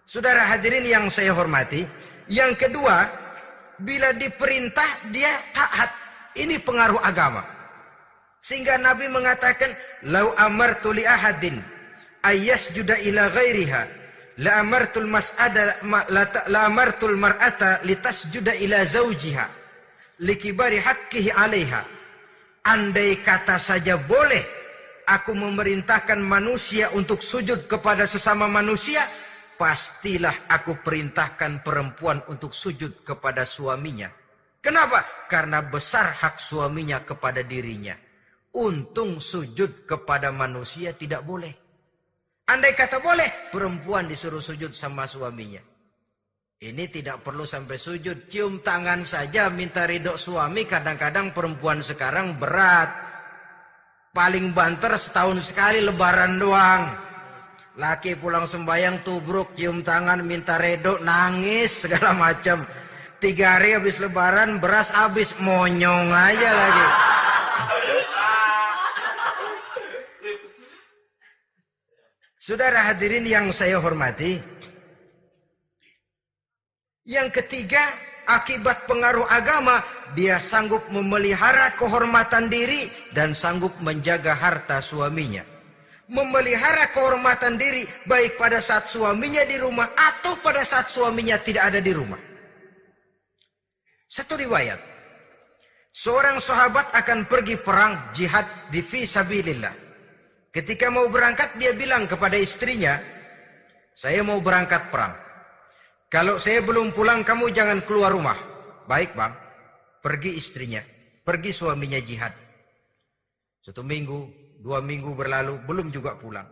Saudara 0.07 0.47
hadirin 0.47 0.87
yang 0.87 1.11
saya 1.11 1.35
hormati. 1.35 1.83
Yang 2.31 2.55
kedua, 2.55 3.11
bila 3.83 4.15
diperintah 4.15 5.11
dia 5.11 5.43
taat. 5.51 5.91
Ini 6.39 6.63
pengaruh 6.63 7.03
agama. 7.03 7.43
Sehingga 8.39 8.79
Nabi 8.79 9.11
mengatakan, 9.11 9.75
"Lau 10.07 10.31
amartu 10.39 10.95
li 10.95 11.03
ahadin 11.03 11.59
juda 12.71 12.95
ila 13.11 13.27
ghairiha, 13.35 13.81
la 14.39 14.63
amartul 14.63 15.11
mas'ada 15.11 15.83
la 16.47 16.59
amartul 16.63 17.19
mar'ata 17.19 17.83
litasjuda 17.83 18.55
ila 18.55 18.87
zaujiha, 18.87 19.45
likibari 20.23 20.79
haqqihi 20.79 21.27
'alaiha." 21.35 21.83
Andai 22.63 23.19
kata 23.19 23.59
saja 23.59 23.99
boleh 23.99 24.62
aku 25.05 25.35
memerintahkan 25.35 26.19
manusia 26.19 26.91
untuk 26.95 27.19
sujud 27.19 27.67
kepada 27.67 28.07
sesama 28.07 28.47
manusia, 28.47 29.07
pastilah 29.59 30.47
aku 30.49 30.79
perintahkan 30.81 31.61
perempuan 31.63 32.23
untuk 32.27 32.51
sujud 32.55 33.03
kepada 33.05 33.47
suaminya. 33.47 34.11
Kenapa? 34.63 35.27
Karena 35.27 35.59
besar 35.59 36.15
hak 36.15 36.39
suaminya 36.47 37.03
kepada 37.03 37.43
dirinya. 37.43 37.99
Untung 38.53 39.19
sujud 39.19 39.83
kepada 39.83 40.31
manusia 40.31 40.95
tidak 40.95 41.25
boleh. 41.27 41.51
Andai 42.47 42.75
kata 42.75 43.03
boleh, 43.03 43.51
perempuan 43.51 44.07
disuruh 44.07 44.43
sujud 44.43 44.71
sama 44.75 45.07
suaminya. 45.07 45.59
Ini 46.63 46.87
tidak 46.87 47.27
perlu 47.27 47.43
sampai 47.43 47.75
sujud. 47.75 48.31
Cium 48.31 48.63
tangan 48.63 49.03
saja 49.03 49.51
minta 49.51 49.83
ridho 49.83 50.15
suami. 50.15 50.63
Kadang-kadang 50.63 51.35
perempuan 51.35 51.83
sekarang 51.83 52.39
berat. 52.39 53.02
Paling 54.13 54.53
banter 54.53 54.93
setahun 55.01 55.41
sekali 55.49 55.81
lebaran 55.81 56.37
doang. 56.37 56.85
Laki 57.81 58.13
pulang 58.21 58.45
sembahyang 58.45 59.01
tubruk, 59.01 59.57
cium 59.57 59.81
tangan, 59.81 60.21
minta 60.21 60.61
redo, 60.61 61.01
nangis, 61.01 61.73
segala 61.81 62.13
macam. 62.13 62.61
Tiga 63.17 63.57
hari 63.57 63.73
habis 63.73 63.97
lebaran, 63.97 64.61
beras 64.61 64.85
habis, 64.93 65.25
monyong 65.41 66.13
aja 66.13 66.49
lagi. 66.53 66.87
Saudara 72.37 72.93
hadirin 72.93 73.25
yang 73.25 73.49
saya 73.57 73.81
hormati. 73.81 74.37
Yang 77.01 77.41
ketiga, 77.41 77.97
akibat 78.27 78.85
pengaruh 78.85 79.27
agama, 79.27 79.81
dia 80.13 80.39
sanggup 80.51 80.85
memelihara 80.91 81.73
kehormatan 81.79 82.51
diri 82.51 82.91
dan 83.15 83.33
sanggup 83.33 83.73
menjaga 83.79 84.35
harta 84.35 84.83
suaminya. 84.83 85.45
Memelihara 86.11 86.91
kehormatan 86.91 87.55
diri 87.55 87.87
baik 88.05 88.35
pada 88.35 88.59
saat 88.59 88.91
suaminya 88.91 89.47
di 89.47 89.55
rumah 89.55 89.95
atau 89.95 90.37
pada 90.43 90.61
saat 90.67 90.91
suaminya 90.91 91.39
tidak 91.39 91.73
ada 91.73 91.79
di 91.79 91.95
rumah. 91.95 92.19
Satu 94.11 94.37
riwayat. 94.37 94.77
Seorang 95.93 96.41
sahabat 96.43 96.91
akan 96.91 97.29
pergi 97.29 97.57
perang 97.61 98.11
jihad 98.17 98.45
di 98.73 98.83
fi 98.85 99.07
sabilillah. 99.07 99.73
Ketika 100.53 100.89
mau 100.93 101.09
berangkat 101.09 101.57
dia 101.57 101.73
bilang 101.73 102.05
kepada 102.05 102.37
istrinya, 102.37 103.01
"Saya 103.97 104.21
mau 104.21 104.37
berangkat 104.37 104.93
perang. 104.93 105.22
Kalau 106.13 106.37
saya 106.37 106.61
belum 106.61 106.93
pulang 106.93 107.25
kamu 107.25 107.49
jangan 107.49 107.81
keluar 107.89 108.13
rumah." 108.13 108.37
Baik, 108.85 109.17
Bang. 109.17 109.33
Pergi 110.03 110.37
istrinya, 110.37 110.85
pergi 111.25 111.49
suaminya 111.55 111.97
jihad. 111.97 112.35
Satu 113.65 113.81
minggu, 113.81 114.29
dua 114.61 114.83
minggu 114.83 115.17
berlalu, 115.17 115.63
belum 115.65 115.89
juga 115.89 116.19
pulang. 116.21 116.45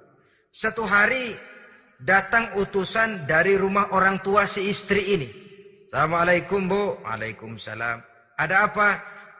Satu 0.49 0.81
hari 0.81 1.37
datang 2.01 2.57
utusan 2.57 3.29
dari 3.29 3.59
rumah 3.59 3.93
orang 3.93 4.23
tua 4.25 4.49
si 4.49 4.71
istri 4.71 5.13
ini. 5.13 5.29
Assalamualaikum 5.91 6.65
bu. 6.65 7.03
Waalaikumsalam. 7.03 7.99
Ada 8.39 8.55
apa? 8.65 8.89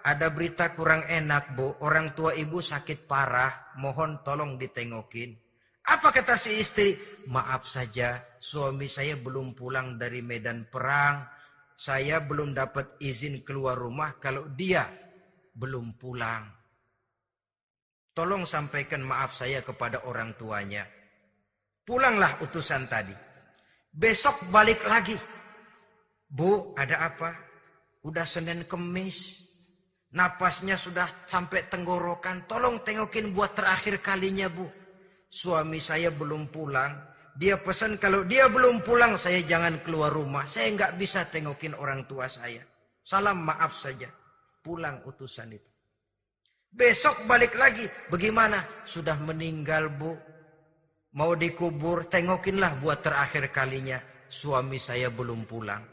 ada 0.01 0.33
berita 0.33 0.73
kurang 0.73 1.05
enak 1.05 1.53
bu, 1.53 1.77
orang 1.85 2.17
tua 2.17 2.33
ibu 2.33 2.57
sakit 2.57 3.05
parah, 3.05 3.77
mohon 3.77 4.21
tolong 4.25 4.57
ditengokin. 4.57 5.37
Apa 5.87 6.13
kata 6.13 6.37
si 6.37 6.61
istri? 6.61 6.97
Maaf 7.29 7.65
saja, 7.69 8.21
suami 8.41 8.89
saya 8.89 9.17
belum 9.17 9.53
pulang 9.57 9.97
dari 9.97 10.21
medan 10.21 10.69
perang. 10.69 11.25
Saya 11.77 12.21
belum 12.21 12.53
dapat 12.53 13.01
izin 13.01 13.41
keluar 13.41 13.73
rumah 13.77 14.17
kalau 14.21 14.45
dia 14.53 14.85
belum 15.57 15.97
pulang. 15.97 16.45
Tolong 18.11 18.45
sampaikan 18.45 19.01
maaf 19.01 19.33
saya 19.33 19.63
kepada 19.65 20.05
orang 20.05 20.35
tuanya. 20.37 20.85
Pulanglah 21.81 22.37
utusan 22.45 22.85
tadi. 22.85 23.15
Besok 23.89 24.51
balik 24.53 24.83
lagi. 24.85 25.17
Bu, 26.29 26.75
ada 26.77 27.07
apa? 27.07 27.33
Udah 28.05 28.27
Senin 28.27 28.67
Kemis. 28.69 29.15
Napasnya 30.11 30.75
sudah 30.75 31.27
sampai 31.31 31.71
tenggorokan. 31.71 32.45
Tolong 32.45 32.83
tengokin 32.83 33.31
buat 33.31 33.55
terakhir 33.55 34.03
kalinya 34.03 34.51
bu. 34.51 34.67
Suami 35.31 35.79
saya 35.79 36.11
belum 36.11 36.51
pulang. 36.51 37.07
Dia 37.39 37.63
pesan 37.63 37.95
kalau 37.95 38.27
dia 38.27 38.51
belum 38.51 38.83
pulang 38.83 39.15
saya 39.15 39.39
jangan 39.47 39.79
keluar 39.87 40.11
rumah. 40.11 40.43
Saya 40.51 40.67
nggak 40.75 40.99
bisa 40.99 41.31
tengokin 41.31 41.71
orang 41.71 42.03
tua 42.03 42.27
saya. 42.27 42.67
Salam 43.07 43.47
maaf 43.47 43.79
saja. 43.79 44.11
Pulang 44.59 45.07
utusan 45.07 45.55
itu. 45.55 45.69
Besok 46.75 47.23
balik 47.31 47.55
lagi. 47.55 47.87
Bagaimana? 48.11 48.83
Sudah 48.91 49.15
meninggal 49.15 49.95
bu. 49.95 50.19
Mau 51.15 51.31
dikubur. 51.39 52.11
Tengokinlah 52.11 52.83
buat 52.83 52.99
terakhir 52.99 53.47
kalinya. 53.55 54.03
Suami 54.27 54.83
saya 54.83 55.07
belum 55.07 55.47
pulang. 55.47 55.83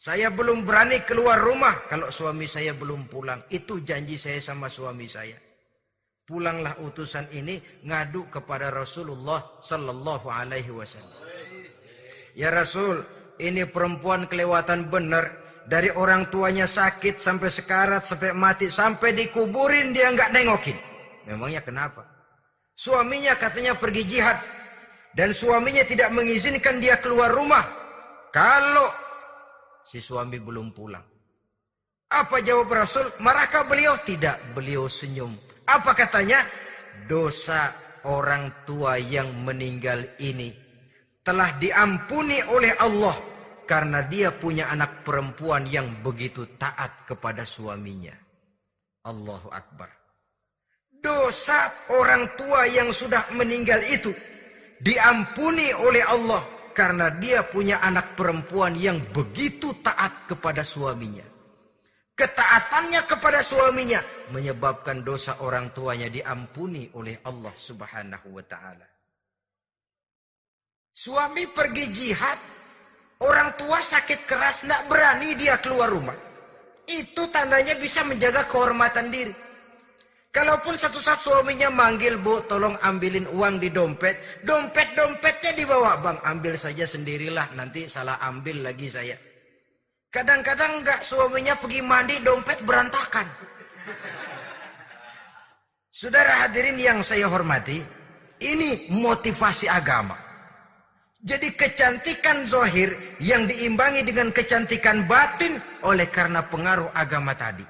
Saya 0.00 0.32
belum 0.32 0.64
berani 0.64 1.04
keluar 1.04 1.42
rumah 1.42 1.84
kalau 1.90 2.08
suami 2.08 2.46
saya 2.46 2.72
belum 2.72 3.10
pulang. 3.10 3.44
Itu 3.50 3.82
janji 3.82 4.16
saya 4.16 4.38
sama 4.38 4.70
suami 4.70 5.10
saya. 5.10 5.49
Pulanglah 6.30 6.78
utusan 6.86 7.26
ini 7.34 7.58
ngadu 7.82 8.30
kepada 8.30 8.70
Rasulullah 8.70 9.58
sallallahu 9.66 10.30
alaihi 10.30 10.70
wasallam. 10.70 11.10
Ya 12.38 12.54
Rasul, 12.54 13.02
ini 13.42 13.66
perempuan 13.66 14.30
kelewatan 14.30 14.86
benar. 14.86 15.42
Dari 15.66 15.90
orang 15.90 16.30
tuanya 16.30 16.70
sakit 16.70 17.18
sampai 17.18 17.50
sekarat, 17.50 18.06
sampai 18.06 18.30
mati, 18.30 18.70
sampai 18.70 19.10
dikuburin 19.10 19.90
dia 19.90 20.06
nggak 20.14 20.30
nengokin. 20.30 20.78
Memangnya 21.26 21.66
kenapa? 21.66 22.06
Suaminya 22.78 23.34
katanya 23.34 23.74
pergi 23.74 24.06
jihad. 24.06 24.38
Dan 25.10 25.34
suaminya 25.34 25.82
tidak 25.82 26.14
mengizinkan 26.14 26.78
dia 26.78 27.02
keluar 27.02 27.34
rumah. 27.34 27.66
Kalau 28.30 28.94
si 29.82 29.98
suami 29.98 30.38
belum 30.38 30.70
pulang. 30.70 31.02
Apa 32.10 32.42
jawab 32.42 32.70
Rasul? 32.70 33.18
Marahkah 33.18 33.66
beliau? 33.66 33.98
Tidak, 34.02 34.54
beliau 34.54 34.86
senyum. 34.86 35.34
Apa 35.70 35.94
katanya? 35.94 36.42
Dosa 37.06 37.70
orang 38.02 38.66
tua 38.66 38.98
yang 38.98 39.30
meninggal 39.46 40.18
ini 40.18 40.50
telah 41.22 41.54
diampuni 41.62 42.42
oleh 42.42 42.74
Allah 42.74 43.22
karena 43.70 44.02
dia 44.10 44.34
punya 44.34 44.66
anak 44.66 45.06
perempuan 45.06 45.62
yang 45.70 46.02
begitu 46.02 46.42
taat 46.58 47.06
kepada 47.06 47.46
suaminya. 47.46 48.14
Allahu 49.06 49.46
Akbar. 49.54 49.94
Dosa 51.00 51.88
orang 51.94 52.34
tua 52.34 52.66
yang 52.66 52.90
sudah 52.92 53.30
meninggal 53.32 53.80
itu 53.86 54.12
diampuni 54.82 55.72
oleh 55.72 56.04
Allah 56.04 56.44
karena 56.74 57.14
dia 57.16 57.46
punya 57.48 57.80
anak 57.80 58.18
perempuan 58.18 58.76
yang 58.76 59.00
begitu 59.14 59.72
taat 59.80 60.26
kepada 60.28 60.66
suaminya. 60.66 61.24
Ketaatannya 62.20 63.08
kepada 63.08 63.40
suaminya 63.48 64.04
menyebabkan 64.28 65.00
dosa 65.00 65.40
orang 65.40 65.72
tuanya 65.72 66.12
diampuni 66.12 66.92
oleh 66.92 67.16
Allah 67.24 67.56
Subhanahu 67.56 68.36
wa 68.36 68.44
taala. 68.44 68.84
Suami 70.92 71.48
pergi 71.56 71.88
jihad, 71.96 72.36
orang 73.24 73.56
tua 73.56 73.80
sakit 73.88 74.28
keras, 74.28 74.60
tidak 74.60 74.84
berani 74.92 75.32
dia 75.32 75.56
keluar 75.64 75.88
rumah. 75.88 76.18
Itu 76.84 77.32
tandanya 77.32 77.80
bisa 77.80 78.04
menjaga 78.04 78.52
kehormatan 78.52 79.08
diri. 79.08 79.32
Kalaupun 80.28 80.76
satu 80.76 81.00
saat 81.00 81.24
suaminya 81.24 81.72
manggil, 81.72 82.20
bu, 82.20 82.44
tolong 82.44 82.76
ambilin 82.84 83.32
uang 83.32 83.64
di 83.64 83.72
dompet. 83.72 84.44
Dompet-dompetnya 84.44 85.56
dibawa, 85.56 86.04
bang, 86.04 86.20
ambil 86.20 86.60
saja 86.60 86.84
sendirilah, 86.84 87.56
nanti 87.56 87.88
salah 87.88 88.20
ambil 88.28 88.60
lagi 88.60 88.92
saya. 88.92 89.29
Kadang-kadang 90.10 90.82
enggak 90.82 91.06
suaminya 91.06 91.54
pergi 91.62 91.80
mandi, 91.86 92.18
dompet 92.26 92.66
berantakan. 92.66 93.30
Saudara 95.94 96.46
hadirin 96.46 96.78
yang 96.82 96.98
saya 97.06 97.30
hormati, 97.30 97.78
ini 98.42 98.90
motivasi 98.90 99.70
agama. 99.70 100.18
Jadi 101.20 101.52
kecantikan 101.52 102.48
zohir 102.48 102.96
yang 103.20 103.44
diimbangi 103.44 104.02
dengan 104.02 104.32
kecantikan 104.32 105.04
batin 105.04 105.60
oleh 105.84 106.08
karena 106.08 106.48
pengaruh 106.48 106.88
agama 106.96 107.36
tadi. 107.36 107.62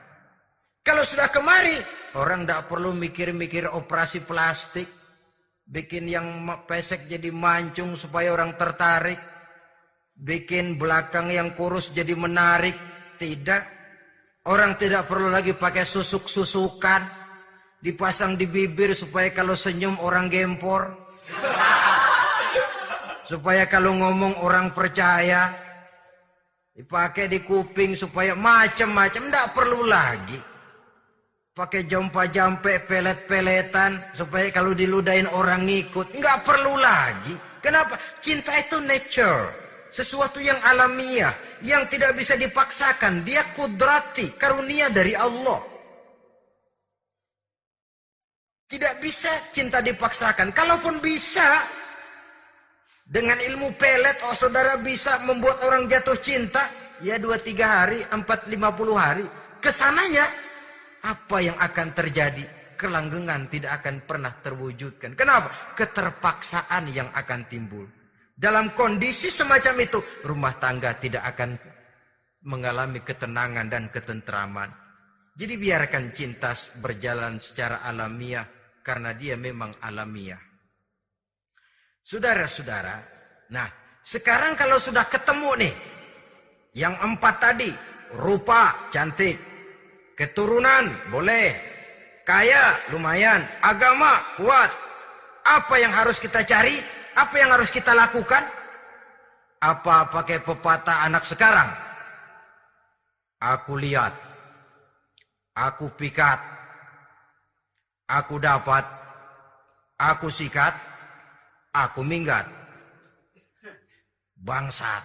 Kalau 0.81 1.05
sudah 1.05 1.29
kemari, 1.29 1.77
orang 2.17 2.47
tidak 2.47 2.71
perlu 2.71 2.95
mikir-mikir 2.97 3.69
operasi 3.69 4.25
plastik. 4.25 4.89
Bikin 5.71 6.07
yang 6.11 6.47
pesek 6.67 7.07
jadi 7.07 7.31
mancung 7.31 7.99
supaya 7.99 8.33
orang 8.33 8.55
tertarik. 8.55 9.19
Bikin 10.21 10.77
belakang 10.77 11.33
yang 11.33 11.57
kurus 11.57 11.89
jadi 11.97 12.13
menarik. 12.13 12.77
Tidak. 13.17 13.81
Orang 14.45 14.77
tidak 14.77 15.09
perlu 15.09 15.33
lagi 15.33 15.57
pakai 15.57 15.89
susuk-susukan. 15.89 17.19
Dipasang 17.81 18.37
di 18.37 18.45
bibir 18.45 18.93
supaya 18.93 19.33
kalau 19.33 19.57
senyum 19.57 19.97
orang 20.05 20.29
gempor. 20.29 20.93
supaya 23.33 23.65
kalau 23.65 23.97
ngomong 23.97 24.45
orang 24.45 24.77
percaya. 24.77 25.57
Dipakai 26.77 27.29
di 27.29 27.41
kuping 27.41 27.97
supaya 27.97 28.37
macam-macam. 28.37 29.25
Tidak 29.25 29.49
perlu 29.57 29.89
lagi. 29.89 30.37
Pakai 31.57 31.89
jompa-jampe 31.89 32.89
pelet-peletan 32.89 34.17
supaya 34.17 34.49
kalau 34.53 34.77
diludain 34.77 35.29
orang 35.29 35.65
ngikut. 35.65 36.13
Nggak 36.13 36.45
perlu 36.45 36.77
lagi. 36.77 37.37
Kenapa? 37.61 38.01
Cinta 38.25 38.57
itu 38.57 38.81
nature. 38.81 39.60
Sesuatu 39.91 40.39
yang 40.39 40.63
alamiah. 40.63 41.35
Yang 41.61 41.99
tidak 41.99 42.15
bisa 42.15 42.35
dipaksakan. 42.39 43.27
Dia 43.27 43.53
kudrati. 43.59 44.35
Karunia 44.39 44.89
dari 44.89 45.19
Allah. 45.19 45.67
Tidak 48.71 49.03
bisa 49.03 49.51
cinta 49.51 49.83
dipaksakan. 49.83 50.55
Kalaupun 50.55 51.03
bisa. 51.03 51.67
Dengan 53.03 53.43
ilmu 53.43 53.75
pelet. 53.75 54.23
Oh 54.23 54.39
saudara 54.39 54.79
bisa 54.79 55.19
membuat 55.27 55.63
orang 55.67 55.91
jatuh 55.91 56.17
cinta. 56.23 56.71
Ya 57.03 57.19
dua 57.19 57.43
tiga 57.43 57.83
hari. 57.83 58.07
Empat 58.07 58.47
lima 58.47 58.71
puluh 58.71 58.95
hari. 58.95 59.27
Ke 59.59 59.75
sananya 59.75 60.31
apa 61.03 61.37
yang 61.43 61.59
akan 61.59 61.93
terjadi? 61.93 62.47
Kelanggengan 62.81 63.45
tidak 63.53 63.85
akan 63.85 64.09
pernah 64.09 64.41
terwujudkan. 64.41 65.13
Kenapa? 65.13 65.77
Keterpaksaan 65.77 66.89
yang 66.89 67.13
akan 67.13 67.45
timbul. 67.45 67.85
Dalam 68.41 68.73
kondisi 68.73 69.29
semacam 69.37 69.85
itu, 69.85 70.01
rumah 70.25 70.57
tangga 70.57 70.97
tidak 70.97 71.37
akan 71.37 71.61
mengalami 72.49 73.05
ketenangan 73.05 73.69
dan 73.69 73.93
ketentraman. 73.93 74.73
Jadi 75.37 75.61
biarkan 75.61 76.17
cinta 76.17 76.57
berjalan 76.81 77.37
secara 77.37 77.85
alamiah 77.85 78.49
karena 78.81 79.13
dia 79.13 79.37
memang 79.37 79.77
alamiah. 79.85 80.41
Saudara-saudara, 82.01 82.97
nah 83.53 83.69
sekarang 84.09 84.57
kalau 84.57 84.81
sudah 84.81 85.05
ketemu 85.13 85.69
nih, 85.69 85.75
yang 86.81 86.97
empat 86.97 87.45
tadi, 87.45 87.69
rupa 88.17 88.89
cantik, 88.89 89.37
Keturunan 90.21 91.09
boleh. 91.09 91.57
Kaya 92.29 92.93
lumayan. 92.93 93.41
Agama 93.65 94.37
kuat. 94.37 94.69
Apa 95.41 95.81
yang 95.81 95.97
harus 95.97 96.21
kita 96.21 96.45
cari? 96.45 96.77
Apa 97.21 97.35
yang 97.37 97.53
harus 97.53 97.69
kita 97.69 97.93
lakukan? 97.93 98.41
Apa 99.61 100.09
pakai 100.09 100.41
pepatah 100.41 101.05
anak 101.05 101.29
sekarang? 101.29 101.69
Aku 103.37 103.77
lihat. 103.77 104.17
Aku 105.53 105.93
pikat. 106.01 106.41
Aku 108.09 108.41
dapat. 108.41 108.89
Aku 110.01 110.33
sikat. 110.33 110.73
Aku 111.77 112.01
minggat. 112.01 112.49
Bangsat. 114.41 115.05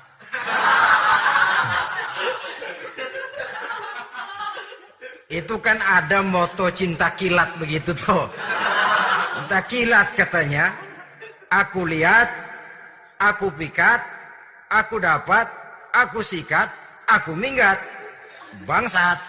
Itu 5.27 5.59
kan 5.59 5.83
ada 5.83 6.23
moto 6.23 6.71
cinta 6.71 7.11
kilat 7.19 7.59
begitu 7.59 7.91
tuh. 7.91 8.31
Cinta 9.35 9.59
kilat 9.67 10.15
katanya. 10.15 10.84
Aku 11.55 11.87
lihat, 11.87 12.27
aku 13.15 13.47
pikat, 13.55 14.03
aku 14.67 14.99
dapat, 14.99 15.47
aku 15.95 16.19
sikat, 16.19 16.67
aku 17.07 17.31
minggat. 17.31 17.79
Bangsat. 18.67 19.19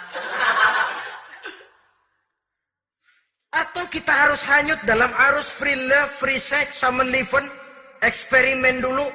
Atau 3.55 3.87
kita 3.89 4.11
harus 4.11 4.43
hanyut 4.43 4.83
dalam 4.85 5.11
arus 5.31 5.47
free 5.63 5.79
love, 5.79 6.19
free 6.19 6.43
sex, 6.51 6.77
summon 6.83 7.15
liven, 7.15 7.47
eksperimen 8.03 8.83
dulu. 8.83 9.07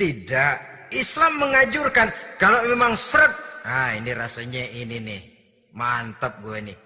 Tidak. 0.00 0.54
Islam 0.92 1.40
mengajurkan 1.40 2.12
kalau 2.36 2.64
memang 2.68 2.96
seret, 3.08 3.32
nah 3.64 3.96
ini 3.96 4.12
rasanya 4.12 4.64
ini 4.72 4.96
nih, 5.00 5.20
mantap 5.72 6.40
gue 6.44 6.58
nih. 6.72 6.78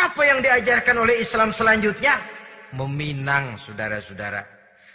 Apa 0.00 0.20
yang 0.24 0.40
diajarkan 0.40 0.96
oleh 0.96 1.20
Islam 1.20 1.52
selanjutnya? 1.52 2.41
Meminang, 2.72 3.60
saudara-saudara. 3.64 4.44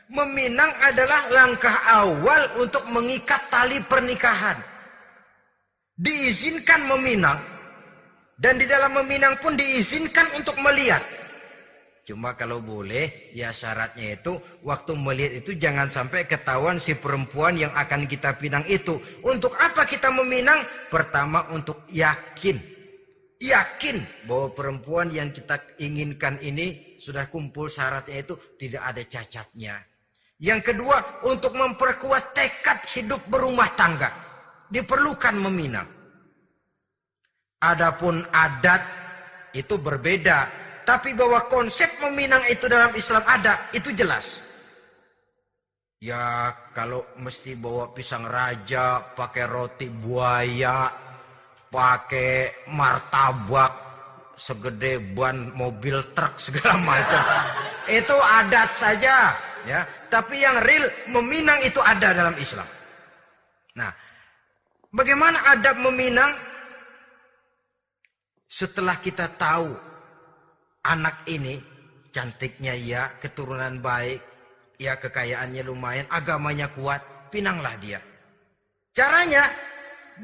Meminang 0.07 0.71
adalah 0.79 1.27
langkah 1.27 1.83
awal 1.83 2.63
untuk 2.63 2.87
mengikat 2.89 3.51
tali 3.51 3.83
pernikahan. 3.85 4.55
Diizinkan 5.97 6.87
meminang, 6.87 7.41
dan 8.37 8.61
di 8.61 8.69
dalam 8.69 8.95
meminang 9.01 9.41
pun 9.41 9.57
diizinkan 9.57 10.31
untuk 10.37 10.55
melihat. 10.61 11.01
Cuma 12.07 12.39
kalau 12.39 12.63
boleh, 12.63 13.35
ya 13.35 13.51
syaratnya 13.51 14.15
itu 14.15 14.39
waktu 14.63 14.95
melihat 14.95 15.43
itu 15.43 15.59
jangan 15.59 15.91
sampai 15.91 16.23
ketahuan 16.23 16.79
si 16.79 16.95
perempuan 16.95 17.59
yang 17.59 17.75
akan 17.75 18.07
kita 18.07 18.39
pinang 18.39 18.63
itu. 18.71 18.95
Untuk 19.27 19.51
apa 19.59 19.83
kita 19.83 20.07
meminang? 20.07 20.63
Pertama 20.87 21.51
untuk 21.51 21.83
yakin. 21.91 22.63
Yakin 23.43 24.23
bahwa 24.23 24.55
perempuan 24.55 25.11
yang 25.11 25.35
kita 25.35 25.59
inginkan 25.83 26.39
ini 26.39 26.86
sudah 26.99 27.29
kumpul 27.31 27.69
syaratnya 27.71 28.25
itu 28.25 28.35
tidak 28.57 28.83
ada 28.83 29.03
cacatnya. 29.05 29.75
Yang 30.37 30.73
kedua, 30.73 31.25
untuk 31.25 31.57
memperkuat 31.57 32.37
tekad 32.37 32.85
hidup 32.93 33.25
berumah 33.25 33.73
tangga. 33.73 34.09
Diperlukan 34.69 35.33
meminang. 35.33 35.89
Adapun 37.57 38.21
adat 38.29 38.85
itu 39.57 39.81
berbeda. 39.81 40.65
Tapi 40.85 41.17
bahwa 41.17 41.49
konsep 41.49 41.99
meminang 41.99 42.45
itu 42.47 42.69
dalam 42.69 42.93
Islam 42.93 43.23
ada, 43.25 43.67
itu 43.73 43.89
jelas. 43.91 44.23
Ya 45.97 46.53
kalau 46.77 47.01
mesti 47.17 47.57
bawa 47.57 47.89
pisang 47.89 48.29
raja, 48.29 49.17
pakai 49.17 49.49
roti 49.49 49.89
buaya, 49.89 50.93
pakai 51.73 52.69
martabak, 52.69 53.86
segede 54.37 55.01
ban 55.17 55.51
mobil 55.57 56.13
truk 56.13 56.37
segala 56.37 56.77
macam. 56.77 57.23
itu 57.89 58.13
adat 58.13 58.69
saja, 58.77 59.15
ya. 59.65 59.81
Tapi 60.07 60.39
yang 60.39 60.61
real 60.61 60.85
meminang 61.09 61.65
itu 61.65 61.81
ada 61.81 62.13
dalam 62.13 62.37
Islam. 62.37 62.69
Nah, 63.73 63.91
bagaimana 64.93 65.57
adab 65.57 65.81
meminang? 65.81 66.31
Setelah 68.47 69.03
kita 69.03 69.35
tahu 69.35 69.75
anak 70.87 71.27
ini 71.27 71.59
cantiknya 72.15 72.73
ya, 72.79 73.19
keturunan 73.19 73.83
baik, 73.83 74.23
ya 74.79 74.95
kekayaannya 74.95 75.61
lumayan, 75.67 76.07
agamanya 76.07 76.71
kuat, 76.71 77.03
pinanglah 77.27 77.75
dia. 77.77 77.99
Caranya 78.95 79.51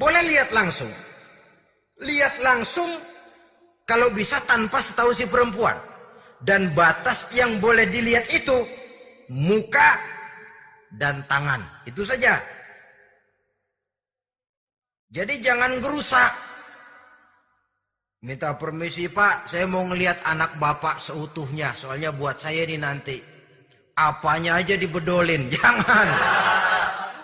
boleh 0.00 0.24
lihat 0.24 0.50
langsung. 0.50 0.90
Lihat 2.02 2.42
langsung 2.42 2.90
kalau 3.84 4.12
bisa 4.16 4.40
tanpa 4.48 4.80
setahu 4.80 5.12
si 5.12 5.28
perempuan. 5.28 5.76
Dan 6.44 6.76
batas 6.76 7.24
yang 7.32 7.56
boleh 7.56 7.88
dilihat 7.88 8.28
itu 8.28 8.68
muka 9.32 9.96
dan 10.92 11.24
tangan. 11.24 11.64
Itu 11.88 12.04
saja. 12.04 12.36
Jadi 15.08 15.40
jangan 15.40 15.80
gerusak. 15.80 16.32
Minta 18.24 18.56
permisi 18.56 19.08
pak, 19.12 19.52
saya 19.52 19.68
mau 19.68 19.84
ngelihat 19.84 20.20
anak 20.24 20.56
bapak 20.56 21.00
seutuhnya. 21.04 21.76
Soalnya 21.76 22.12
buat 22.12 22.40
saya 22.40 22.64
ini 22.64 22.80
nanti. 22.80 23.20
Apanya 23.94 24.58
aja 24.58 24.74
dibedolin, 24.74 25.48
jangan. 25.54 26.08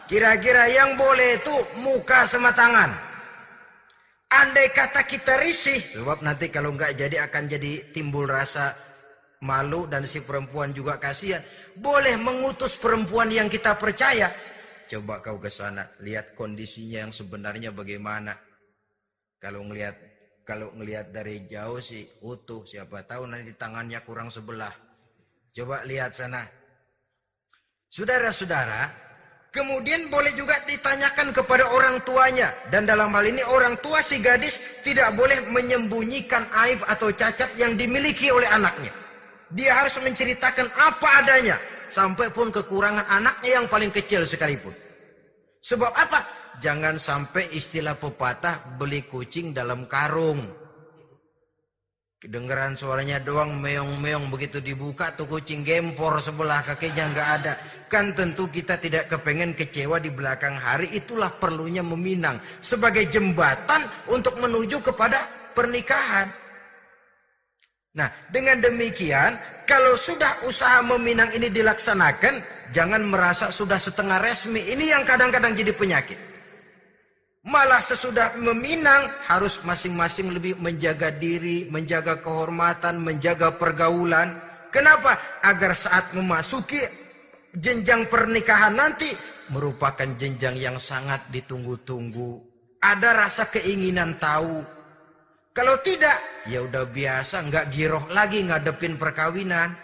Kira-kira 0.07 0.71
yang 0.71 0.95
boleh 0.97 1.41
itu 1.41 1.57
muka 1.83 2.29
sama 2.31 2.53
tangan. 2.53 3.10
Andai 4.31 4.71
kata 4.71 5.03
kita 5.11 5.43
risih, 5.43 5.99
sebab 5.99 6.23
nanti 6.23 6.55
kalau 6.55 6.71
nggak 6.71 6.95
jadi 6.95 7.27
akan 7.27 7.51
jadi 7.51 7.91
timbul 7.91 8.31
rasa 8.31 8.79
malu 9.43 9.91
dan 9.91 10.07
si 10.07 10.23
perempuan 10.23 10.71
juga 10.71 11.03
kasihan. 11.03 11.43
Boleh 11.75 12.15
mengutus 12.15 12.79
perempuan 12.79 13.27
yang 13.35 13.51
kita 13.51 13.75
percaya. 13.75 14.31
Coba 14.87 15.19
kau 15.19 15.43
ke 15.43 15.51
sana, 15.51 15.91
lihat 15.99 16.39
kondisinya 16.39 17.07
yang 17.07 17.13
sebenarnya 17.15 17.75
bagaimana. 17.75 18.39
Kalau 19.43 19.67
ngelihat 19.67 19.99
kalau 20.47 20.71
ngelihat 20.79 21.11
dari 21.11 21.51
jauh 21.51 21.83
sih 21.83 22.07
utuh, 22.23 22.63
siapa 22.71 23.03
tahu 23.03 23.27
nanti 23.27 23.55
tangannya 23.59 23.99
kurang 24.07 24.31
sebelah. 24.31 24.75
Coba 25.51 25.83
lihat 25.83 26.15
sana. 26.15 26.47
Saudara-saudara, 27.91 29.10
kemudian 29.51 30.11
boleh 30.11 30.35
juga 30.35 30.63
ditanyakan 30.67 31.35
kepada 31.35 31.71
orang 31.71 32.03
tuanya. 32.03 32.55
Dan 32.71 32.87
dalam 32.87 33.11
hal 33.15 33.27
ini 33.27 33.43
orang 33.47 33.79
tua 33.83 34.03
si 34.03 34.19
gadis 34.23 34.55
tidak 34.83 35.15
boleh 35.15 35.47
menyembunyikan 35.51 36.47
aib 36.67 36.83
atau 36.87 37.11
cacat 37.11 37.55
yang 37.59 37.75
dimiliki 37.75 38.31
oleh 38.31 38.47
anaknya. 38.47 38.91
Dia 39.51 39.83
harus 39.83 39.95
menceritakan 39.99 40.71
apa 40.75 41.09
adanya. 41.23 41.59
Sampai 41.91 42.31
pun 42.31 42.55
kekurangan 42.55 43.03
anaknya 43.03 43.59
yang 43.59 43.67
paling 43.67 43.91
kecil 43.91 44.23
sekalipun. 44.23 44.71
Sebab 45.67 45.91
apa? 45.91 46.21
Jangan 46.63 47.03
sampai 47.03 47.51
istilah 47.51 47.99
pepatah 47.99 48.79
beli 48.79 49.07
kucing 49.11 49.51
dalam 49.51 49.91
karung. 49.91 50.60
Kedengeran 52.21 52.77
suaranya 52.77 53.17
doang 53.17 53.57
meong-meong 53.65 54.29
begitu 54.29 54.61
dibuka 54.61 55.17
tuh 55.17 55.25
kucing 55.25 55.65
gempor 55.65 56.21
sebelah 56.21 56.61
kakinya 56.69 57.17
nggak 57.17 57.29
ada. 57.41 57.53
Kan 57.89 58.13
tentu 58.13 58.45
kita 58.53 58.77
tidak 58.77 59.09
kepengen 59.09 59.57
kecewa 59.57 59.97
di 59.97 60.13
belakang 60.13 60.53
hari. 60.53 60.93
Itulah 60.93 61.41
perlunya 61.41 61.81
meminang. 61.81 62.37
Sebagai 62.61 63.09
jembatan 63.09 63.89
untuk 64.13 64.37
menuju 64.37 64.85
kepada 64.85 65.49
pernikahan. 65.57 66.29
Nah, 67.97 68.13
dengan 68.29 68.61
demikian, 68.61 69.41
kalau 69.65 69.97
sudah 70.05 70.45
usaha 70.45 70.85
meminang 70.85 71.33
ini 71.33 71.49
dilaksanakan, 71.49 72.69
jangan 72.77 73.01
merasa 73.01 73.49
sudah 73.49 73.81
setengah 73.81 74.21
resmi. 74.21 74.69
Ini 74.69 74.93
yang 74.93 75.09
kadang-kadang 75.09 75.57
jadi 75.57 75.73
penyakit. 75.73 76.30
Malah 77.41 77.81
sesudah 77.89 78.37
meminang, 78.37 79.09
harus 79.25 79.57
masing-masing 79.65 80.29
lebih 80.29 80.61
menjaga 80.61 81.09
diri, 81.09 81.65
menjaga 81.73 82.21
kehormatan, 82.21 83.01
menjaga 83.01 83.57
pergaulan. 83.57 84.37
Kenapa? 84.69 85.41
Agar 85.41 85.73
saat 85.73 86.13
memasuki 86.13 86.85
jenjang 87.57 88.13
pernikahan 88.13 88.77
nanti, 88.77 89.09
merupakan 89.49 90.05
jenjang 90.21 90.61
yang 90.61 90.77
sangat 90.85 91.33
ditunggu-tunggu. 91.33 92.45
Ada 92.85 93.17
rasa 93.17 93.49
keinginan 93.49 94.21
tahu, 94.21 94.61
kalau 95.51 95.83
tidak, 95.83 96.47
ya 96.47 96.63
udah 96.63 96.87
biasa, 96.87 97.43
nggak 97.51 97.75
giroh 97.75 98.07
lagi 98.15 98.39
ngadepin 98.47 98.95
perkawinan. 98.95 99.75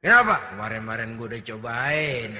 Kenapa? 0.00 0.56
Kemarin-kemarin 0.56 1.20
gue 1.20 1.26
udah 1.28 1.42
cobain. 1.44 2.30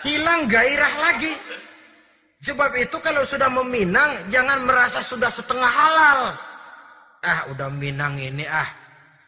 Hilang 0.00 0.48
gairah 0.48 0.94
lagi. 0.96 1.32
Sebab 2.40 2.72
itu 2.80 2.96
kalau 3.04 3.20
sudah 3.28 3.52
meminang, 3.52 4.32
jangan 4.32 4.64
merasa 4.64 5.04
sudah 5.04 5.28
setengah 5.28 5.68
halal. 5.68 6.20
Ah, 7.20 7.40
udah 7.52 7.68
minang 7.68 8.16
ini 8.16 8.48
ah. 8.48 8.68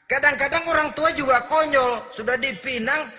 Kadang-kadang 0.09 0.65
orang 0.65 0.97
tua 0.97 1.13
juga 1.13 1.45
konyol. 1.45 2.13
Sudah 2.17 2.41
dipinang, 2.41 3.13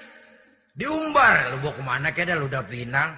diumbar. 0.73 1.53
Lu 1.53 1.61
mau 1.61 1.73
ke 1.77 1.81
mana 1.85 2.09
keda 2.09 2.33
lu 2.33 2.49
udah 2.49 2.65
pinang. 2.65 3.13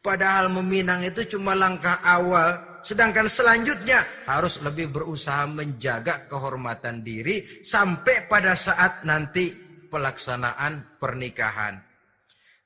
Padahal 0.00 0.48
meminang 0.48 1.04
itu 1.04 1.36
cuma 1.36 1.52
langkah 1.52 2.00
awal 2.00 2.76
Sedangkan 2.86 3.26
selanjutnya 3.26 4.06
harus 4.30 4.54
lebih 4.62 4.94
berusaha 4.94 5.42
menjaga 5.50 6.30
kehormatan 6.30 7.02
diri 7.02 7.58
sampai 7.66 8.30
pada 8.30 8.54
saat 8.54 9.02
nanti 9.02 9.50
pelaksanaan 9.90 10.94
pernikahan. 11.02 11.82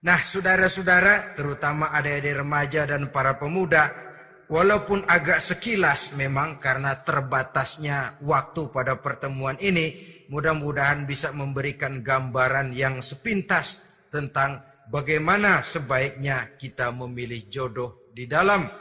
Nah, 0.01 0.33
saudara-saudara, 0.33 1.37
terutama 1.37 1.93
adik-adik 1.93 2.41
remaja 2.41 2.89
dan 2.89 3.13
para 3.13 3.37
pemuda, 3.37 3.93
walaupun 4.49 5.05
agak 5.05 5.45
sekilas 5.45 6.17
memang 6.17 6.57
karena 6.57 7.05
terbatasnya 7.05 8.17
waktu 8.25 8.73
pada 8.73 8.97
pertemuan 8.97 9.61
ini, 9.61 10.19
mudah-mudahan 10.33 11.05
bisa 11.05 11.37
memberikan 11.37 12.01
gambaran 12.01 12.73
yang 12.73 13.05
sepintas 13.05 13.69
tentang 14.09 14.65
bagaimana 14.89 15.69
sebaiknya 15.69 16.57
kita 16.57 16.89
memilih 16.97 17.53
jodoh 17.53 18.09
di 18.17 18.25
dalam 18.25 18.73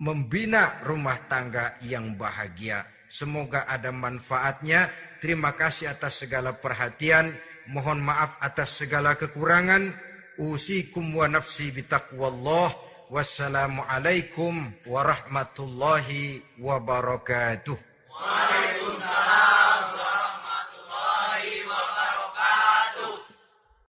membina 0.00 0.80
rumah 0.88 1.28
tangga 1.28 1.76
yang 1.84 2.16
bahagia. 2.16 2.82
Semoga 3.12 3.68
ada 3.68 3.92
manfaatnya. 3.92 4.88
Terima 5.20 5.52
kasih 5.52 5.92
atas 5.92 6.16
segala 6.16 6.56
perhatian 6.56 7.36
mohon 7.70 8.02
maaf 8.02 8.38
atas 8.42 8.74
segala 8.80 9.14
kekurangan. 9.14 9.94
Usikum 10.40 11.14
wa 11.14 11.28
nafsi 11.28 11.70
bitaqwallah. 11.70 12.74
Wassalamualaikum 13.12 14.72
warahmatullahi 14.88 16.40
wabarakatuh. 16.56 17.76
Waalaikumsalam. 18.08 19.21